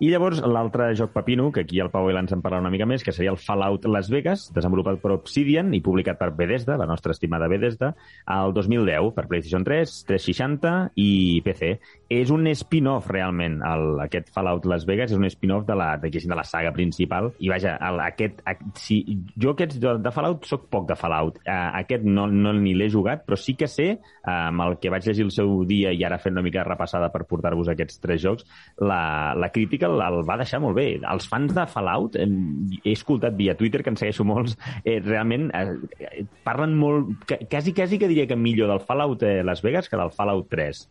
I 0.00 0.08
llavors 0.08 0.38
l'altre 0.40 0.86
joc 0.96 1.10
pepino, 1.12 1.50
que 1.52 1.60
aquí 1.66 1.76
el 1.84 1.90
Pau 1.92 2.06
i 2.08 2.14
l'ens 2.16 2.32
en 2.32 2.40
parlarà 2.40 2.64
una 2.64 2.70
mica 2.72 2.86
més, 2.88 3.02
que 3.04 3.12
seria 3.12 3.34
el 3.34 3.36
Fallout 3.36 3.84
Las 3.84 4.08
Vegas, 4.08 4.46
desenvolupat 4.56 4.96
per 5.02 5.10
Obsidian 5.12 5.74
i 5.76 5.82
publicat 5.84 6.16
per 6.16 6.30
Bethesda, 6.38 6.78
la 6.80 6.86
nostra 6.88 7.12
estimada 7.12 7.50
Bethesda, 7.52 7.90
al 8.24 8.54
2010 8.56 9.10
per 9.12 9.26
PlayStation 9.28 9.66
3, 9.66 9.92
360 10.08 10.72
i 11.04 11.10
PC. 11.44 11.74
És 12.16 12.32
un 12.32 12.48
spin-off, 12.54 13.10
realment, 13.12 13.58
el, 13.60 14.00
aquest 14.06 14.30
Fallout 14.32 14.64
Las 14.72 14.86
Vegas 14.88 15.12
és 15.12 15.20
un 15.20 15.28
spin-off 15.28 15.66
de 15.68 15.76
la, 15.76 15.90
de, 16.00 16.08
de 16.08 16.38
la 16.38 16.46
saga 16.48 16.72
principal. 16.72 17.28
I 17.36 17.52
vaja, 17.52 17.76
el, 17.90 18.00
aquest, 18.06 18.40
a, 18.48 18.56
si, 18.80 19.02
jo 19.36 19.52
aquests 19.52 19.82
de, 19.84 19.94
de 20.00 20.14
Fallout 20.16 20.48
sóc 20.48 20.64
poc 20.72 20.88
de 20.88 20.96
Fallout. 20.96 21.42
Uh, 21.44 21.76
aquest 21.82 22.08
no, 22.08 22.24
no 22.24 22.56
ni 22.56 22.72
l'he 22.72 22.88
jugat, 22.88 23.26
però 23.28 23.36
sí 23.36 23.52
que 23.52 23.68
sé, 23.68 23.90
uh, 24.00 24.32
amb 24.48 24.64
el 24.64 24.78
que 24.80 24.96
vaig 24.96 25.12
llegir 25.12 25.28
el 25.28 25.36
seu 25.36 25.58
dia 25.68 25.92
i 25.92 26.08
ara 26.08 26.22
fent 26.24 26.38
una 26.38 26.46
mica 26.48 26.64
repassada 26.64 27.12
per 27.12 27.26
portar-vos 27.28 27.68
aquests 27.68 28.00
tres 28.00 28.24
jocs, 28.24 28.48
la, 28.80 29.36
la 29.36 29.52
crítica 29.52 29.89
el, 29.90 30.00
el 30.06 30.22
va 30.28 30.36
deixar 30.40 30.60
molt 30.62 30.76
bé. 30.78 30.86
Els 31.02 31.26
fans 31.28 31.52
de 31.56 31.66
Fallout, 31.70 32.16
he 32.16 32.92
escoltat 32.94 33.36
via 33.36 33.56
Twitter, 33.58 33.82
que 33.82 33.90
en 33.90 33.98
segueixo 34.00 34.24
molts, 34.24 34.56
eh, 34.84 35.00
realment 35.04 35.50
eh, 35.54 36.24
parlen 36.46 36.76
molt, 36.78 37.12
que- 37.26 37.40
quasi, 37.50 37.72
quasi 37.74 37.98
que 37.98 38.08
diria 38.08 38.26
que 38.30 38.36
millor 38.36 38.68
del 38.72 38.80
Fallout 38.80 39.22
eh, 39.22 39.42
Las 39.44 39.62
Vegas 39.62 39.88
que 39.88 39.96
del 40.00 40.10
Fallout 40.12 40.48
3. 40.50 40.88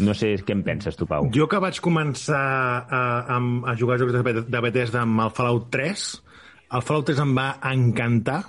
No 0.00 0.14
sé 0.16 0.32
què 0.42 0.52
en 0.56 0.62
penses 0.66 0.96
tu, 0.96 1.06
Pau. 1.06 1.28
Jo 1.34 1.44
que 1.46 1.58
vaig 1.62 1.76
començar 1.84 2.40
a, 2.88 3.02
a, 3.36 3.36
a 3.38 3.74
jugar 3.78 3.98
a 3.98 4.02
jocs 4.02 4.14
de 4.16 4.40
de 4.50 4.60
Bethesda 4.64 5.02
amb 5.04 5.20
el 5.26 5.30
Fallout 5.36 5.68
3, 5.70 6.06
el 6.74 6.82
Fallout 6.82 7.06
3 7.12 7.20
em 7.22 7.34
va 7.36 7.48
encantar 7.70 8.40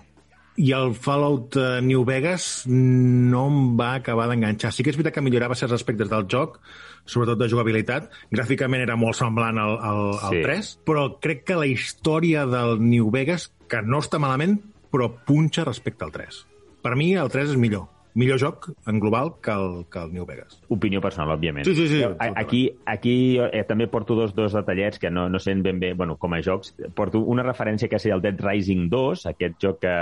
i 0.58 0.70
el 0.72 0.94
Fallout 0.96 1.58
eh, 1.60 1.82
New 1.84 2.06
Vegas 2.08 2.64
no 2.72 3.46
em 3.50 3.58
va 3.80 3.96
acabar 4.00 4.28
d'enganxar. 4.32 4.72
Sí 4.72 4.84
que 4.86 4.94
és 4.94 4.98
veritat 5.00 5.18
que 5.18 5.24
millorava 5.26 5.58
certs 5.60 5.76
aspectes 5.76 6.10
del 6.12 6.28
joc, 6.32 6.60
sobretot 7.06 7.40
de 7.42 7.50
jugabilitat. 7.52 8.08
Gràficament 8.32 8.84
era 8.86 8.96
molt 9.00 9.18
semblant 9.20 9.60
al, 9.62 9.76
al, 9.80 10.04
al 10.20 10.38
Sí. 10.38 10.44
3, 10.46 10.72
però 10.88 11.08
crec 11.24 11.44
que 11.50 11.60
la 11.60 11.68
història 11.68 12.46
del 12.50 12.80
New 12.80 13.12
Vegas, 13.12 13.50
que 13.68 13.82
no 13.84 14.00
està 14.04 14.20
malament, 14.22 14.60
però 14.92 15.10
punxa 15.28 15.66
respecte 15.68 16.06
al 16.08 16.14
3. 16.16 16.46
Per 16.86 16.96
mi 16.96 17.12
el 17.20 17.30
3 17.34 17.52
és 17.56 17.60
millor. 17.60 17.90
Millor 18.16 18.40
joc 18.40 18.70
en 18.88 19.00
global 19.04 19.34
que 19.44 19.52
el, 19.52 19.86
que 19.92 20.00
el 20.00 20.14
New 20.14 20.26
Vegas. 20.26 20.62
Opinió 20.72 21.02
personal, 21.04 21.34
òbviament. 21.36 21.66
Sí, 21.68 21.76
sí, 21.76 21.88
sí. 21.92 22.02
A- 22.02 22.32
Aquí, 22.40 22.62
aquí 22.88 23.16
eh, 23.44 23.66
també 23.68 23.90
porto 23.92 24.16
dos, 24.16 24.32
dos 24.34 24.54
detallets 24.56 25.00
que 25.00 25.10
no, 25.12 25.28
no 25.30 25.38
sé 25.40 25.54
ben 25.60 25.80
bé, 25.82 25.94
bueno, 25.94 26.16
com 26.18 26.34
a 26.34 26.40
jocs. 26.42 26.74
Porto 26.96 27.20
una 27.20 27.44
referència 27.44 27.90
que 27.92 28.00
seria 28.00 28.16
el 28.16 28.22
Dead 28.24 28.40
Rising 28.40 28.88
2, 28.90 29.26
aquest 29.34 29.56
joc 29.62 29.82
que, 29.84 29.96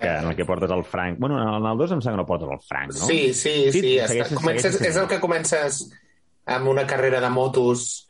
que 0.00 0.08
en 0.08 0.30
el 0.30 0.36
que 0.36 0.46
portes 0.48 0.70
el 0.72 0.84
Frank. 0.84 1.18
Bueno, 1.20 1.36
en 1.36 1.66
el 1.68 1.78
2 1.78 1.92
em 1.92 2.00
sembla 2.00 2.16
que 2.16 2.22
no 2.24 2.26
portes 2.32 2.48
el 2.50 2.60
Frank, 2.66 2.94
no? 2.94 3.04
Sí, 3.12 3.34
sí, 3.34 3.70
sí. 3.70 3.80
sí 3.80 3.96
està, 3.98 4.08
segueixes- 4.14 4.34
comences, 4.40 4.72
segueixes 4.72 4.96
és 4.96 5.02
el 5.04 5.08
que 5.12 5.20
comences 5.20 5.82
amb 6.46 6.66
una 6.72 6.86
carrera 6.88 7.20
de 7.20 7.28
motos 7.30 8.08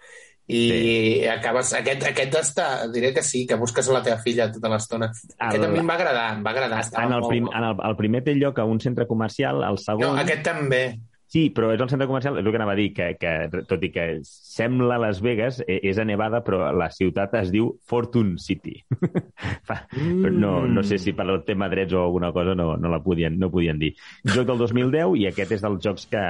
i 0.51 0.63
sí. 0.71 1.29
acabes... 1.31 1.73
Aquest, 1.79 2.07
aquest 2.11 2.37
està... 2.41 2.67
Diré 2.93 3.13
que 3.17 3.23
sí, 3.27 3.45
que 3.47 3.59
busques 3.61 3.89
a 3.89 3.95
la 3.97 4.03
teva 4.07 4.19
filla 4.25 4.51
tota 4.53 4.73
l'estona. 4.73 5.11
Aquest 5.39 5.67
a 5.67 5.71
mi 5.71 5.83
em 5.83 5.93
va 5.93 5.97
agradar, 5.99 6.27
em 6.37 6.43
va 6.47 6.55
agradar. 6.55 6.83
En 6.91 7.07
el, 7.07 7.15
molt 7.15 7.31
prim, 7.31 7.47
bo. 7.47 7.55
en 7.57 7.69
el, 7.71 7.79
el 7.91 7.97
primer 8.01 8.25
té 8.27 8.35
lloc 8.39 8.59
a 8.59 8.67
un 8.69 8.83
centre 8.83 9.07
comercial, 9.11 9.63
el 9.67 9.81
segon... 9.83 10.11
No, 10.11 10.25
aquest 10.25 10.45
també. 10.51 10.85
Sí, 11.31 11.45
però 11.55 11.69
és 11.71 11.79
el 11.81 11.87
centre 11.93 12.09
comercial, 12.11 12.41
és 12.41 12.45
el 12.45 12.51
que 12.51 12.59
anava 12.59 12.73
a 12.75 12.79
dir, 12.79 12.89
que, 12.91 13.13
que 13.21 13.63
tot 13.71 13.85
i 13.87 13.93
que 13.95 14.07
sembla 14.27 14.97
Las 14.99 15.21
Vegas, 15.23 15.61
eh, 15.63 15.77
és 15.87 15.99
a 16.03 16.05
Nevada, 16.05 16.41
però 16.43 16.73
la 16.75 16.89
ciutat 16.91 17.37
es 17.39 17.53
diu 17.55 17.69
Fortune 17.87 18.35
City. 18.43 18.81
Però 19.71 20.31
no, 20.35 20.51
no 20.67 20.83
sé 20.83 20.99
si 20.99 21.13
per 21.17 21.27
el 21.31 21.43
tema 21.47 21.69
drets 21.71 21.95
o 21.95 22.03
alguna 22.03 22.33
cosa 22.35 22.55
no, 22.59 22.75
no 22.77 22.89
la 22.91 22.99
podien, 23.03 23.39
no 23.39 23.51
podien 23.51 23.79
dir. 23.79 23.93
Joc 24.27 24.47
del 24.49 24.59
2010, 24.59 25.15
i 25.21 25.27
aquest 25.31 25.55
és 25.55 25.63
dels 25.63 25.79
jocs 25.85 26.09
que, 26.11 26.23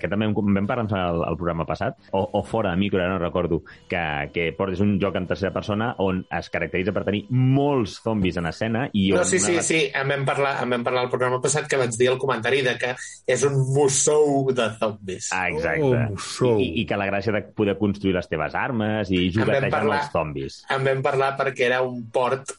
que 0.00 0.08
també 0.10 0.26
en 0.30 0.34
vam 0.34 0.66
parlar 0.68 0.86
al, 0.96 1.20
al 1.28 1.36
programa 1.38 1.66
passat, 1.68 1.98
o, 2.16 2.22
o 2.40 2.42
fora 2.46 2.72
de 2.72 2.80
micro, 2.80 3.00
ara 3.02 3.12
no 3.12 3.20
recordo, 3.20 3.60
que, 3.90 4.02
que 4.34 4.48
portes 4.56 4.80
un 4.80 4.96
joc 5.02 5.18
en 5.20 5.28
tercera 5.30 5.52
persona 5.54 5.92
on 6.00 6.22
es 6.40 6.48
caracteritza 6.50 6.94
per 6.96 7.04
tenir 7.06 7.26
molts 7.30 7.98
zombis 8.04 8.40
en 8.40 8.48
escena 8.50 8.86
i 8.96 9.10
No, 9.12 9.20
on 9.20 9.28
sí, 9.28 9.38
sí, 9.38 9.52
una- 9.58 9.66
sí, 9.68 9.82
en 9.92 10.08
vam, 10.14 10.24
parlar, 10.28 10.56
en 10.64 10.72
vam 10.78 10.86
parlar 10.86 11.04
al 11.04 11.12
programa 11.12 11.42
passat 11.44 11.68
que 11.68 11.78
vaig 11.80 11.92
dir 12.00 12.08
el 12.14 12.18
comentari 12.22 12.64
de 12.66 12.76
que 12.80 12.94
és 13.28 13.44
un 13.44 13.60
mussou 13.76 14.29
de 14.56 14.68
zombis. 14.78 15.30
Ah, 15.36 15.48
exacte. 15.50 16.14
Oh, 16.46 16.56
I, 16.58 16.70
I 16.82 16.86
que 16.88 16.98
la 17.00 17.06
gràcia 17.10 17.34
de 17.34 17.42
poder 17.56 17.76
construir 17.78 18.16
les 18.16 18.30
teves 18.30 18.56
armes 18.58 19.12
i 19.12 19.28
juguetejar 19.34 19.84
amb 19.84 19.96
els 19.98 20.10
zombis. 20.14 20.62
En 20.72 20.86
vam 20.86 21.04
parlar 21.04 21.34
perquè 21.38 21.68
era 21.70 21.82
un 21.86 22.02
port 22.12 22.56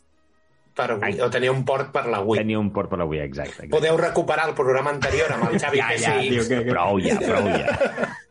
per 0.75 0.95
Wii, 0.95 1.19
o 1.21 1.29
tenia 1.29 1.51
un 1.51 1.65
port 1.67 1.91
per 1.91 2.05
la 2.07 2.21
Wii. 2.23 2.39
Tenia 2.41 2.59
un 2.59 2.71
port 2.71 2.89
per 2.89 3.01
la 3.01 3.05
Wii, 3.05 3.21
exacte. 3.25 3.65
exacte. 3.65 3.71
Podeu 3.73 3.97
recuperar 3.99 4.47
el 4.49 4.55
programa 4.57 4.93
anterior 4.95 5.33
amb 5.35 5.49
el 5.49 5.59
Xavi 5.59 5.81
ja, 5.81 5.91
ja, 5.99 6.17
que, 6.21 6.43
que... 6.47 6.61
Prou 6.71 7.01
ja, 7.03 7.17
prou 7.19 7.49
ja. 7.51 8.11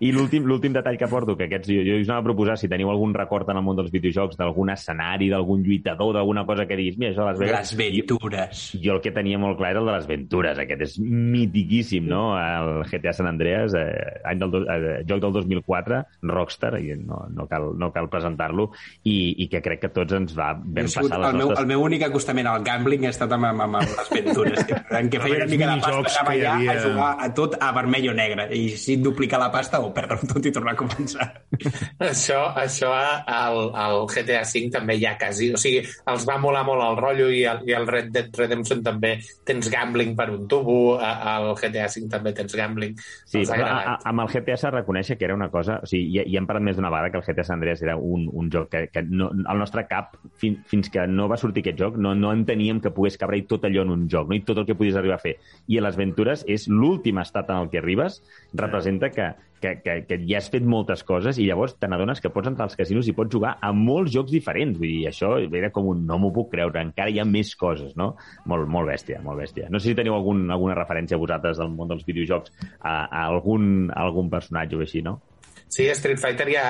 I 0.00 0.10
l'últim 0.14 0.72
detall 0.74 0.98
que 0.98 1.08
porto, 1.10 1.36
que 1.36 1.48
aquests, 1.48 1.68
jo, 1.70 1.82
jo 1.86 1.98
us 2.00 2.08
anava 2.08 2.24
a 2.24 2.28
proposar 2.30 2.56
si 2.60 2.68
teniu 2.70 2.90
algun 2.90 3.14
record 3.14 3.50
en 3.52 3.60
el 3.60 3.64
món 3.66 3.76
dels 3.78 3.92
videojocs, 3.94 4.38
d'algun 4.40 4.72
escenari, 4.74 5.28
d'algun 5.32 5.62
lluitador, 5.66 6.14
d'alguna 6.16 6.46
cosa 6.48 6.66
que 6.66 6.76
diguis, 6.78 6.98
mira, 6.98 7.12
això 7.12 7.24
de 7.24 7.30
Las 7.32 7.38
Vegas... 7.42 7.72
Les 7.74 7.78
ventures. 7.78 8.64
Jo, 8.74 8.82
jo 8.84 8.96
el 8.98 9.02
que 9.04 9.12
tenia 9.14 9.38
molt 9.40 9.58
clar 9.58 9.72
era 9.74 9.80
el 9.82 9.88
de 9.90 9.94
les 9.96 10.06
ventures, 10.08 10.58
aquest 10.62 10.84
és 10.86 10.96
mitiquíssim, 11.00 12.06
no? 12.08 12.22
El 12.38 12.84
GTA 12.90 13.12
San 13.16 13.26
Andreas, 13.30 13.74
eh, 13.74 14.20
any 14.24 14.38
del, 14.42 14.50
do- 14.52 14.64
eh, 14.70 15.02
joc 15.08 15.20
del 15.24 15.32
2004, 15.32 16.00
Rockstar, 16.30 16.74
i 16.80 16.94
no, 17.00 17.24
no 17.34 17.46
cal, 17.50 17.70
no 17.78 17.90
cal 17.94 18.08
presentar-lo, 18.12 18.70
i, 19.02 19.34
i 19.44 19.48
que 19.52 19.62
crec 19.64 19.82
que 19.84 19.92
tots 19.94 20.16
ens 20.16 20.36
va 20.38 20.52
ben 20.58 20.86
passar 20.88 21.04
les 21.04 21.14
el, 21.14 21.24
meu, 21.38 21.48
nostres... 21.48 21.62
el 21.64 21.70
meu 21.72 21.84
únic 21.84 22.06
acostament 22.08 22.48
al 22.50 22.62
gambling 22.66 23.06
ha 23.08 23.12
estat 23.14 23.34
amb, 23.36 23.50
amb, 23.50 23.66
amb 23.66 23.80
les 23.82 24.12
ventures, 24.14 24.64
que, 24.68 24.80
en 25.00 25.10
què 25.12 25.20
feia 25.24 25.40
una 25.42 25.50
mica 25.50 25.70
de 25.70 25.80
pasta, 25.84 26.20
anava 26.20 26.34
que 26.34 26.38
allà 26.38 26.54
havia. 26.54 26.74
a 26.74 26.84
jugar 26.86 27.10
a 27.26 27.30
tot 27.36 27.58
a 27.60 27.72
vermell 27.76 28.10
o 28.12 28.16
negre, 28.16 28.48
i 28.54 28.68
si 28.80 28.98
duplicar 29.02 29.40
la 29.42 29.50
pasta 29.54 29.80
o 29.84 29.92
perdre-ho 29.94 30.28
tot 30.30 30.46
i 30.46 30.52
tornar 30.54 30.74
a 30.74 30.78
començar. 30.78 31.26
Això, 32.10 32.40
això 32.58 32.90
al, 32.90 33.58
al 33.78 34.02
GTA 34.10 34.42
V 34.44 34.70
també 34.74 34.96
hi 34.98 35.06
ha 35.08 35.14
quasi... 35.20 35.50
O 35.54 35.60
sigui, 35.60 35.82
els 36.10 36.26
va 36.28 36.36
molar 36.42 36.64
molt 36.66 36.82
el 36.84 36.98
rotllo 36.98 37.28
i 37.32 37.44
el, 37.48 37.62
i 37.68 37.74
el 37.76 37.86
Red 37.88 38.10
Dead 38.14 38.40
Redemption 38.40 38.82
també 38.84 39.14
tens 39.46 39.70
gambling 39.72 40.14
per 40.18 40.28
un 40.34 40.48
tubo, 40.50 40.96
al 40.98 41.52
GTA 41.60 41.86
V 41.92 42.08
també 42.12 42.34
tens 42.36 42.56
gambling. 42.58 42.96
Sí, 43.30 43.44
a, 43.44 43.60
a, 43.64 43.96
amb 44.10 44.24
el 44.24 44.32
GTA 44.32 44.58
s'ha 44.60 44.70
de 44.72 44.80
reconèixer 44.80 45.18
que 45.20 45.28
era 45.28 45.36
una 45.38 45.50
cosa... 45.52 45.80
O 45.84 45.90
sigui, 45.90 46.10
ja, 46.18 46.26
ja 46.28 46.40
hem 46.40 46.48
parlat 46.50 46.66
més 46.70 46.78
d'una 46.78 46.92
vegada 46.92 47.12
que 47.12 47.20
el 47.20 47.26
GTA 47.26 47.46
San 47.46 47.60
Andreas 47.60 47.82
era 47.84 47.96
un, 47.96 48.26
un 48.32 48.50
joc 48.52 48.70
que, 48.72 48.86
que 48.92 49.04
no, 49.06 49.30
al 49.46 49.62
nostre 49.62 49.86
cap, 49.90 50.18
fin, 50.40 50.58
fins 50.70 50.90
que 50.92 51.06
no 51.10 51.28
va 51.30 51.38
sortir 51.40 51.64
aquest 51.64 51.80
joc, 51.80 51.98
no, 52.00 52.14
no 52.18 52.32
enteníem 52.34 52.82
que 52.84 52.92
pogués 52.94 53.18
cabre 53.20 53.42
tot 53.48 53.66
allò 53.68 53.84
en 53.84 53.94
un 53.94 54.06
joc, 54.10 54.28
no? 54.30 54.36
i 54.36 54.44
tot 54.46 54.60
el 54.60 54.68
que 54.68 54.76
podies 54.78 54.98
arribar 55.00 55.18
a 55.18 55.22
fer. 55.22 55.36
I 55.70 55.78
a 55.78 55.86
les 55.86 55.98
aventures 55.98 56.44
és 56.50 56.68
l'últim 56.70 57.20
estat 57.22 57.50
en 57.50 57.64
el 57.64 57.70
que 57.72 57.80
arribes, 57.82 58.20
representa 58.54 59.10
que, 59.14 59.32
que, 59.60 59.74
que, 59.82 59.94
que 60.08 60.18
ja 60.28 60.38
has 60.40 60.48
fet 60.52 60.64
moltes 60.68 61.02
coses 61.06 61.38
i 61.40 61.46
llavors 61.48 61.76
te 61.80 61.88
n'adones 61.88 62.20
que 62.20 62.30
pots 62.32 62.50
entrar 62.50 62.66
als 62.68 62.76
casinos 62.76 63.08
i 63.08 63.14
pots 63.16 63.32
jugar 63.32 63.54
a 63.60 63.72
molts 63.72 64.12
jocs 64.14 64.32
diferents. 64.34 64.78
Vull 64.78 64.90
dir, 64.90 65.04
això 65.08 65.34
era 65.44 65.70
com 65.74 65.88
un 65.92 66.02
no 66.06 66.18
m'ho 66.20 66.32
puc 66.36 66.50
creure, 66.52 66.82
encara 66.84 67.10
hi 67.10 67.20
ha 67.22 67.24
més 67.28 67.54
coses, 67.56 67.94
no? 67.96 68.14
Molt, 68.50 68.68
molt 68.68 68.90
bèstia, 68.92 69.20
molt 69.24 69.40
bèstia. 69.40 69.68
No 69.72 69.80
sé 69.80 69.92
si 69.92 69.98
teniu 69.98 70.14
algun, 70.16 70.44
alguna 70.52 70.76
referència 70.78 71.20
vosaltres 71.20 71.60
del 71.60 71.70
món 71.72 71.88
dels 71.92 72.04
videojocs 72.04 72.52
a, 72.80 73.06
a 73.06 73.26
algun, 73.28 73.90
a 73.94 74.02
algun 74.04 74.28
personatge 74.32 74.76
o 74.76 74.82
així, 74.84 75.02
no? 75.06 75.20
Sí, 75.68 75.88
Street 75.96 76.20
Fighter 76.20 76.48
hi 76.52 76.58
ha 76.60 76.68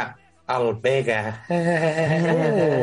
El 0.55 0.75
Vega. 0.85 1.21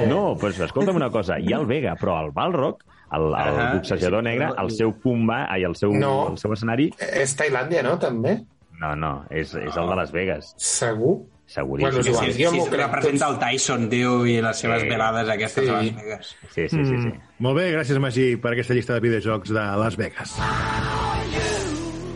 No, 0.10 0.36
doncs 0.41 0.60
escolta'm 0.66 0.97
una 0.97 1.10
cosa, 1.14 1.38
hi 1.39 1.54
ha 1.54 1.60
el 1.62 1.68
Vega, 1.70 1.95
però 1.99 2.18
el 2.26 2.32
Balrog, 2.36 2.82
el, 3.12 3.28
el 3.28 3.36
Ahà, 3.38 3.68
boxejador 3.76 4.24
sí, 4.24 4.28
negre, 4.30 4.47
el 4.62 4.72
seu 4.74 4.93
combat, 5.04 5.47
ai, 5.52 5.66
el 5.68 5.76
seu, 5.80 5.93
No. 5.93 6.30
el 6.32 6.39
seu 6.41 6.54
escenari... 6.56 6.89
És 7.22 7.36
Tailàndia, 7.38 7.84
no, 7.86 7.97
també? 8.02 8.39
No, 8.82 8.95
no, 8.97 9.11
és, 9.29 9.53
és 9.53 9.75
el 9.77 9.89
de 9.91 9.95
Las 9.99 10.11
Vegas. 10.11 10.55
Segur? 10.57 11.19
Seguríssim. 11.51 11.91
Bueno, 11.91 12.03
sí, 12.32 12.34
sí, 12.34 12.47
sí, 12.47 12.69
representa 12.71 13.27
el 13.29 13.38
Tyson, 13.38 13.89
tio, 13.91 14.13
i 14.25 14.38
les 14.41 14.57
seves 14.57 14.82
Sí. 14.86 14.88
velades 14.89 15.29
aquestes 15.29 15.65
Sí. 15.65 15.69
a 15.69 15.73
Las 15.82 15.95
Vegas. 15.95 16.36
Sí, 16.55 16.69
sí, 16.69 16.86
sí. 16.86 16.86
sí. 17.03 17.07
Mm, 17.11 17.19
molt 17.43 17.57
bé, 17.59 17.65
gràcies, 17.75 17.99
Magí, 17.99 18.38
per 18.41 18.53
aquesta 18.55 18.73
llista 18.73 18.93
de 18.95 19.03
videojocs 19.03 19.49
de 19.53 19.65
Las 19.84 19.97
Vegas. 19.99 20.34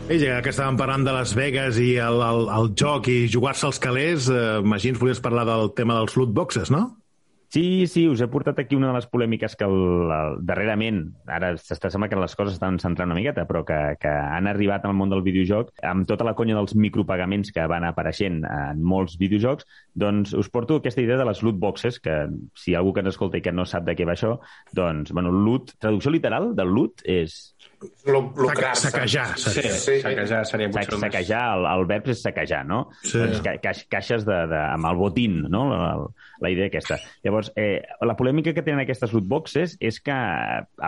I 0.06 0.18
ja 0.22 0.36
que 0.40 0.52
estàvem 0.54 0.76
parlant 0.78 1.02
de 1.06 1.12
Las 1.12 1.34
Vegas 1.34 1.78
i 1.82 1.96
el, 1.98 2.20
el, 2.22 2.44
el 2.54 2.68
joc 2.78 3.08
i 3.10 3.26
jugar-se 3.32 3.66
als 3.66 3.80
calés, 3.82 4.28
eh, 4.30 4.60
Magí, 4.62 4.92
ens 4.94 5.00
volies 5.02 5.20
parlar 5.20 5.44
del 5.48 5.72
tema 5.74 5.96
dels 5.98 6.14
loot 6.16 6.30
boxes, 6.32 6.70
no? 6.70 6.84
Sí, 7.48 7.86
sí, 7.86 8.02
us 8.10 8.20
he 8.20 8.26
portat 8.28 8.58
aquí 8.58 8.74
una 8.76 8.88
de 8.90 8.96
les 8.98 9.06
polèmiques 9.08 9.54
que 9.56 9.64
el, 9.64 10.10
el, 10.12 10.38
darrerament, 10.44 10.98
ara 11.30 11.52
s'està 11.56 11.88
sembla 11.92 12.08
que 12.10 12.18
les 12.18 12.34
coses 12.36 12.56
estan 12.58 12.76
centrant 12.82 13.08
una 13.12 13.16
miqueta, 13.20 13.44
però 13.48 13.62
que, 13.64 13.78
que 14.02 14.10
han 14.10 14.48
arribat 14.50 14.84
al 14.84 14.96
món 14.98 15.12
del 15.12 15.22
videojoc 15.24 15.70
amb 15.86 16.08
tota 16.10 16.26
la 16.26 16.34
conya 16.36 16.56
dels 16.58 16.74
micropagaments 16.74 17.52
que 17.54 17.64
van 17.70 17.86
apareixent 17.86 18.42
en 18.44 18.82
molts 18.82 19.14
videojocs, 19.20 19.64
doncs 19.94 20.34
us 20.36 20.50
porto 20.52 20.80
aquesta 20.82 21.00
idea 21.04 21.16
de 21.20 21.28
les 21.30 21.42
loot 21.46 21.56
boxes, 21.62 22.00
que 22.02 22.16
si 22.58 22.72
hi 22.72 22.76
ha 22.76 22.82
algú 22.82 22.92
que 22.96 23.04
ens 23.06 23.14
escolta 23.14 23.38
i 23.38 23.44
que 23.46 23.54
no 23.54 23.64
sap 23.64 23.86
de 23.86 23.94
què 23.96 24.04
va 24.08 24.16
això, 24.18 24.34
doncs, 24.74 25.14
bueno, 25.16 25.30
loot, 25.32 25.76
traducció 25.78 26.10
literal 26.12 26.50
del 26.58 26.74
loot 26.74 27.06
és 27.06 27.54
Lu- 28.06 28.32
Lucrar-se. 28.34 28.88
Saquejar, 28.90 29.26
Sí, 29.36 29.50
seria. 29.50 29.72
sí. 29.72 29.98
saquejar 30.00 30.44
seria 30.48 30.68
potser 30.72 30.98
saquejar, 30.98 31.42
el, 31.58 31.66
el 31.68 31.84
verb 31.86 32.06
és 32.08 32.22
saquejar, 32.24 32.62
no? 32.66 32.86
Sí. 33.04 33.18
Doncs 33.20 33.42
ca, 33.44 33.52
ca, 33.62 33.72
caixes 33.92 34.24
de, 34.26 34.38
de, 34.48 34.60
amb 34.72 34.88
el 34.88 34.96
botín, 34.96 35.42
no? 35.52 35.66
La, 35.70 35.90
la 36.40 36.50
idea 36.50 36.70
aquesta. 36.70 36.96
Llavors, 37.24 37.45
eh, 37.56 37.82
la 38.02 38.16
polèmica 38.18 38.52
que 38.56 38.64
tenen 38.66 38.82
aquestes 38.82 39.12
loot 39.14 39.26
boxes 39.28 39.76
és 39.80 39.98
que, 40.02 40.16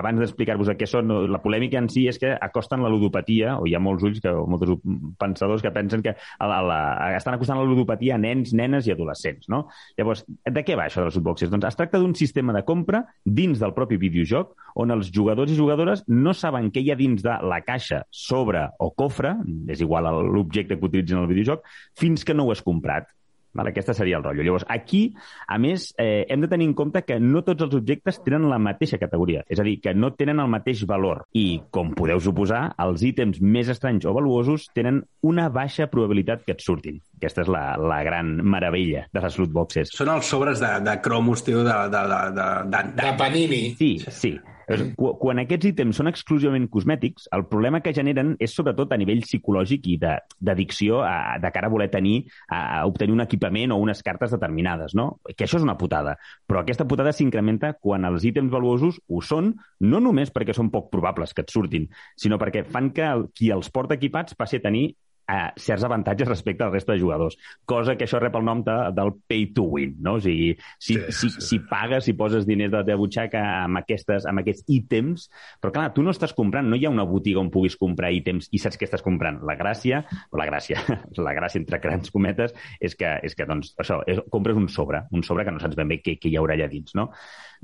abans 0.01 0.21
d'explicar-vos 0.21 0.71
què 0.79 0.89
són, 0.89 1.13
la 1.31 1.41
polèmica 1.43 1.81
en 1.81 1.89
si 1.93 2.07
és 2.11 2.19
que 2.21 2.35
acosten 2.35 2.83
la 2.85 2.91
ludopatia, 2.93 3.57
o 3.61 3.67
hi 3.69 3.77
ha 3.77 3.83
molts 3.83 4.07
ulls, 4.09 4.21
que, 4.25 4.33
molts 4.33 4.75
pensadors 5.21 5.65
que 5.65 5.73
pensen 5.75 6.05
que 6.05 6.15
a 6.15 6.49
la, 6.51 6.59
a 6.59 6.67
la, 6.69 6.81
estan 7.19 7.37
acostant 7.37 7.61
la 7.61 7.69
ludopatia 7.69 8.17
a 8.17 8.23
nens, 8.23 8.55
nenes 8.57 8.89
i 8.89 8.95
adolescents, 8.95 9.49
no? 9.53 9.67
Llavors, 9.99 10.25
de 10.27 10.65
què 10.65 10.79
va 10.79 10.89
això 10.89 11.03
de 11.03 11.11
les 11.11 11.19
loot 11.19 11.29
boxes? 11.31 11.53
Doncs 11.53 11.69
es 11.71 11.79
tracta 11.79 12.01
d'un 12.03 12.17
sistema 12.19 12.57
de 12.57 12.65
compra 12.69 13.05
dins 13.25 13.61
del 13.63 13.77
propi 13.77 14.01
videojoc 14.01 14.55
on 14.79 14.95
els 14.95 15.13
jugadors 15.15 15.53
i 15.53 15.59
jugadores 15.59 16.05
no 16.09 16.35
saben 16.37 16.73
què 16.75 16.83
hi 16.85 16.93
ha 16.93 16.99
dins 16.99 17.23
de 17.25 17.37
la 17.51 17.63
caixa, 17.67 18.05
sobre 18.11 18.65
o 18.79 18.91
cofre, 18.95 19.37
és 19.69 19.83
igual 19.85 20.09
l'objecte 20.33 20.79
que 20.79 20.91
utilitzen 20.91 21.23
al 21.23 21.31
videojoc, 21.31 21.65
fins 21.99 22.25
que 22.25 22.37
no 22.37 22.47
ho 22.47 22.53
has 22.55 22.65
comprat. 22.65 23.09
Vale, 23.53 23.73
aquesta 23.73 23.95
seria 23.97 24.19
el 24.19 24.25
rotllo. 24.25 24.45
Llavors, 24.45 24.67
aquí, 24.69 25.15
a 25.47 25.59
més, 25.59 25.89
eh, 25.99 26.27
hem 26.29 26.43
de 26.45 26.51
tenir 26.51 26.69
en 26.69 26.75
compte 26.79 27.03
que 27.03 27.19
no 27.21 27.43
tots 27.47 27.65
els 27.67 27.75
objectes 27.75 28.21
tenen 28.25 28.49
la 28.51 28.59
mateixa 28.63 29.01
categoria, 29.01 29.45
és 29.49 29.61
a 29.61 29.67
dir, 29.67 29.79
que 29.81 29.95
no 29.95 30.13
tenen 30.15 30.41
el 30.41 30.51
mateix 30.53 30.85
valor. 30.87 31.25
I, 31.33 31.63
com 31.71 31.95
podeu 31.97 32.21
suposar, 32.21 32.75
els 32.85 33.03
ítems 33.03 33.41
més 33.41 33.71
estranys 33.73 34.07
o 34.07 34.15
valuosos 34.15 34.69
tenen 34.77 35.03
una 35.23 35.49
baixa 35.49 35.89
probabilitat 35.91 36.45
que 36.45 36.55
et 36.57 36.63
surtin. 36.65 37.01
Aquesta 37.19 37.43
és 37.47 37.51
la, 37.51 37.65
la 37.81 38.03
gran 38.07 38.37
meravella 38.45 39.07
de 39.13 39.25
les 39.25 39.41
loot 39.41 39.51
boxes. 39.55 39.95
Són 39.97 40.13
els 40.13 40.29
sobres 40.29 40.63
de, 40.63 40.75
de 40.85 40.99
cromos, 41.03 41.43
tio, 41.47 41.65
de, 41.67 41.81
de, 41.91 42.05
de, 42.13 42.23
de, 42.37 42.49
de, 42.77 42.87
De 43.03 43.17
Panini. 43.19 43.65
Sí, 43.81 43.97
sí. 44.07 44.37
Llavors, 44.69 44.95
qu- 44.99 45.15
Quan 45.19 45.39
aquests 45.41 45.67
ítems 45.71 45.97
són 45.97 46.09
exclusivament 46.11 46.69
cosmètics, 46.69 47.29
el 47.33 47.47
problema 47.49 47.81
que 47.81 47.93
generen 47.97 48.35
és 48.39 48.53
sobretot 48.55 48.93
a 48.93 48.99
nivell 49.01 49.23
psicològic 49.25 49.87
i 49.89 49.97
de- 49.99 50.19
d'addicció 50.41 51.01
a- 51.03 51.39
de 51.41 51.51
cara 51.51 51.67
a 51.67 51.71
voler 51.71 51.89
tenir, 51.91 52.27
a, 52.49 52.81
a 52.81 52.87
obtenir 52.87 53.15
un 53.15 53.21
equipament 53.25 53.73
o 53.73 53.77
unes 53.81 54.03
cartes 54.03 54.31
determinades, 54.31 54.95
no? 54.95 55.21
Que 55.37 55.45
això 55.47 55.57
és 55.57 55.63
una 55.65 55.79
putada. 55.79 56.19
Però 56.47 56.61
aquesta 56.61 56.87
putada 56.87 57.13
s'incrementa 57.13 57.73
quan 57.81 58.05
els 58.05 58.25
ítems 58.25 58.51
valuosos 58.53 59.01
ho 59.09 59.23
són, 59.23 59.55
no 59.81 60.01
només 60.01 60.33
perquè 60.33 60.53
són 60.55 60.71
poc 60.71 60.91
probables 60.93 61.33
que 61.35 61.43
et 61.43 61.51
surtin, 61.51 61.89
sinó 62.17 62.39
perquè 62.39 62.65
fan 62.65 62.91
que 62.93 63.03
el, 63.09 63.29
qui 63.35 63.51
els 63.51 63.71
porta 63.71 63.95
equipats 63.95 64.35
passi 64.35 64.57
a 64.57 64.61
tenir 64.61 64.95
eh, 65.29 65.53
certs 65.61 65.85
avantatges 65.85 66.29
respecte 66.29 66.65
al 66.65 66.73
resta 66.73 66.95
de 66.95 67.01
jugadors. 67.03 67.37
Cosa 67.69 67.97
que 67.97 68.07
això 68.09 68.21
rep 68.23 68.37
el 68.39 68.47
nom 68.47 68.63
de, 68.65 68.77
del 68.97 69.13
pay 69.29 69.49
to 69.55 69.67
win, 69.77 69.95
no? 70.05 70.17
O 70.19 70.23
sigui, 70.25 70.55
si, 70.79 70.97
Sí, 70.99 71.13
si, 71.13 71.31
sí. 71.31 71.45
si 71.45 71.59
pagues, 71.69 72.07
si 72.09 72.15
poses 72.19 72.47
diners 72.49 72.73
de 72.73 72.81
la 72.81 72.87
teva 72.87 73.01
butxaca 73.03 73.43
amb, 73.65 73.83
aquestes, 73.83 74.27
amb 74.29 74.43
aquests 74.43 74.65
ítems, 74.73 75.29
però 75.61 75.73
clar, 75.75 75.87
tu 75.95 76.03
no 76.03 76.15
estàs 76.15 76.35
comprant, 76.37 76.69
no 76.69 76.79
hi 76.79 76.87
ha 76.89 76.93
una 76.95 77.07
botiga 77.09 77.43
on 77.43 77.53
puguis 77.55 77.77
comprar 77.79 78.13
ítems 78.17 78.49
i 78.53 78.63
saps 78.63 78.81
què 78.81 78.89
estàs 78.89 79.05
comprant. 79.05 79.43
La 79.47 79.59
gràcia, 79.61 80.03
o 80.33 80.41
la 80.41 80.49
gràcia, 80.49 80.81
la 81.29 81.37
gràcia 81.37 81.61
entre 81.61 81.81
grans 81.83 82.11
cometes, 82.15 82.55
és 82.81 82.97
que, 82.99 83.19
és 83.23 83.37
que 83.37 83.47
doncs, 83.49 83.75
això, 83.79 84.01
és, 84.09 84.23
compres 84.33 84.57
un 84.57 84.69
sobre, 84.73 85.05
un 85.13 85.25
sobre 85.27 85.45
que 85.45 85.55
no 85.55 85.63
saps 85.63 85.77
ben 85.79 85.93
bé 85.93 86.01
què, 86.03 86.17
què 86.19 86.33
hi 86.33 86.39
haurà 86.41 86.57
allà 86.57 86.71
dins, 86.73 86.95
no? 86.99 87.11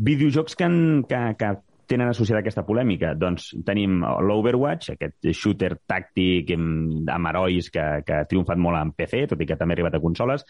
Videojocs 0.04 0.56
que, 0.58 0.66
han, 0.66 0.78
que, 1.08 1.20
que 1.38 1.54
tenen 1.90 2.10
associada 2.10 2.40
aquesta 2.42 2.64
polèmica? 2.66 3.14
Doncs 3.18 3.50
tenim 3.66 4.00
l'Overwatch, 4.02 4.94
aquest 4.94 5.30
shooter 5.32 5.74
tàctic 5.88 6.54
amb, 6.56 7.10
herois 7.30 7.70
que, 7.72 7.84
que 8.06 8.20
ha 8.20 8.28
triomfat 8.30 8.60
molt 8.60 8.80
en 8.80 8.94
PC, 8.96 9.26
tot 9.30 9.40
i 9.40 9.48
que 9.48 9.58
també 9.60 9.74
ha 9.74 9.78
arribat 9.78 9.98
a 9.98 10.02
consoles. 10.04 10.46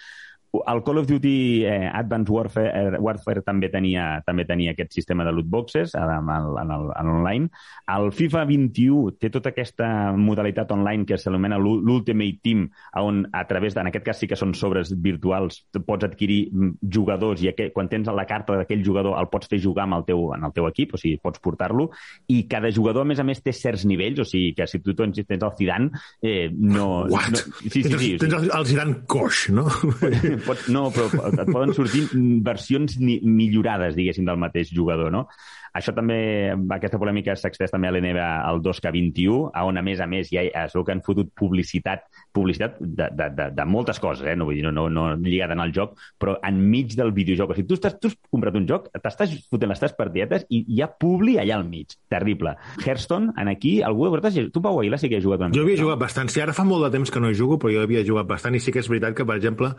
El 0.70 0.82
Call 0.86 0.98
of 1.00 1.06
Duty 1.08 1.64
eh, 1.66 1.90
Advanced 1.92 2.30
Warfare, 2.30 2.98
Warfare 3.02 3.42
també, 3.42 3.68
tenia, 3.72 4.20
també 4.26 4.44
tenia 4.46 4.70
aquest 4.74 4.92
sistema 4.94 5.24
de 5.26 5.32
loot 5.34 5.48
boxes 5.50 5.94
en, 5.98 6.28
el, 6.30 6.50
en, 6.62 6.70
el, 6.76 6.84
en 6.94 7.10
online. 7.16 7.48
El 7.90 8.12
FIFA 8.14 8.44
21 8.46 9.16
té 9.18 9.30
tota 9.34 9.50
aquesta 9.50 9.88
modalitat 10.14 10.70
online 10.76 11.06
que 11.08 11.18
s'anomena 11.18 11.58
l'U- 11.58 11.80
l'Ultimate 11.82 12.38
Team, 12.44 12.68
on 13.02 13.24
a 13.32 13.42
través, 13.50 13.74
de, 13.74 13.82
en 13.82 13.90
aquest 13.90 14.06
cas 14.06 14.20
sí 14.22 14.28
que 14.30 14.38
són 14.38 14.54
sobres 14.54 14.92
virtuals, 15.02 15.64
pots 15.86 16.06
adquirir 16.06 16.40
mm, 16.52 16.76
jugadors 16.94 17.42
i 17.42 17.50
aquell, 17.50 17.72
quan 17.74 17.90
tens 17.90 18.06
la 18.14 18.26
carta 18.30 18.58
d'aquell 18.60 18.84
jugador 18.86 19.18
el 19.18 19.28
pots 19.32 19.50
fer 19.50 19.58
jugar 19.62 19.88
amb 19.88 19.98
el 19.98 20.06
teu, 20.06 20.28
en 20.36 20.46
el 20.46 20.54
teu 20.54 20.68
equip, 20.70 20.94
o 20.94 21.00
sigui, 21.00 21.18
pots 21.22 21.42
portar-lo, 21.42 21.88
i 22.30 22.44
cada 22.50 22.70
jugador, 22.70 23.02
a 23.02 23.10
més 23.10 23.18
a 23.20 23.26
més, 23.26 23.42
té 23.42 23.52
certs 23.56 23.84
nivells, 23.88 24.22
o 24.22 24.28
sigui, 24.28 24.54
que 24.54 24.68
si 24.70 24.78
tu 24.84 24.94
tens, 24.94 25.18
tens 25.26 25.42
el 25.42 25.54
Zidane, 25.58 25.90
eh, 26.22 26.48
no... 26.52 27.08
What? 27.10 27.30
no 27.34 27.42
sí, 27.64 27.70
sí, 27.70 27.82
tens, 27.88 28.00
sí, 28.00 28.12
tens 28.22 28.38
el, 28.38 28.50
el 28.54 28.66
Zidane 28.70 29.00
coix, 29.10 29.48
no? 29.54 29.66
Pot, 30.44 30.66
no, 30.72 30.88
però 30.94 31.08
et 31.30 31.50
poden 31.50 31.72
sortir 31.76 32.04
versions 32.44 32.98
ni, 33.00 33.18
millorades, 33.24 33.96
diguéssim, 33.96 34.26
del 34.28 34.40
mateix 34.40 34.72
jugador, 34.74 35.12
no? 35.14 35.26
Això 35.74 35.94
també, 35.96 36.18
aquesta 36.76 37.00
polèmica 37.02 37.34
s'ha 37.36 37.50
extès 37.50 37.72
també 37.74 37.90
a 37.90 37.94
l'NBA 37.94 38.28
al 38.46 38.62
2K21, 38.62 39.50
a 39.54 39.64
on, 39.66 39.80
a 39.80 39.82
més 39.86 40.00
a 40.00 40.06
més, 40.10 40.30
ja 40.32 40.44
es 40.64 40.76
veu 40.76 40.84
que 40.86 40.94
han 40.94 41.02
fotut 41.04 41.32
publicitat 41.34 42.06
publicitat 42.34 42.76
de, 42.80 43.08
de, 43.14 43.28
de, 43.30 43.46
de 43.54 43.64
moltes 43.64 44.00
coses, 44.02 44.26
eh? 44.26 44.34
no, 44.36 44.48
vull 44.48 44.58
dir, 44.58 44.64
no, 44.66 44.72
no, 44.74 44.88
no 44.90 45.14
lligada 45.22 45.54
al 45.62 45.72
joc, 45.74 45.94
però 46.20 46.34
enmig 46.46 46.96
del 46.98 47.12
videojoc. 47.14 47.52
O 47.52 47.56
sigui, 47.56 47.68
tu, 47.70 47.78
estàs, 47.78 47.94
tu 48.02 48.10
has 48.10 48.16
comprat 48.34 48.58
un 48.58 48.66
joc, 48.68 48.88
t'estàs 48.98 49.36
fotent 49.52 49.70
les 49.70 49.82
teves 49.82 49.94
partietes 49.98 50.46
i 50.50 50.64
hi 50.74 50.82
ha 50.82 50.90
publi 50.90 51.36
allà 51.40 51.60
al 51.60 51.68
mig. 51.68 51.94
Terrible. 52.10 52.56
Hearthstone, 52.82 53.32
en 53.40 53.52
aquí, 53.52 53.76
algú 53.86 54.08
de 54.08 54.16
vosaltres... 54.16 54.50
Tu, 54.54 54.64
Pau 54.64 54.80
Aguilar, 54.80 54.98
sí 54.98 55.10
que 55.12 55.20
has 55.20 55.26
jugat 55.26 55.44
una 55.44 55.52
Jo 55.52 55.62
mica, 55.62 55.68
havia 55.68 55.78
no? 55.78 55.86
jugat 55.86 56.02
bastant. 56.02 56.32
Sí, 56.34 56.42
ara 56.42 56.56
fa 56.56 56.66
molt 56.66 56.88
de 56.88 56.92
temps 56.96 57.14
que 57.14 57.22
no 57.22 57.30
hi 57.30 57.38
jugo, 57.38 57.60
però 57.62 57.74
jo 57.76 57.86
havia 57.86 58.04
jugat 58.06 58.28
bastant 58.28 58.58
i 58.58 58.62
sí 58.64 58.74
que 58.74 58.82
és 58.82 58.90
veritat 58.90 59.16
que, 59.18 59.28
per 59.28 59.38
exemple, 59.38 59.74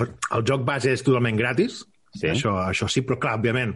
el, 0.00 0.12
el 0.38 0.48
joc 0.48 0.64
base 0.68 0.94
és 0.96 1.04
totalment 1.04 1.36
gratis, 1.38 1.82
Sí. 2.14 2.28
Això, 2.30 2.54
això 2.62 2.88
sí, 2.90 3.02
però 3.06 3.18
clar, 3.20 3.36
òbviament, 3.38 3.74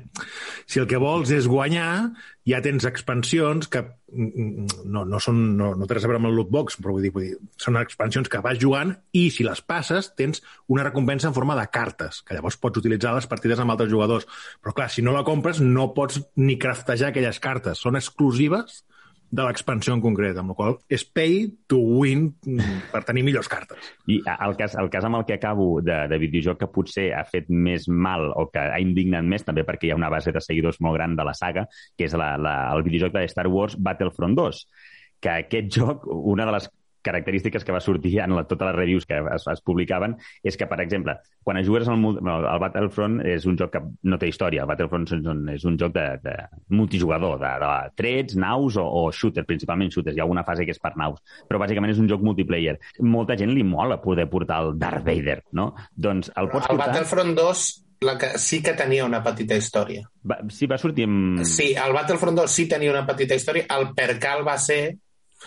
si 0.66 0.80
el 0.80 0.86
que 0.90 1.00
vols 1.00 1.30
és 1.34 1.48
guanyar, 1.50 2.12
ja 2.48 2.58
tens 2.64 2.86
expansions 2.88 3.68
que 3.70 3.82
mm, 3.84 4.84
no, 4.90 5.04
no, 5.08 5.20
són, 5.22 5.42
no, 5.58 5.72
no 5.78 5.86
té 5.86 5.96
res 5.96 6.06
a 6.06 6.10
veure 6.10 6.20
amb 6.22 6.30
el 6.30 6.38
lootbox, 6.40 6.78
però 6.82 6.96
vull 6.96 7.04
dir, 7.06 7.12
vull 7.14 7.26
dir, 7.28 7.36
són 7.60 7.78
expansions 7.80 8.30
que 8.32 8.42
vas 8.44 8.58
jugant 8.62 8.94
i 9.18 9.28
si 9.34 9.46
les 9.46 9.62
passes 9.62 10.10
tens 10.18 10.42
una 10.72 10.86
recompensa 10.88 11.30
en 11.30 11.36
forma 11.36 11.58
de 11.58 11.68
cartes, 11.74 12.22
que 12.26 12.36
llavors 12.38 12.58
pots 12.62 12.82
utilitzar 12.82 13.14
les 13.16 13.28
partides 13.30 13.62
amb 13.62 13.74
altres 13.74 13.92
jugadors. 13.92 14.26
Però 14.62 14.74
clar, 14.76 14.88
si 14.90 15.04
no 15.04 15.14
la 15.14 15.26
compres 15.28 15.60
no 15.62 15.92
pots 15.96 16.22
ni 16.40 16.58
craftejar 16.58 17.12
aquelles 17.12 17.38
cartes. 17.42 17.84
Són 17.84 18.00
exclusives 18.00 18.82
de 19.32 19.44
l'expansió 19.46 19.94
en 19.96 20.02
concret, 20.04 20.36
amb 20.36 20.52
la 20.52 20.56
qual 20.56 20.74
és 20.92 21.02
pay 21.08 21.46
to 21.70 21.78
win 21.80 22.26
per 22.92 23.00
tenir 23.08 23.24
millors 23.24 23.48
cartes. 23.48 23.88
I 24.12 24.18
el 24.34 24.56
cas, 24.58 24.76
el 24.80 24.90
cas 24.92 25.06
amb 25.08 25.18
el 25.18 25.24
que 25.28 25.38
acabo 25.38 25.80
de, 25.80 26.02
de 26.10 26.18
videojoc 26.20 26.60
que 26.60 26.68
potser 26.74 27.08
ha 27.16 27.24
fet 27.24 27.48
més 27.48 27.88
mal 27.88 28.28
o 28.36 28.46
que 28.52 28.60
ha 28.60 28.80
indignat 28.84 29.24
més, 29.24 29.46
també 29.46 29.64
perquè 29.64 29.88
hi 29.88 29.94
ha 29.94 29.98
una 30.00 30.12
base 30.12 30.36
de 30.36 30.44
seguidors 30.44 30.82
molt 30.84 31.00
gran 31.00 31.16
de 31.16 31.24
la 31.24 31.32
saga, 31.38 31.64
que 31.96 32.10
és 32.10 32.16
la, 32.18 32.34
la, 32.36 32.56
el 32.76 32.84
videojoc 32.84 33.16
de 33.16 33.24
Star 33.32 33.48
Wars 33.48 33.78
Battlefront 33.80 34.36
2, 34.36 34.62
que 35.24 35.32
aquest 35.38 35.72
joc, 35.80 36.04
una 36.12 36.44
de 36.44 36.58
les 36.58 36.68
característiques 37.02 37.64
que 37.64 37.74
va 37.74 37.80
sortir 37.82 38.18
en 38.24 38.34
la, 38.36 38.44
totes 38.48 38.66
les 38.70 38.76
reviews 38.76 39.06
que 39.06 39.18
es, 39.34 39.46
es 39.50 39.62
publicaven 39.66 40.16
és 40.42 40.56
que, 40.56 40.66
per 40.70 40.80
exemple, 40.80 41.16
quan 41.42 41.58
es 41.60 41.66
jugues 41.68 41.88
al, 41.90 41.98
mul- 42.00 42.20
no, 42.22 42.38
el 42.46 42.62
Battlefront 42.62 43.20
és 43.26 43.46
un 43.50 43.58
joc 43.58 43.72
que 43.76 43.82
no 44.08 44.18
té 44.18 44.30
història. 44.30 44.62
El 44.64 44.70
Battlefront 44.70 45.06
és 45.10 45.26
un, 45.34 45.44
és 45.52 45.66
un 45.68 45.76
joc 45.80 45.92
de, 45.96 46.06
de 46.22 46.36
multijugador, 46.72 47.38
de, 47.42 47.52
de 47.62 47.72
trets, 47.98 48.36
naus 48.38 48.76
o, 48.80 48.84
o 48.86 49.04
shooter, 49.12 49.44
principalment 49.48 49.92
shooters. 49.92 50.16
Hi 50.16 50.22
ha 50.22 50.26
alguna 50.26 50.46
fase 50.48 50.66
que 50.66 50.74
és 50.74 50.82
per 50.82 50.94
naus, 50.96 51.20
però 51.48 51.60
bàsicament 51.62 51.92
és 51.92 52.00
un 52.02 52.08
joc 52.10 52.24
multiplayer. 52.24 52.78
Molta 53.04 53.36
gent 53.38 53.52
li 53.54 53.64
mola 53.66 54.00
poder 54.02 54.28
portar 54.32 54.62
el 54.66 54.76
Darth 54.80 55.04
Vader, 55.06 55.40
no? 55.58 55.72
Doncs 55.94 56.32
el 56.36 56.50
pots 56.52 56.68
El 56.68 56.76
portar... 56.76 56.92
Battlefront 56.92 57.34
2 57.38 57.64
la 58.02 58.16
que 58.18 58.32
sí 58.42 58.58
que 58.62 58.72
tenia 58.74 59.04
una 59.06 59.20
petita 59.22 59.54
història. 59.54 60.02
Va, 60.26 60.40
sí, 60.50 60.66
va 60.66 60.78
sortir 60.78 61.04
amb... 61.06 61.44
Sí, 61.46 61.68
el 61.78 61.92
Battlefront 61.94 62.40
2 62.40 62.50
sí 62.50 62.64
tenia 62.70 62.90
una 62.90 63.04
petita 63.06 63.36
història. 63.38 63.68
El 63.76 63.92
percal 63.94 64.42
va 64.46 64.56
ser 64.58 64.96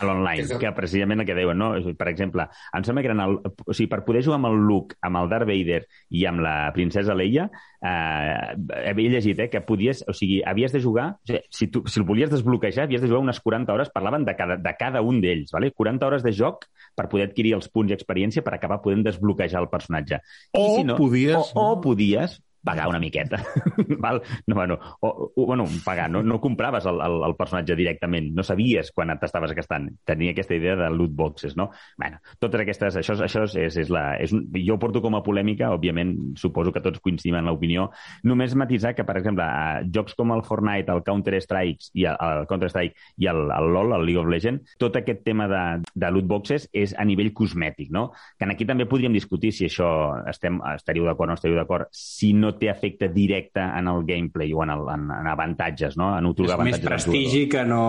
A 0.01 0.05
l'online, 0.05 0.43
el- 0.51 0.59
que 0.59 0.71
precisament 0.75 1.21
el 1.21 1.25
que 1.25 1.35
deuen, 1.37 1.57
no? 1.57 1.69
Per 1.97 2.07
exemple, 2.09 2.47
em 2.73 2.83
sembla 2.83 3.01
que 3.01 3.07
eren 3.11 3.21
el, 3.23 3.37
o 3.45 3.73
sigui, 3.73 3.87
per 3.87 4.03
poder 4.03 4.23
jugar 4.25 4.35
amb 4.41 4.47
el 4.49 4.57
Luke, 4.67 4.95
amb 5.01 5.17
el 5.21 5.29
Darth 5.29 5.47
Vader 5.47 5.85
i 6.09 6.25
amb 6.25 6.41
la 6.43 6.71
princesa 6.75 7.15
Leia, 7.15 7.49
eh, 7.81 8.89
havia 8.89 9.09
llegit 9.09 9.39
eh, 9.39 9.49
que 9.49 9.61
podies, 9.61 10.03
o 10.07 10.13
sigui, 10.13 10.41
havies 10.45 10.71
de 10.73 10.81
jugar, 10.81 11.07
o 11.15 11.25
sigui, 11.27 11.41
si, 11.49 11.67
tu, 11.71 11.83
si 11.87 11.99
el 11.99 12.05
volies 12.05 12.29
desbloquejar, 12.33 12.85
havies 12.89 13.01
de 13.01 13.07
jugar 13.07 13.21
unes 13.23 13.39
40 13.39 13.73
hores, 13.73 13.89
parlaven 13.89 14.25
de 14.25 14.35
cada, 14.35 14.57
de 14.57 14.75
cada 14.77 15.01
un 15.01 15.21
d'ells, 15.21 15.51
vale? 15.55 15.71
40 15.71 16.07
hores 16.07 16.23
de 16.23 16.33
joc 16.33 16.65
per 16.95 17.07
poder 17.11 17.29
adquirir 17.29 17.53
els 17.55 17.69
punts 17.69 17.91
i 17.91 17.95
experiència 17.95 18.43
per 18.43 18.55
acabar 18.55 18.81
podent 18.81 19.03
desbloquejar 19.05 19.61
el 19.61 19.69
personatge. 19.69 20.19
O 20.53 20.65
I 20.65 20.75
si 20.77 20.83
no, 20.83 20.97
podies- 20.97 21.51
O, 21.55 21.71
o 21.75 21.81
podies 21.81 22.41
pagar 22.65 22.89
una 22.89 22.99
miqueta. 22.99 23.39
Val? 24.03 24.21
No, 24.47 24.55
bueno, 24.55 24.79
o, 24.99 25.31
o, 25.35 25.45
bueno, 25.45 25.65
pagar, 25.85 26.09
no, 26.09 26.23
no 26.23 26.41
compraves 26.41 26.85
el, 26.85 26.99
el, 27.05 27.21
el 27.29 27.35
personatge 27.37 27.77
directament, 27.77 28.33
no 28.35 28.43
sabies 28.43 28.91
quan 28.91 29.13
t'estaves 29.21 29.53
gastant. 29.55 29.91
Tenia 30.03 30.33
aquesta 30.33 30.57
idea 30.57 30.75
de 30.75 30.89
loot 30.91 31.13
boxes, 31.15 31.55
no? 31.55 31.69
bueno, 31.97 32.19
totes 32.39 32.65
aquestes... 32.65 32.97
Això, 32.99 33.15
això 33.23 33.45
és, 33.45 33.77
és 33.85 33.91
la... 33.93 34.15
És 34.21 34.33
un, 34.35 34.45
jo 34.55 34.75
ho 34.75 34.81
porto 34.81 35.01
com 35.03 35.15
a 35.15 35.23
polèmica, 35.23 35.69
òbviament, 35.75 36.15
suposo 36.39 36.73
que 36.73 36.81
tots 36.83 37.01
coincidim 37.03 37.37
en 37.39 37.49
l'opinió. 37.49 37.89
Només 38.25 38.55
matisar 38.57 38.95
que, 38.97 39.05
per 39.07 39.17
exemple, 39.19 39.45
a 39.45 39.83
jocs 39.85 40.17
com 40.17 40.33
el 40.35 40.43
Fortnite, 40.47 40.91
el 40.91 41.03
Counter-Strike 41.05 41.91
i 41.93 42.07
el, 42.09 42.17
el 42.17 42.49
Counter-Strike 42.49 43.11
i 43.21 43.29
el, 43.31 43.45
el 43.53 43.71
LoL, 43.75 43.95
el 43.99 44.07
League 44.09 44.21
of 44.21 44.31
Legends, 44.31 44.75
tot 44.81 44.97
aquest 44.97 45.23
tema 45.27 45.47
de, 45.51 45.63
de 45.93 46.11
loot 46.11 46.27
boxes 46.29 46.67
és 46.73 46.95
a 46.97 47.05
nivell 47.07 47.31
cosmètic, 47.37 47.91
no? 47.93 48.07
Que 48.39 48.49
aquí 48.49 48.67
també 48.67 48.87
podríem 48.89 49.13
discutir 49.13 49.53
si 49.53 49.69
això 49.69 49.89
estem, 50.31 50.59
estaríeu 50.73 51.07
d'acord 51.07 51.29
o 51.29 51.33
no 51.33 51.39
estaríeu 51.39 51.59
d'acord, 51.59 51.91
si 51.93 52.33
no 52.33 52.54
té 52.59 52.69
efecte 52.71 53.09
directe 53.13 53.59
en 53.61 53.87
el 53.91 54.03
gameplay 54.07 54.53
o 54.53 54.63
en, 54.63 54.69
el, 54.75 54.85
en, 54.93 55.05
en 55.21 55.27
avantatges, 55.31 55.97
no? 55.97 56.13
En 56.17 56.25
És 56.25 56.31
otorgar 56.31 56.57
més 56.63 56.75
avantatges. 56.75 56.91
als 56.91 57.05
prestigi 57.09 57.47
que 57.49 57.63
no 57.65 57.83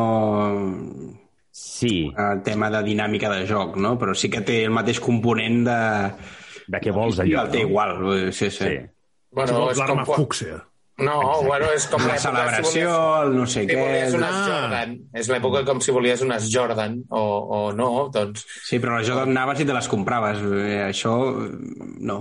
Sí. 1.56 2.12
el 2.16 2.42
tema 2.44 2.68
de 2.70 2.82
dinàmica 2.84 3.30
de 3.32 3.46
joc, 3.48 3.76
no? 3.80 3.94
Però 3.98 4.12
sí 4.14 4.28
que 4.28 4.42
té 4.44 4.62
el 4.64 4.70
mateix 4.76 5.00
component 5.00 5.62
de... 5.64 5.80
De 6.66 6.80
què 6.82 6.90
vols 6.92 7.20
allò, 7.22 7.44
El 7.46 7.50
té 7.52 7.60
no? 7.62 7.68
igual, 7.68 7.92
sí, 8.34 8.50
sí. 8.50 8.64
sí. 8.66 8.76
Bueno, 9.30 9.52
si 9.52 9.54
vols 9.54 9.70
és 9.72 9.78
com 9.78 9.86
l'arma 9.86 10.04
quan- 10.04 10.18
fúcsia. 10.24 10.56
No, 10.98 11.42
bueno, 11.44 11.66
és 11.76 11.84
com 11.92 12.00
La 12.08 12.16
celebració, 12.18 12.88
el 13.22 13.34
no 13.36 13.44
sé 13.46 13.62
si 13.62 13.68
què... 13.68 13.76
volies 13.78 14.14
unes 14.16 14.32
Ah. 14.32 14.44
Jordan. 14.48 14.94
És 15.12 15.28
l'època 15.28 15.60
com 15.68 15.80
si 15.84 15.92
volies 15.92 16.22
unes 16.24 16.46
Jordan 16.52 17.02
o, 17.10 17.20
o 17.20 17.58
no, 17.76 18.08
doncs... 18.12 18.46
Sí, 18.64 18.78
però 18.80 18.96
les 18.98 19.06
Jordan 19.08 19.30
anaves 19.36 19.60
i 19.60 19.66
te 19.68 19.76
les 19.76 19.88
compraves. 19.92 20.40
Eh, 20.40 20.80
Això, 20.88 21.12
no. 22.00 22.16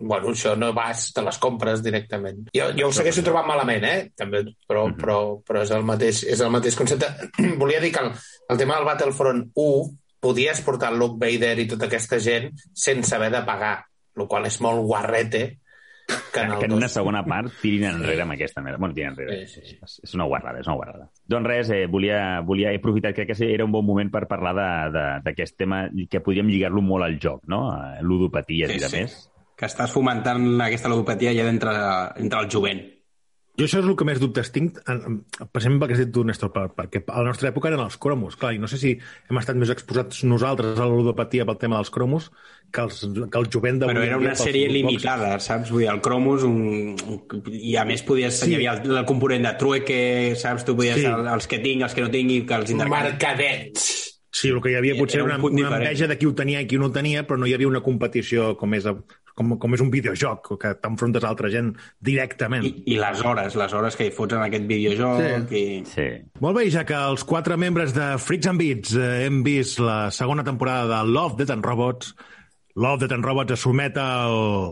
Bueno, 0.00 0.30
això 0.32 0.54
no 0.56 0.72
vas, 0.72 1.10
te 1.12 1.20
les 1.22 1.38
compres 1.38 1.82
directament. 1.84 2.46
Jo, 2.56 2.70
jo 2.76 2.88
ho 2.88 2.92
segueixo 2.96 3.22
trobant 3.22 3.46
malament, 3.46 3.84
eh? 3.84 4.10
També, 4.16 4.40
però, 4.66 4.86
però, 4.96 5.18
però 5.44 5.62
és, 5.66 5.70
el 5.76 5.84
mateix, 5.84 6.22
és 6.24 6.40
el 6.40 6.50
mateix 6.50 6.76
concepte. 6.78 7.10
Volia 7.60 7.80
dir 7.84 7.92
que 7.92 8.00
el, 8.06 8.12
el 8.48 8.58
tema 8.58 8.76
del 8.78 8.88
Battlefront 8.88 9.50
1 9.54 9.96
podies 10.20 10.60
portar 10.64 10.92
Luke 10.92 11.16
Vader 11.20 11.54
i 11.60 11.68
tota 11.68 11.86
aquesta 11.88 12.18
gent 12.20 12.50
sense 12.72 13.14
haver 13.16 13.30
de 13.32 13.44
pagar, 13.44 13.76
el 14.16 14.26
qual 14.28 14.44
és 14.48 14.58
molt 14.60 14.82
guarrete 14.84 15.58
que 16.34 16.40
en 16.42 16.56
que 16.58 16.64
en 16.66 16.72
una 16.74 16.88
2. 16.88 16.92
segona 16.92 17.20
part 17.24 17.52
tirin 17.62 17.84
enrere 17.86 18.24
amb 18.24 18.32
aquesta 18.34 18.60
merda. 18.60 18.78
Bueno, 18.82 18.92
tirin 18.94 19.12
enrere. 19.12 19.46
Sí, 19.46 19.60
sí, 19.60 19.68
sí. 19.70 19.78
És- 19.84 20.00
És 20.02 20.14
una 20.18 20.24
guarrada, 20.26 20.58
és 20.60 20.66
una 20.66 20.74
guarrada. 20.76 21.06
Doncs 21.24 21.46
res, 21.46 21.70
eh, 21.70 21.86
volia, 21.86 22.40
volia 22.40 22.72
he 22.72 22.80
aprofitat, 22.80 23.14
crec 23.14 23.30
que 23.36 23.52
era 23.54 23.64
un 23.64 23.70
bon 23.72 23.86
moment 23.86 24.10
per 24.10 24.26
parlar 24.26 24.52
de- 24.58 24.98
de- 24.98 25.20
d'aquest 25.24 25.56
tema 25.56 25.84
que 26.10 26.20
podríem 26.20 26.48
lligar-lo 26.50 26.82
molt 26.82 27.04
al 27.04 27.18
joc, 27.20 27.44
no? 27.46 27.70
A 27.70 28.00
Ludopaties 28.02 28.70
Sí, 28.72 28.76
i 28.76 28.80
de 28.80 28.88
sí. 28.88 28.96
més. 29.04 29.29
Que 29.60 29.68
estàs 29.68 29.92
fomentant 29.92 30.46
aquesta 30.64 30.88
ludopatia 30.88 31.34
ja 31.36 31.44
d'entre 31.44 31.74
entre 32.22 32.40
el 32.40 32.48
jovent. 32.52 32.80
Jo 33.58 33.66
això 33.66 33.80
és 33.82 33.84
el 33.90 33.96
que 33.98 34.06
més 34.08 34.16
dubtes 34.22 34.48
tinc, 34.54 34.78
en- 34.88 35.00
en- 35.04 35.16
per 35.52 35.60
exemple, 35.60 35.86
que 35.88 35.92
has 35.92 35.98
dit 36.00 36.12
tu, 36.14 36.22
Néstor, 36.24 36.48
per, 36.54 36.62
perquè 36.72 37.02
a 37.12 37.18
la 37.20 37.28
nostra 37.28 37.50
època 37.50 37.68
eren 37.68 37.82
els 37.82 37.98
cromos, 38.00 38.36
clar, 38.40 38.54
i 38.56 38.58
no 38.62 38.66
sé 38.70 38.78
si 38.80 38.92
hem 38.94 39.36
estat 39.40 39.58
més 39.60 39.68
exposats 39.74 40.22
nosaltres 40.24 40.78
a 40.80 40.86
la 40.86 40.94
ludopatia 40.96 41.44
pel 41.44 41.58
tema 41.60 41.76
dels 41.76 41.90
cromos 41.92 42.30
que 42.72 42.80
els, 42.86 43.02
que 43.04 43.38
el 43.42 43.50
jovent 43.52 43.82
d'avui 43.82 43.92
Però 43.98 44.04
era 44.06 44.16
una 44.22 44.32
sèrie 44.38 44.70
limitada, 44.72 45.34
saps? 45.44 45.68
Vull 45.74 45.82
dir, 45.84 45.90
el 45.92 46.00
Cromos, 46.00 46.46
un... 46.46 46.94
un- 47.04 47.52
i 47.52 47.74
a 47.76 47.84
més 47.84 48.00
podies... 48.06 48.38
Sí. 48.40 48.52
Hi 48.52 48.60
havia 48.62 48.78
el, 48.78 48.96
el 48.96 49.04
component 49.04 49.44
de 49.44 49.52
trueque, 49.60 50.00
saps? 50.40 50.64
Tu 50.64 50.76
podies... 50.78 50.94
Sí. 50.96 51.04
Sí. 51.04 51.10
El, 51.12 51.28
els 51.34 51.46
que 51.50 51.58
tinc, 51.58 51.82
els 51.82 51.92
que 51.98 52.06
no 52.06 52.08
tinc, 52.14 52.30
i 52.30 52.40
que 52.46 52.54
els 52.62 52.70
intercanvis. 52.70 53.10
Mercadets! 53.12 54.09
Sí, 54.30 54.48
el 54.48 54.60
que 54.62 54.70
hi 54.70 54.76
havia 54.78 54.94
potser 54.94 55.20
Era 55.20 55.26
un 55.26 55.32
una, 55.34 55.66
una 55.66 55.80
enveja 55.80 56.06
de 56.06 56.16
qui 56.18 56.28
ho 56.28 56.34
tenia 56.38 56.60
i 56.62 56.68
qui 56.70 56.78
no 56.78 56.86
ho 56.86 56.94
tenia, 56.94 57.24
però 57.26 57.38
no 57.40 57.48
hi 57.50 57.54
havia 57.56 57.68
una 57.68 57.82
competició 57.82 58.52
com 58.58 58.76
és, 58.78 58.86
com, 59.34 59.56
com 59.58 59.74
és 59.74 59.82
un 59.82 59.90
videojoc, 59.90 60.52
que 60.60 60.72
t'enfrontes 60.78 61.26
a 61.26 61.32
altra 61.32 61.50
gent 61.50 61.72
directament. 61.98 62.66
I, 62.68 62.72
I 62.94 63.00
les 63.02 63.24
hores, 63.26 63.58
les 63.58 63.74
hores 63.74 63.98
que 63.98 64.06
hi 64.06 64.14
fots 64.14 64.38
en 64.38 64.44
aquest 64.46 64.68
videojoc. 64.70 65.50
Sí. 65.50 65.58
I... 65.58 65.82
Sí. 65.90 66.08
Molt 66.44 66.60
bé, 66.60 66.68
ja 66.70 66.86
que 66.86 66.98
els 67.10 67.26
quatre 67.26 67.58
membres 67.58 67.94
de 67.96 68.12
Freaks 68.22 68.52
and 68.52 68.62
Beats 68.62 68.94
eh, 68.94 69.26
hem 69.26 69.42
vist 69.46 69.82
la 69.82 70.00
segona 70.14 70.46
temporada 70.46 70.86
de 70.92 71.02
Love, 71.10 71.40
Death 71.42 71.56
and 71.56 71.66
Robots, 71.66 72.14
Love, 72.76 73.02
Death 73.02 73.18
and 73.18 73.26
Robots 73.26 73.58
es 73.58 73.66
somet 73.66 73.98
al... 73.98 74.70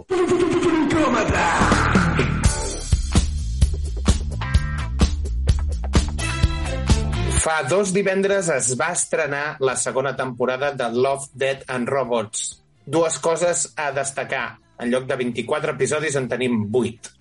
Fa 7.38 7.60
dos 7.70 7.92
divendres 7.94 8.48
es 8.50 8.72
va 8.78 8.88
estrenar 8.96 9.58
la 9.62 9.76
segona 9.78 10.14
temporada 10.16 10.72
de 10.74 10.88
Love, 10.90 11.28
Dead 11.34 11.62
and 11.70 11.88
Robots. 11.88 12.64
Dues 12.84 13.18
coses 13.22 13.68
a 13.76 13.92
destacar. 13.94 14.58
En 14.78 14.90
lloc 14.90 15.06
de 15.06 15.16
24 15.20 15.74
episodis 15.76 16.16
en 16.18 16.26
tenim 16.30 16.64
8. 16.66 17.12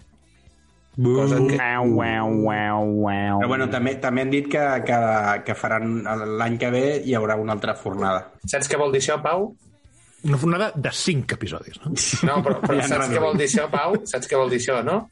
Cosa 0.97 1.38
que... 1.45 1.57
Uau, 1.61 1.91
uau, 1.99 2.34
uau, 2.47 2.88
uau. 3.03 3.39
Però 3.43 3.49
bueno, 3.51 3.68
també, 3.70 3.93
també 4.01 4.26
han 4.26 4.34
dit 4.34 4.49
que, 4.49 4.63
que, 4.88 4.99
que 5.45 5.55
faran 5.57 5.99
l'any 6.39 6.57
que 6.57 6.72
ve 6.74 6.86
hi 7.05 7.13
haurà 7.18 7.38
una 7.38 7.53
altra 7.53 7.78
fornada. 7.78 8.26
Saps 8.45 8.72
què 8.72 8.80
vol 8.82 8.95
dir 8.95 9.03
això, 9.03 9.20
Pau? 9.22 9.51
Una 10.26 10.41
fornada 10.41 10.72
de 10.74 10.89
5 10.89 11.38
episodis, 11.38 11.78
no? 11.84 11.93
No, 12.26 12.39
però, 12.45 12.57
però 12.63 12.82
saps 12.82 13.13
què 13.13 13.22
vol 13.22 13.38
dir 13.38 13.45
això, 13.51 13.68
Pau? 13.70 13.99
Saps 14.09 14.30
què 14.30 14.39
vol 14.39 14.49
dir 14.49 14.57
això, 14.63 14.82
no? 14.86 15.03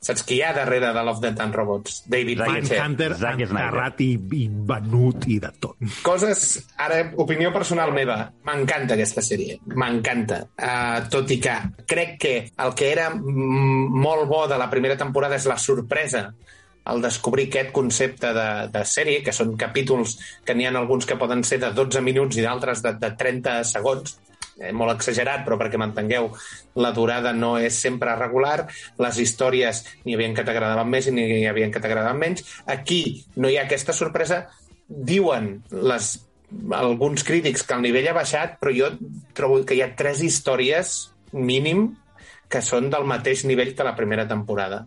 Saps 0.00 0.24
qui 0.26 0.38
hi 0.38 0.42
ha 0.44 0.52
darrere 0.54 0.92
de 0.94 1.02
Love, 1.06 1.22
Dead 1.24 1.40
and 1.42 1.54
Robots? 1.56 2.02
David 2.06 2.42
Zack 2.42 2.52
Fincher. 2.52 2.80
Hunter, 2.84 3.08
Zack 3.14 3.40
Snyder. 3.40 3.64
enterrat 3.64 4.02
i, 4.04 4.10
i 4.38 4.42
venut 4.72 5.28
i 5.32 5.38
de 5.42 5.52
tot. 5.60 5.78
Coses, 6.06 6.44
ara, 6.82 7.00
opinió 7.22 7.52
personal 7.54 7.94
meva, 7.96 8.18
m'encanta 8.46 8.94
aquesta 8.94 9.24
sèrie, 9.24 9.58
m'encanta. 9.74 10.42
Uh, 10.56 11.06
tot 11.12 11.32
i 11.32 11.40
que 11.42 11.56
crec 11.88 12.18
que 12.22 12.34
el 12.64 12.76
que 12.76 12.92
era 12.92 13.08
molt 13.16 14.28
bo 14.30 14.44
de 14.50 14.60
la 14.60 14.70
primera 14.72 14.98
temporada 15.00 15.40
és 15.40 15.48
la 15.48 15.58
sorpresa 15.60 16.28
al 16.86 17.02
descobrir 17.02 17.48
aquest 17.48 17.72
concepte 17.74 18.30
de, 18.34 18.48
de 18.70 18.82
sèrie, 18.86 19.22
que 19.26 19.34
són 19.34 19.56
capítols 19.58 20.16
que 20.46 20.54
n'hi 20.54 20.68
ha 20.68 20.74
alguns 20.78 21.08
que 21.08 21.18
poden 21.18 21.42
ser 21.44 21.58
de 21.64 21.72
12 21.74 22.02
minuts 22.04 22.38
i 22.38 22.44
d'altres 22.46 22.82
de, 22.84 22.94
de 23.02 23.10
30 23.18 23.58
segons, 23.66 24.20
eh, 24.60 24.72
molt 24.72 24.96
exagerat, 24.96 25.44
però 25.46 25.58
perquè 25.60 25.80
m'entengueu, 25.80 26.30
la 26.82 26.92
durada 26.96 27.32
no 27.36 27.56
és 27.58 27.78
sempre 27.86 28.16
regular, 28.18 28.66
les 29.02 29.18
històries 29.22 29.82
n'hi 30.04 30.16
havia 30.16 30.32
que 30.36 30.46
t'agradaven 30.46 30.92
més 30.92 31.08
i 31.08 31.14
n'hi 31.16 31.44
havia 31.48 31.70
que 31.72 31.82
t'agradaven 31.82 32.22
menys. 32.22 32.46
Aquí 32.66 33.02
no 33.36 33.50
hi 33.50 33.58
ha 33.58 33.66
aquesta 33.66 33.96
sorpresa. 33.96 34.44
Diuen 34.86 35.52
les, 35.72 36.12
alguns 36.78 37.24
crítics 37.26 37.64
que 37.66 37.74
el 37.74 37.86
nivell 37.86 38.10
ha 38.10 38.16
baixat, 38.16 38.58
però 38.60 38.74
jo 38.74 38.92
trobo 39.36 39.62
que 39.66 39.76
hi 39.76 39.82
ha 39.84 39.94
tres 39.98 40.22
històries 40.22 40.96
mínim 41.32 41.88
que 42.48 42.62
són 42.62 42.90
del 42.90 43.06
mateix 43.08 43.42
nivell 43.44 43.74
que 43.74 43.86
la 43.86 43.96
primera 43.98 44.26
temporada. 44.30 44.84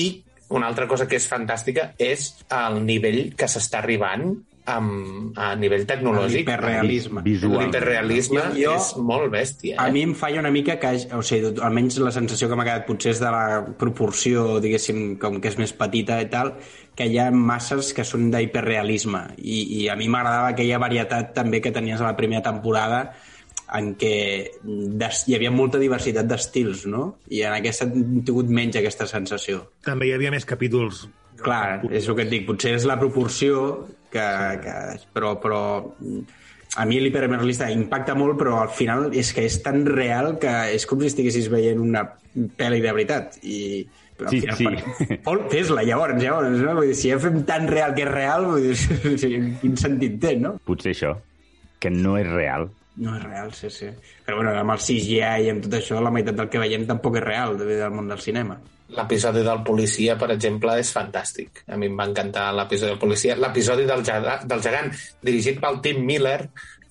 I 0.00 0.24
una 0.54 0.68
altra 0.68 0.86
cosa 0.88 1.06
que 1.08 1.18
és 1.18 1.28
fantàstica 1.28 1.90
és 2.00 2.30
el 2.52 2.80
nivell 2.84 3.34
que 3.36 3.48
s'està 3.50 3.80
arribant 3.82 4.32
amb, 4.70 5.36
a 5.36 5.50
nivell 5.60 5.84
tecnològic. 5.88 6.38
L'hiperrealisme. 6.40 7.22
L'hiperrealisme 7.24 8.44
és 8.56 8.94
molt 8.96 9.30
bèstia. 9.32 9.76
A 9.78 9.88
Eh? 9.88 9.92
mi 9.92 10.02
em 10.02 10.14
falla 10.14 10.40
una 10.40 10.50
mica 10.50 10.78
que, 10.80 10.92
o 11.12 11.20
sigui, 11.22 11.52
almenys 11.60 11.98
la 12.00 12.12
sensació 12.14 12.48
que 12.48 12.56
m'ha 12.56 12.64
quedat 12.64 12.86
potser 12.86 13.12
és 13.12 13.20
de 13.20 13.30
la 13.30 13.64
proporció, 13.78 14.60
diguéssim, 14.64 15.18
com 15.20 15.40
que 15.40 15.48
és 15.52 15.58
més 15.58 15.72
petita 15.76 16.20
i 16.22 16.28
tal, 16.32 16.54
que 16.96 17.06
hi 17.06 17.18
ha 17.18 17.30
masses 17.30 17.92
que 17.92 18.04
són 18.04 18.30
d'hiperrealisme. 18.30 19.34
I, 19.38 19.84
I 19.84 19.88
a 19.92 19.96
mi 19.96 20.08
m'agradava 20.08 20.54
aquella 20.54 20.78
varietat 20.78 21.34
també 21.34 21.60
que 21.60 21.72
tenies 21.72 22.00
a 22.00 22.08
la 22.08 22.16
primera 22.16 22.42
temporada 22.42 23.12
en 23.74 23.94
què 23.98 24.50
des, 24.64 25.24
hi 25.26 25.34
havia 25.34 25.50
molta 25.50 25.78
diversitat 25.78 26.26
d'estils, 26.28 26.86
no? 26.86 27.16
I 27.28 27.42
en 27.48 27.52
aquesta 27.56 27.84
hem 27.88 28.22
tingut 28.24 28.48
menys 28.48 28.76
aquesta 28.76 29.06
sensació. 29.10 29.64
També 29.84 30.06
hi 30.08 30.12
havia 30.16 30.30
més 30.30 30.44
capítols 30.44 31.08
Clar, 31.44 31.82
és 31.92 32.08
el 32.08 32.16
que 32.16 32.24
et 32.26 32.32
dic, 32.32 32.46
potser 32.48 32.74
és 32.78 32.88
la 32.88 32.98
proporció 33.00 33.84
que... 34.12 34.26
que 34.64 34.76
però, 35.14 35.34
però 35.42 35.60
a 36.74 36.84
mi 36.90 36.98
l'hiperrealista 36.98 37.68
impacta 37.70 38.16
molt, 38.18 38.38
però 38.40 38.62
al 38.64 38.72
final 38.74 39.12
és 39.14 39.30
que 39.34 39.44
és 39.46 39.60
tan 39.62 39.84
real 39.86 40.38
que 40.42 40.54
és 40.74 40.86
com 40.90 41.02
si 41.02 41.12
estiguessis 41.12 41.50
veient 41.52 41.82
una 41.82 42.02
pel·li 42.58 42.80
de 42.82 42.96
veritat. 42.96 43.38
I, 43.42 43.60
Sí, 44.30 44.40
final, 44.40 44.56
sí. 44.56 44.66
Per... 44.70 45.16
Vol, 45.26 45.40
fes-la, 45.50 45.82
llavors, 45.82 46.20
llavors, 46.22 46.60
no? 46.62 46.76
Vull 46.78 46.92
dir, 46.92 46.96
si 46.98 47.10
ja 47.10 47.18
fem 47.18 47.40
tan 47.48 47.66
real 47.66 47.96
que 47.96 48.04
és 48.04 48.10
real, 48.12 48.46
vull 48.46 48.68
dir, 48.68 49.40
quin 49.60 49.74
sentit 49.80 50.20
té, 50.22 50.36
no? 50.38 50.54
Potser 50.68 50.92
això, 50.94 51.16
que 51.82 51.90
no 51.90 52.14
és 52.20 52.28
real. 52.30 52.68
No 52.96 53.16
és 53.16 53.22
real, 53.24 53.50
sí, 53.52 53.70
sí. 53.74 53.88
Però 54.24 54.36
bueno, 54.38 54.52
amb 54.54 54.70
el 54.76 54.78
CGI 54.78 55.18
i 55.46 55.48
amb 55.50 55.64
tot 55.64 55.72
això, 55.80 55.98
la 56.00 56.12
meitat 56.14 56.36
del 56.38 56.48
que 56.48 56.60
veiem 56.62 56.84
tampoc 56.86 57.16
és 57.18 57.24
real 57.24 57.56
de- 57.58 57.66
del 57.80 57.90
món 57.90 58.06
del 58.08 58.20
cinema. 58.22 58.60
L'episodi 58.94 59.42
del 59.42 59.64
policia, 59.64 60.14
per 60.18 60.30
exemple, 60.30 60.76
és 60.78 60.92
fantàstic. 60.94 61.64
A 61.66 61.76
mi 61.76 61.86
em 61.86 61.96
va 61.98 62.04
encantar 62.06 62.52
l'episodi 62.54 62.92
del 62.92 62.98
policia. 63.00 63.34
L'episodi 63.34 63.84
del, 63.88 64.04
del 64.04 64.62
gegant, 64.62 64.92
dirigit 65.22 65.58
pel 65.60 65.80
Tim 65.82 66.04
Miller, 66.06 66.50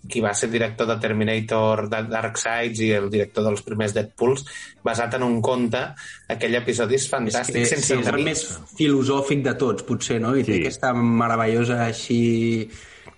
qui 0.10 0.20
va 0.20 0.34
ser 0.36 0.50
director 0.52 0.86
de 0.86 0.98
Terminator 1.00 1.88
de 1.88 2.02
Dark 2.12 2.36
Sides 2.36 2.82
i 2.84 2.90
el 2.92 3.10
director 3.10 3.46
dels 3.46 3.62
primers 3.64 3.94
Deadpools, 3.96 4.44
basat 4.84 5.14
en 5.16 5.24
un 5.24 5.38
conte. 5.42 5.80
Aquell 6.28 6.56
episodi 6.60 6.96
és 7.00 7.06
fantàstic, 7.08 7.62
És, 7.62 7.70
sense 7.70 7.94
sí, 7.94 8.02
és 8.02 8.08
el 8.12 8.20
més 8.26 8.42
filosòfic 8.76 9.46
de 9.46 9.54
tots, 9.56 9.84
potser, 9.88 10.20
no? 10.20 10.36
I 10.36 10.44
té 10.44 10.58
aquesta 10.60 10.92
meravellosa 10.94 11.86
així 11.86 12.70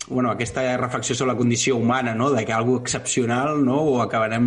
bueno, 0.08 0.30
aquesta 0.32 0.78
reflexió 0.78 1.16
sobre 1.16 1.34
la 1.34 1.38
condició 1.38 1.78
humana, 1.78 2.14
no? 2.14 2.30
de 2.32 2.46
que 2.46 2.54
algo 2.54 2.78
excepcional 2.78 3.64
no? 3.66 3.80
ho 3.82 4.02
acabarem 4.02 4.46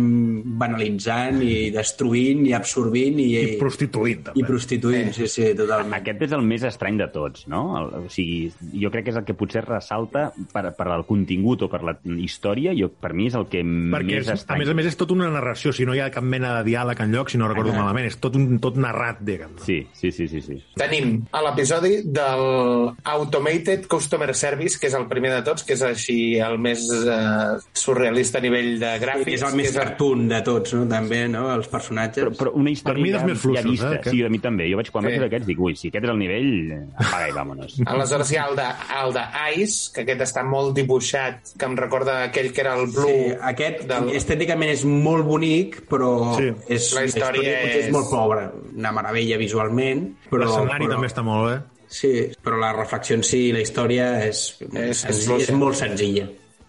banalitzant 0.59 1.41
i 1.43 1.69
destruint 1.73 2.45
i 2.47 2.53
absorbint 2.55 3.19
i, 3.19 3.27
I 3.39 3.57
prostituint, 3.59 4.23
també. 4.29 4.39
i 4.39 4.45
prostituint, 4.47 5.11
sí, 5.15 5.27
sí, 5.27 5.49
totalment. 5.57 5.97
Aquest 5.99 6.21
és 6.27 6.35
el 6.37 6.45
més 6.47 6.63
estrany 6.67 6.97
de 7.01 7.07
tots, 7.13 7.45
no? 7.51 7.63
El, 7.79 7.89
o 8.05 8.11
sigui, 8.13 8.51
jo 8.81 8.91
crec 8.93 9.07
que 9.09 9.13
és 9.13 9.19
el 9.19 9.25
que 9.27 9.35
potser 9.37 9.65
ressalta 9.67 10.29
per, 10.53 10.65
per 10.77 10.87
el 10.95 11.03
contingut 11.09 11.65
o 11.65 11.69
per 11.71 11.81
la 11.87 11.95
història, 12.19 12.73
jo, 12.77 12.89
per 12.89 13.13
mi 13.17 13.27
és 13.29 13.35
el 13.39 13.47
que 13.51 13.63
Perquè, 13.65 14.05
més 14.05 14.23
és, 14.25 14.29
a 14.31 14.37
estrany. 14.39 14.63
més 14.63 14.69
a 14.71 14.77
més, 14.77 14.89
és 14.93 14.97
tot 14.99 15.11
una 15.15 15.29
narració. 15.33 15.73
Si 15.75 15.85
no 15.87 15.95
hi 15.95 15.99
ha 16.03 16.09
cap 16.13 16.23
mena 16.23 16.55
de 16.59 16.69
diàleg 16.69 17.03
enlloc, 17.05 17.29
si 17.33 17.37
no 17.41 17.47
recordo 17.51 17.73
Ah. 17.73 17.81
malament. 17.83 18.07
És 18.07 18.17
tot, 18.19 18.35
un, 18.39 18.59
tot 18.63 18.77
narrat, 18.79 19.19
diguem. 19.25 19.57
Sí, 19.65 19.81
sí, 19.93 20.11
sí, 20.11 20.27
sí. 20.31 20.41
sí. 20.41 20.57
Tenim 20.79 21.25
a 21.35 21.41
l'episodi 21.45 21.99
del 22.05 22.93
Automated 23.03 23.87
Customer 23.87 24.33
Service, 24.35 24.79
que 24.79 24.87
és 24.87 24.95
el 24.97 25.05
primer 25.11 25.31
de 25.35 25.41
tots, 25.49 25.65
que 25.67 25.75
és 25.75 25.83
així 25.89 26.19
el 26.39 26.57
més 26.61 26.85
eh, 26.93 27.57
surrealista 27.73 28.39
a 28.39 28.43
nivell 28.45 28.75
de 28.81 28.93
gràfics. 29.01 29.25
Sí, 29.29 29.37
és 29.39 29.45
el 29.49 29.57
més 29.59 29.73
cartoon 29.75 30.27
de 30.29 30.39
tots, 30.45 30.73
no? 30.77 30.85
també, 30.89 31.25
no? 31.31 31.47
els 31.53 31.67
personatges. 31.71 32.23
Però, 32.29 32.35
però 32.39 32.53
una 32.61 32.71
història 32.73 32.99
Per 32.99 33.03
mi 33.03 33.11
dels 33.15 33.25
més 33.27 33.43
ja 33.57 33.63
vista. 33.65 33.89
eh, 33.91 33.99
aquest. 33.99 34.13
Sí, 34.15 34.23
a 34.25 34.29
mi 34.29 34.39
també. 34.43 34.69
Jo 34.71 34.77
vaig 34.79 34.91
quan 34.93 35.03
Sí. 35.03 35.09
vaig 35.09 35.17
veure 35.19 35.29
aquests 35.31 35.47
dic, 35.47 35.59
ui, 35.59 35.75
si 35.75 35.89
aquest 35.91 36.05
és 36.05 36.11
el 36.13 36.19
nivell, 36.19 36.51
apaga 36.95 37.27
i 37.29 37.35
vámonos. 37.35 37.77
Aleshores 37.85 38.31
hi 38.31 38.37
ha 38.37 38.45
el 38.49 38.55
de, 38.59 38.67
el 39.03 39.13
de 39.17 39.23
Ice, 39.63 39.91
que 39.95 40.01
aquest 40.05 40.21
està 40.27 40.43
molt 40.45 40.75
dibuixat, 40.77 41.53
que 41.57 41.65
em 41.65 41.75
recorda 41.77 42.23
aquell 42.29 42.51
que 42.53 42.61
era 42.61 42.75
el 42.79 42.87
Blue. 42.91 43.07
Sí, 43.09 43.35
aquest 43.53 43.83
del... 43.89 44.09
estèticament 44.19 44.71
és 44.73 44.85
molt 44.85 45.25
bonic, 45.25 45.81
però 45.89 46.35
Sí. 46.37 46.51
és, 46.67 46.93
La 46.95 47.03
història 47.05 47.57
potser 47.63 47.79
és... 47.79 47.85
és- 47.87 47.91
molt 47.93 48.09
pobra. 48.11 48.51
Una 48.75 48.91
meravella 48.95 49.37
visualment, 49.37 50.05
però... 50.29 50.45
L'escenari 50.45 50.85
però... 50.85 50.93
també 50.97 51.07
està 51.07 51.23
molt 51.25 51.49
bé. 51.49 51.57
Sí, 51.89 52.29
però 52.43 52.59
la 52.61 52.71
reflexió 52.75 53.17
en 53.17 53.23
si, 53.25 53.49
la 53.51 53.63
història, 53.65 54.11
és, 54.27 54.43
és, 54.69 55.01
és, 55.09 55.25
és 55.41 55.51
molt 55.57 55.75
senzilla. 55.75 56.27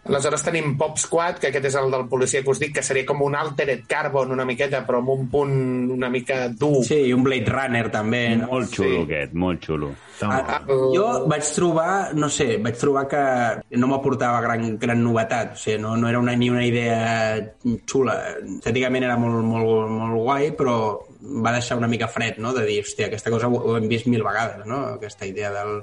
Aleshores 0.09 0.41
tenim 0.41 0.79
Pop 0.81 0.97
Squad, 0.97 1.37
que 1.43 1.51
aquest 1.51 1.67
és 1.69 1.75
el 1.77 1.91
del 1.93 2.07
policia 2.09 2.41
que 2.41 2.49
us 2.51 2.59
dic, 2.59 2.73
que 2.79 2.83
seria 2.83 3.05
com 3.05 3.21
un 3.21 3.35
Altered 3.37 3.83
Carbon 3.87 4.33
una 4.33 4.47
miqueta, 4.49 4.81
però 4.87 5.03
amb 5.03 5.13
un 5.13 5.27
punt 5.29 5.53
una 5.93 6.09
mica 6.09 6.47
dur. 6.49 6.81
Sí, 6.89 7.03
i 7.11 7.13
un 7.13 7.23
Blade 7.23 7.53
Runner 7.53 7.85
també. 7.93 8.23
No? 8.41 8.49
Molt 8.55 8.73
xulo, 8.73 8.89
Sí. 8.89 9.03
aquest, 9.05 9.35
molt 9.37 9.69
xulo. 9.69 9.91
Ah, 10.25 10.63
jo 10.67 11.27
vaig 11.29 11.45
trobar, 11.55 12.15
no 12.17 12.31
sé, 12.33 12.57
vaig 12.65 12.81
trobar 12.81 13.07
que 13.09 13.77
no 13.77 13.93
m'aportava 13.93 14.41
gran, 14.41 14.79
gran 14.79 15.05
novetat, 15.05 15.53
o 15.53 15.57
sigui, 15.61 15.79
no, 15.85 15.95
no 16.01 16.09
era 16.09 16.19
una, 16.19 16.35
ni 16.35 16.49
una 16.49 16.65
idea 16.65 17.37
xula. 17.85 18.17
Estèticament 18.41 19.05
era 19.05 19.21
molt, 19.21 19.45
molt, 19.45 19.89
molt 19.91 20.17
guai, 20.17 20.51
però 20.57 20.77
va 21.21 21.55
deixar 21.57 21.79
una 21.79 21.89
mica 21.91 22.09
fred, 22.09 22.39
no?, 22.39 22.55
de 22.57 22.65
dir, 22.69 22.81
hòstia, 22.85 23.09
aquesta 23.11 23.33
cosa 23.33 23.49
ho, 23.49 23.59
ho 23.59 23.77
hem 23.79 23.89
vist 23.91 24.09
mil 24.11 24.25
vegades, 24.27 24.65
no?, 24.69 24.85
aquesta 24.97 25.29
idea 25.29 25.53
del 25.55 25.83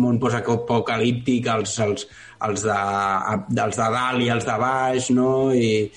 món 0.00 0.20
postapocalíptic, 0.22 1.48
els, 1.50 1.74
els, 1.82 2.06
els, 2.46 2.62
de, 2.62 2.78
els 3.64 3.80
de 3.82 3.90
dalt 3.96 4.22
i 4.22 4.30
els 4.32 4.46
de 4.46 4.56
baix, 4.60 5.10
no?, 5.16 5.32
i, 5.52 5.90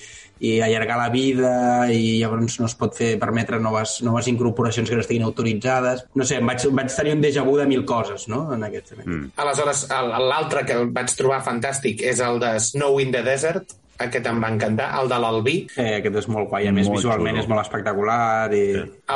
i 0.44 0.58
allargar 0.60 0.96
la 0.98 1.10
vida 1.12 1.52
i 1.94 2.18
llavors 2.18 2.58
no 2.60 2.66
es 2.68 2.74
pot 2.76 2.96
fer 2.98 3.14
permetre 3.20 3.60
noves, 3.62 4.00
noves 4.04 4.26
incorporacions 4.28 4.90
que 4.90 4.98
no 4.98 5.04
estiguin 5.04 5.24
autoritzades. 5.24 6.04
No 6.18 6.26
sé, 6.26 6.40
em 6.42 6.50
vaig, 6.50 6.66
vaig 6.74 6.90
tenir 6.92 7.14
un 7.16 7.22
déjà 7.22 7.44
vu 7.46 7.56
de 7.60 7.68
mil 7.70 7.86
coses, 7.88 8.26
no?, 8.28 8.46
en 8.54 8.66
aquest. 8.66 8.92
En 8.92 9.00
aquest. 9.00 9.08
Mm. 9.14 9.30
Aleshores, 9.44 9.86
l'altre 10.26 10.66
que 10.68 10.82
vaig 10.98 11.16
trobar 11.16 11.40
fantàstic 11.46 12.04
és 12.04 12.20
el 12.24 12.42
de 12.42 12.56
Snow 12.60 13.00
in 13.00 13.14
the 13.14 13.22
Desert, 13.24 13.78
aquest 13.98 14.26
em 14.26 14.40
va 14.42 14.48
encantar, 14.50 14.88
el 15.00 15.08
de 15.08 15.18
l'Albí, 15.22 15.66
Eh, 15.76 15.96
aquest 16.00 16.16
és 16.16 16.28
molt 16.28 16.48
guai, 16.50 16.66
a 16.68 16.72
més 16.72 16.86
Molt 16.88 16.98
visualment 16.98 17.34
xulo. 17.36 17.42
és 17.44 17.48
molt 17.48 17.60
espectacular 17.62 18.52
i... 18.54 18.62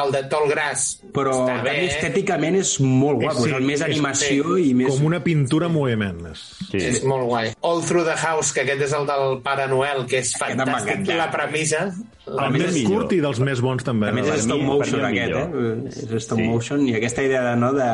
el 0.02 0.12
de 0.12 0.22
Tall 0.30 0.48
Grass, 0.48 1.00
però 1.14 1.46
també 1.46 1.86
estèticament 1.86 2.56
és 2.60 2.80
molt 2.80 3.20
guapo, 3.22 3.46
és, 3.46 3.52
el 3.52 3.62
més 3.66 3.82
animació 3.82 4.56
i 4.58 4.74
més... 4.74 4.88
Com 4.94 5.06
una 5.06 5.22
pintura 5.24 5.66
en 5.66 5.72
moviment. 5.72 6.20
És... 6.32 6.44
Sí. 6.70 6.78
és 6.78 7.02
molt 7.04 7.24
guai. 7.26 7.52
All 7.62 7.82
Through 7.82 8.04
the 8.06 8.16
House, 8.16 8.52
que 8.52 8.62
aquest 8.66 8.82
és 8.88 8.92
el 8.92 9.06
del 9.08 9.40
Pare 9.42 9.66
Noel, 9.68 10.04
que 10.06 10.18
és 10.22 10.34
fantàstic, 10.38 11.06
la 11.16 11.30
premissa. 11.30 11.88
El 12.28 12.52
mi 12.52 12.58
més 12.58 12.68
és 12.68 12.74
millor. 12.74 12.92
curt 13.02 13.12
i 13.16 13.20
dels 13.24 13.38
més 13.40 13.60
bons, 13.64 13.82
també. 13.84 14.10
A 14.10 14.12
més 14.12 14.26
és 14.28 14.42
stop 14.44 14.60
motion 14.60 15.00
el 15.00 15.06
aquest, 15.06 15.32
millor. 15.32 15.86
eh? 15.88 16.16
És 16.18 16.24
stop 16.26 16.38
Sí. 16.38 16.44
motion 16.44 16.86
i 16.86 16.94
aquesta 16.94 17.22
idea 17.24 17.56
no, 17.56 17.72
de 17.72 17.88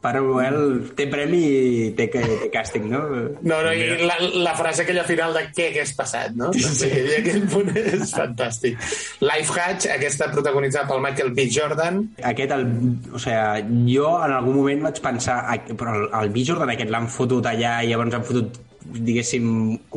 Pare 0.00 0.22
Noel 0.24 0.56
té 0.96 1.04
premi 1.12 1.40
i 1.44 1.88
té, 1.96 2.06
té 2.08 2.48
càsting, 2.52 2.86
no? 2.88 3.00
No, 3.44 3.58
no, 3.60 3.72
i 3.76 3.98
la, 4.08 4.16
la 4.46 4.54
frase 4.56 4.86
aquella 4.86 5.04
final 5.04 5.34
de 5.36 5.42
què 5.52 5.66
hagués 5.70 5.92
passat, 5.98 6.32
no? 6.40 6.48
Sí. 6.56 6.88
I 6.88 7.18
aquell 7.18 7.44
punt 7.52 7.68
és 7.76 8.14
fantàstic. 8.16 8.80
Life 9.20 9.52
Hatch, 9.60 9.90
aquesta 9.92 10.30
protagonitzada 10.32 10.88
pel 10.88 11.04
Michael 11.04 11.34
B. 11.36 11.46
Jordan, 11.52 12.00
Aquest, 12.30 12.54
el, 12.56 12.64
o 13.12 13.20
sigui, 13.20 13.84
jo 13.92 14.08
en 14.24 14.32
algun 14.38 14.56
moment 14.62 14.88
vaig 14.88 15.02
pensar, 15.04 15.42
"Ai, 15.52 15.60
però 15.76 15.92
el, 15.98 16.08
el 16.22 16.32
B. 16.32 16.44
Jordan 16.48 16.72
aquest 16.72 16.90
l'han 16.92 17.08
fotut 17.12 17.46
allà 17.52 17.80
i 17.84 17.92
llavors 17.92 18.16
han 18.16 18.24
fotut 18.24 18.60
diguéssim, 18.90 19.44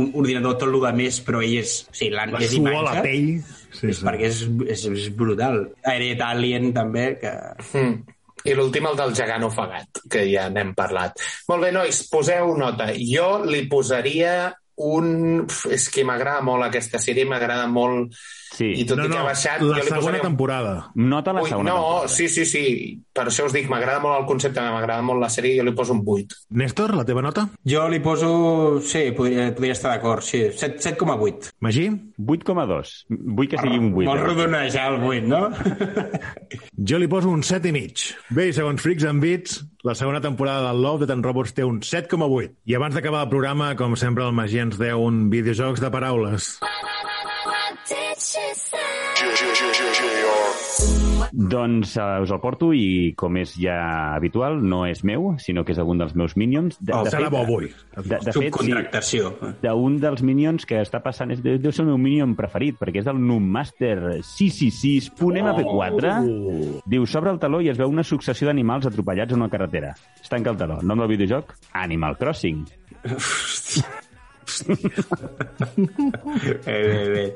un 0.04 0.12
ordinador 0.20 0.58
tot 0.60 0.68
el 0.68 0.80
de 0.82 0.92
més, 0.98 1.20
però 1.26 1.42
ell 1.42 1.56
és... 1.62 1.78
O 1.90 1.96
sigui, 1.96 2.12
l'han 2.14 2.34
La 2.36 2.42
és 2.44 2.58
imatge, 2.60 2.82
la 2.90 3.06
pell... 3.06 3.30
Sí, 3.74 3.88
és 3.90 4.02
perquè 4.06 4.28
és, 4.30 4.44
és, 4.70 4.84
és 4.92 5.08
brutal. 5.18 5.64
Aeret 5.90 6.22
Alien, 6.22 6.70
també, 6.76 7.08
que... 7.22 7.32
Mm. 7.80 8.04
I 8.44 8.56
l'últim, 8.58 8.88
el 8.90 8.98
del 9.00 9.14
gegant 9.16 9.46
ofegat, 9.48 10.04
que 10.12 10.26
ja 10.30 10.50
n'hem 10.52 10.74
parlat. 10.76 11.22
Molt 11.52 11.64
bé, 11.64 11.72
nois, 11.76 12.02
poseu 12.12 12.56
nota. 12.60 12.90
Jo 12.98 13.38
li 13.48 13.64
posaria 13.72 14.52
un... 14.84 15.46
És 15.72 15.90
que 15.94 16.04
m'agrada 16.08 16.44
molt 16.46 16.68
aquesta 16.68 17.00
sèrie, 17.02 17.26
m'agrada 17.30 17.68
molt... 17.72 18.14
Sí. 18.54 18.68
I 18.78 18.84
tot 18.86 19.00
No, 19.00 19.08
i 19.08 19.10
que 19.10 19.16
no, 19.16 19.22
ha 19.24 19.30
baixat... 19.32 19.64
la 19.66 19.66
jo 19.66 19.74
li 19.80 19.82
segona 19.88 19.98
posaria 20.04 20.20
un- 20.22 20.26
temporada. 20.28 20.74
Nota 20.94 21.34
la 21.34 21.42
Ui, 21.42 21.50
segona 21.50 21.72
no, 21.72 21.78
temporada. 21.80 22.12
sí, 22.14 22.28
sí, 22.30 22.44
sí. 22.46 22.62
Per 23.10 23.24
això 23.32 23.48
us 23.48 23.56
dic, 23.56 23.66
m'agrada 23.72 23.98
molt 24.04 24.20
el 24.20 24.28
concepte, 24.30 24.62
m'agrada 24.62 25.02
molt 25.08 25.24
la 25.24 25.30
sèrie, 25.34 25.56
jo 25.58 25.66
li 25.66 25.74
poso 25.74 25.96
un 25.96 26.04
8. 26.06 26.38
Néstor, 26.62 26.94
la 27.00 27.06
teva 27.08 27.24
nota? 27.26 27.48
Jo 27.66 27.88
li 27.90 27.98
poso... 28.06 28.30
Sí, 28.86 29.08
podria, 29.18 29.48
podria 29.58 29.74
estar 29.74 29.96
d'acord, 29.96 30.22
sí. 30.22 30.44
7 30.54 30.78
7,8. 30.86 31.50
Magí? 31.66 31.88
8,2. 32.22 32.94
Vull 33.40 33.50
que 33.50 33.58
sigui 33.64 33.82
un 33.82 33.90
8. 33.96 34.06
Molt 34.12 34.22
eh? 34.22 34.28
rodonejar 34.30 34.86
el 34.94 35.02
8, 35.02 35.28
no? 35.34 35.42
Jo 36.78 37.02
li 37.02 37.10
poso 37.10 37.34
un 37.34 37.42
7 37.42 37.72
i 37.72 37.76
mig. 37.76 38.06
Bé, 38.30 38.52
i 38.52 38.54
segons 38.54 38.82
Freaks 38.86 39.10
and 39.10 39.24
Beats, 39.24 39.64
la 39.84 39.96
segona 39.96 40.22
temporada 40.22 40.70
del 40.72 40.82
Love, 40.82 41.04
de 41.04 41.08
Ten 41.12 41.24
Robots, 41.24 41.52
té 41.54 41.66
un 41.68 41.82
7,8. 41.84 42.54
I 42.72 42.78
abans 42.80 42.96
d'acabar 42.96 43.26
el 43.26 43.32
programa, 43.34 43.74
com 43.76 43.98
sempre, 44.00 44.24
el 44.24 44.32
Magí 44.32 44.64
ens 44.64 44.80
deu 44.80 45.04
un 45.04 45.28
videojocs 45.34 45.84
de 45.84 45.92
paraules. 45.92 46.54
Doncs 51.34 51.96
uh, 51.98 52.22
us 52.22 52.30
el 52.30 52.38
porto 52.38 52.68
i, 52.78 53.16
com 53.18 53.40
és 53.42 53.56
ja 53.58 53.74
habitual, 54.14 54.60
no 54.62 54.84
és 54.86 55.00
meu, 55.02 55.32
sinó 55.42 55.64
que 55.66 55.74
és 55.74 55.80
algun 55.82 55.98
dels 55.98 56.14
meus 56.14 56.36
minions. 56.38 56.78
De, 56.78 56.94
Oh, 56.94 57.02
serà 57.10 57.26
bo 57.34 57.40
avui. 57.42 57.72
De, 57.96 58.20
de 58.22 58.32
fet, 58.36 58.54
sí, 59.02 59.18
d'un 59.64 59.98
dels 60.04 60.22
minions 60.22 60.62
que 60.70 60.78
està 60.86 61.02
passant, 61.02 61.34
és, 61.34 61.42
deu 61.42 61.72
ser 61.74 61.82
el 61.88 61.90
meu 61.90 61.98
minion 61.98 62.36
preferit, 62.38 62.78
perquè 62.78 63.02
és 63.02 63.08
del 63.10 63.18
Noommaster 63.18 64.22
666.mp4. 64.30 66.14
Oh. 66.22 66.78
Diu, 66.86 67.10
s'obre 67.10 67.34
el 67.34 67.42
taló 67.42 67.64
i 67.66 67.74
es 67.74 67.82
veu 67.82 67.90
una 67.90 68.06
successió 68.06 68.46
d'animals 68.52 68.86
atropellats 68.92 69.34
en 69.34 69.42
una 69.42 69.50
carretera. 69.50 69.96
Es 70.22 70.30
tanca 70.30 70.54
el 70.54 70.62
taló. 70.62 70.84
Nom 70.86 71.02
del 71.02 71.16
videojoc? 71.16 71.58
Animal 71.82 72.14
Crossing. 72.22 72.62
Bé, 73.04 73.18
bé, 76.66 77.10
bé. 77.10 77.36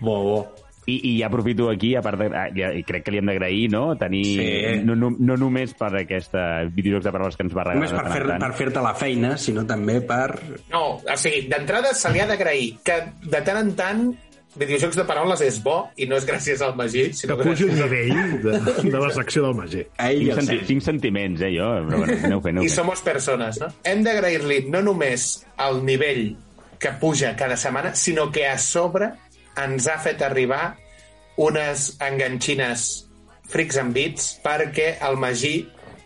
Bo, 0.00 0.22
bo. 0.28 0.69
I, 0.90 0.96
i 1.10 1.12
ja 1.20 1.28
aprofito 1.30 1.68
aquí, 1.70 1.94
a 1.96 2.02
part 2.02 2.18
de, 2.20 2.28
ah, 2.34 2.46
ja, 2.56 2.70
crec 2.86 3.04
que 3.06 3.14
li 3.14 3.20
hem 3.22 3.30
d'agrair, 3.30 3.68
no? 3.72 3.84
Tenir, 4.00 4.24
Sí. 4.30 4.48
no, 4.84 4.94
no, 4.98 5.12
no 5.18 5.36
només 5.40 5.74
per 5.78 5.92
aquesta 6.02 6.64
videojocs 6.68 7.06
de 7.08 7.12
paraules 7.14 7.36
que 7.38 7.46
ens 7.46 7.54
va 7.56 7.64
regalar 7.68 7.86
Només 7.86 7.94
per 7.96 8.12
fer- 8.12 8.26
tant. 8.28 8.40
per 8.42 8.52
fer-te 8.58 8.82
la 8.88 8.94
feina, 8.94 9.36
sinó 9.38 9.64
també 9.68 10.00
per... 10.02 10.26
No, 10.72 10.82
o 10.98 11.16
sigui, 11.20 11.46
d'entrada 11.50 11.94
se 11.94 12.10
li 12.12 12.20
ha 12.20 12.26
d'agrair 12.26 12.74
que 12.84 12.98
de 13.22 13.40
tant 13.46 13.60
en 13.62 13.72
tant 13.78 14.04
videojocs 14.58 14.96
de 14.98 15.04
paraules 15.06 15.40
és 15.46 15.60
bo 15.62 15.76
i 16.02 16.08
no 16.10 16.16
és 16.18 16.24
gràcies 16.26 16.60
al 16.66 16.72
Magí, 16.74 17.04
Que 17.12 17.14
sinó 17.20 17.36
pugi 17.38 17.68
el 17.68 17.76
nivell 17.78 18.40
de, 18.44 18.90
de 18.90 18.98
la 18.98 19.10
secció 19.14 19.44
del 19.46 19.54
Magí. 19.54 19.84
A 19.96 20.08
ell 20.10 20.24
i 20.24 20.30
Tinc, 20.32 20.40
senti 20.40 20.58
tinc 20.66 20.82
sentiments, 20.82 21.40
eh, 21.46 21.52
jo, 21.54 21.68
però 21.86 22.00
bueno, 22.02 22.16
aneu 22.26 22.40
fent, 22.42 22.56
aneu 22.56 22.64
I 22.64 22.66
fent. 22.68 22.74
somos 22.80 23.00
persones, 23.06 23.60
no? 23.62 23.68
Hem 23.86 24.02
d'agrair-li 24.02 24.64
no 24.68 24.82
només 24.82 25.28
el 25.68 25.84
nivell 25.86 26.32
que 26.82 26.90
puja 26.98 27.36
cada 27.36 27.56
setmana, 27.60 27.94
sinó 27.94 28.30
que 28.32 28.46
a 28.48 28.56
sobre 28.58 29.12
ens 29.64 29.88
ha 29.88 29.98
fet 30.02 30.22
arribar 30.26 30.76
unes 31.40 31.94
enganxines 32.04 32.88
Freaks 33.50 33.78
and 33.82 33.94
Beats 33.96 34.32
perquè 34.44 34.94
el 35.06 35.18
Magí 35.20 35.54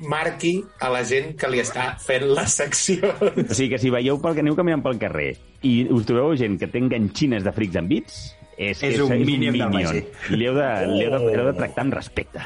marqui 0.01 0.57
a 0.81 0.91
la 0.93 1.03
gent 1.07 1.35
que 1.39 1.49
li 1.51 1.61
està 1.63 1.93
fent 2.03 2.27
la 2.35 2.47
secció. 2.51 3.13
O 3.21 3.55
sigui 3.55 3.71
que 3.75 3.81
si 3.81 3.93
veieu 3.95 4.19
pel 4.23 4.37
que 4.37 4.45
aneu 4.45 4.57
caminant 4.59 4.83
pel 4.85 4.99
carrer 5.01 5.35
i 5.65 5.75
us 5.93 6.07
trobeu 6.09 6.35
gent 6.41 6.59
que 6.61 6.69
té 6.71 6.83
enganxines 6.83 7.45
de 7.45 7.53
frics 7.55 7.79
en 7.81 7.91
bits, 7.91 8.25
és, 8.57 8.83
És 8.83 9.01
un 9.03 9.13
mínim 9.27 9.53
del 9.57 9.71
Magí. 9.73 10.03
Li 10.35 10.47
heu 10.49 10.55
de, 10.57 10.69
li 10.91 11.05
heu 11.05 11.13
de, 11.15 11.19
li 11.25 11.35
heu 11.39 11.47
de 11.49 11.55
tractar 11.59 11.85
amb 11.85 11.97
respecte. 11.97 12.43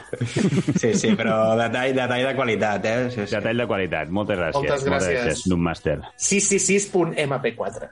Sí, 0.78 0.92
sí, 0.94 1.12
però 1.18 1.36
detall, 1.58 1.94
detall 1.96 2.26
de 2.28 2.34
qualitat, 2.38 2.84
eh? 2.88 2.96
Sí, 3.10 3.24
sí. 3.24 3.34
Detall 3.36 3.62
de 3.64 3.68
qualitat. 3.70 4.10
Moltes 4.14 4.38
gràcies. 4.40 4.58
Moltes 4.58 4.86
gràcies. 4.88 5.22
gràcies, 5.22 5.46
Noobmaster. 5.52 5.98
666.mp4. 6.28 7.90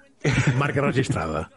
Marca 0.59 0.81
registrada. 0.87 1.47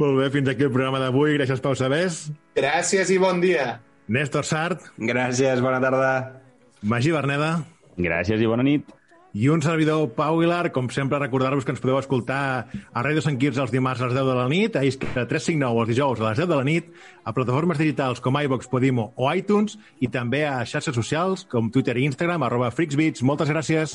Molt 0.00 0.16
bé, 0.18 0.28
fins 0.34 0.48
aquí 0.52 0.66
el 0.66 0.72
programa 0.72 1.00
d'avui. 1.02 1.34
Gràcies, 1.38 1.62
Pau 1.64 1.74
Sabés. 1.78 2.12
Gràcies 2.58 3.10
i 3.14 3.18
bon 3.22 3.40
dia. 3.42 3.72
Néstor 4.10 4.44
Sart. 4.48 4.88
Gràcies, 4.98 5.62
bona 5.64 5.80
tarda. 5.82 6.10
Magí 6.82 7.12
Berneda. 7.14 7.52
Gràcies 8.00 8.40
i 8.42 8.48
bona 8.48 8.64
nit. 8.66 8.88
I 9.32 9.48
un 9.48 9.62
servidor, 9.62 10.08
Pau 10.16 10.38
Aguilar, 10.40 10.72
com 10.74 10.88
sempre, 10.90 11.20
recordar-vos 11.22 11.64
que 11.64 11.70
ens 11.70 11.82
podeu 11.82 12.00
escoltar 12.00 12.66
a 12.66 13.04
Ràdio 13.06 13.22
Sant 13.22 13.38
Quirze 13.38 13.62
els 13.62 13.70
dimarts 13.70 14.02
a 14.02 14.08
les 14.08 14.16
10 14.18 14.26
de 14.26 14.34
la 14.34 14.48
nit, 14.50 14.74
a 14.74 14.82
Isca 14.82 15.06
359 15.14 15.84
els 15.84 15.92
dijous 15.92 16.20
a 16.20 16.28
les 16.32 16.42
10 16.42 16.50
de 16.50 16.58
la 16.58 16.66
nit, 16.66 16.90
a 17.22 17.34
plataformes 17.36 17.78
digitals 17.78 18.18
com 18.24 18.40
iVox, 18.42 18.66
Podimo 18.66 19.12
o 19.14 19.30
iTunes, 19.30 19.78
i 20.02 20.10
també 20.10 20.42
a 20.48 20.64
xarxes 20.66 20.98
socials 20.98 21.46
com 21.46 21.70
Twitter 21.70 21.94
i 21.98 22.10
Instagram, 22.10 22.42
arroba 22.42 22.74
FreaksBeats. 22.74 23.22
Moltes 23.22 23.54
gràcies. 23.54 23.94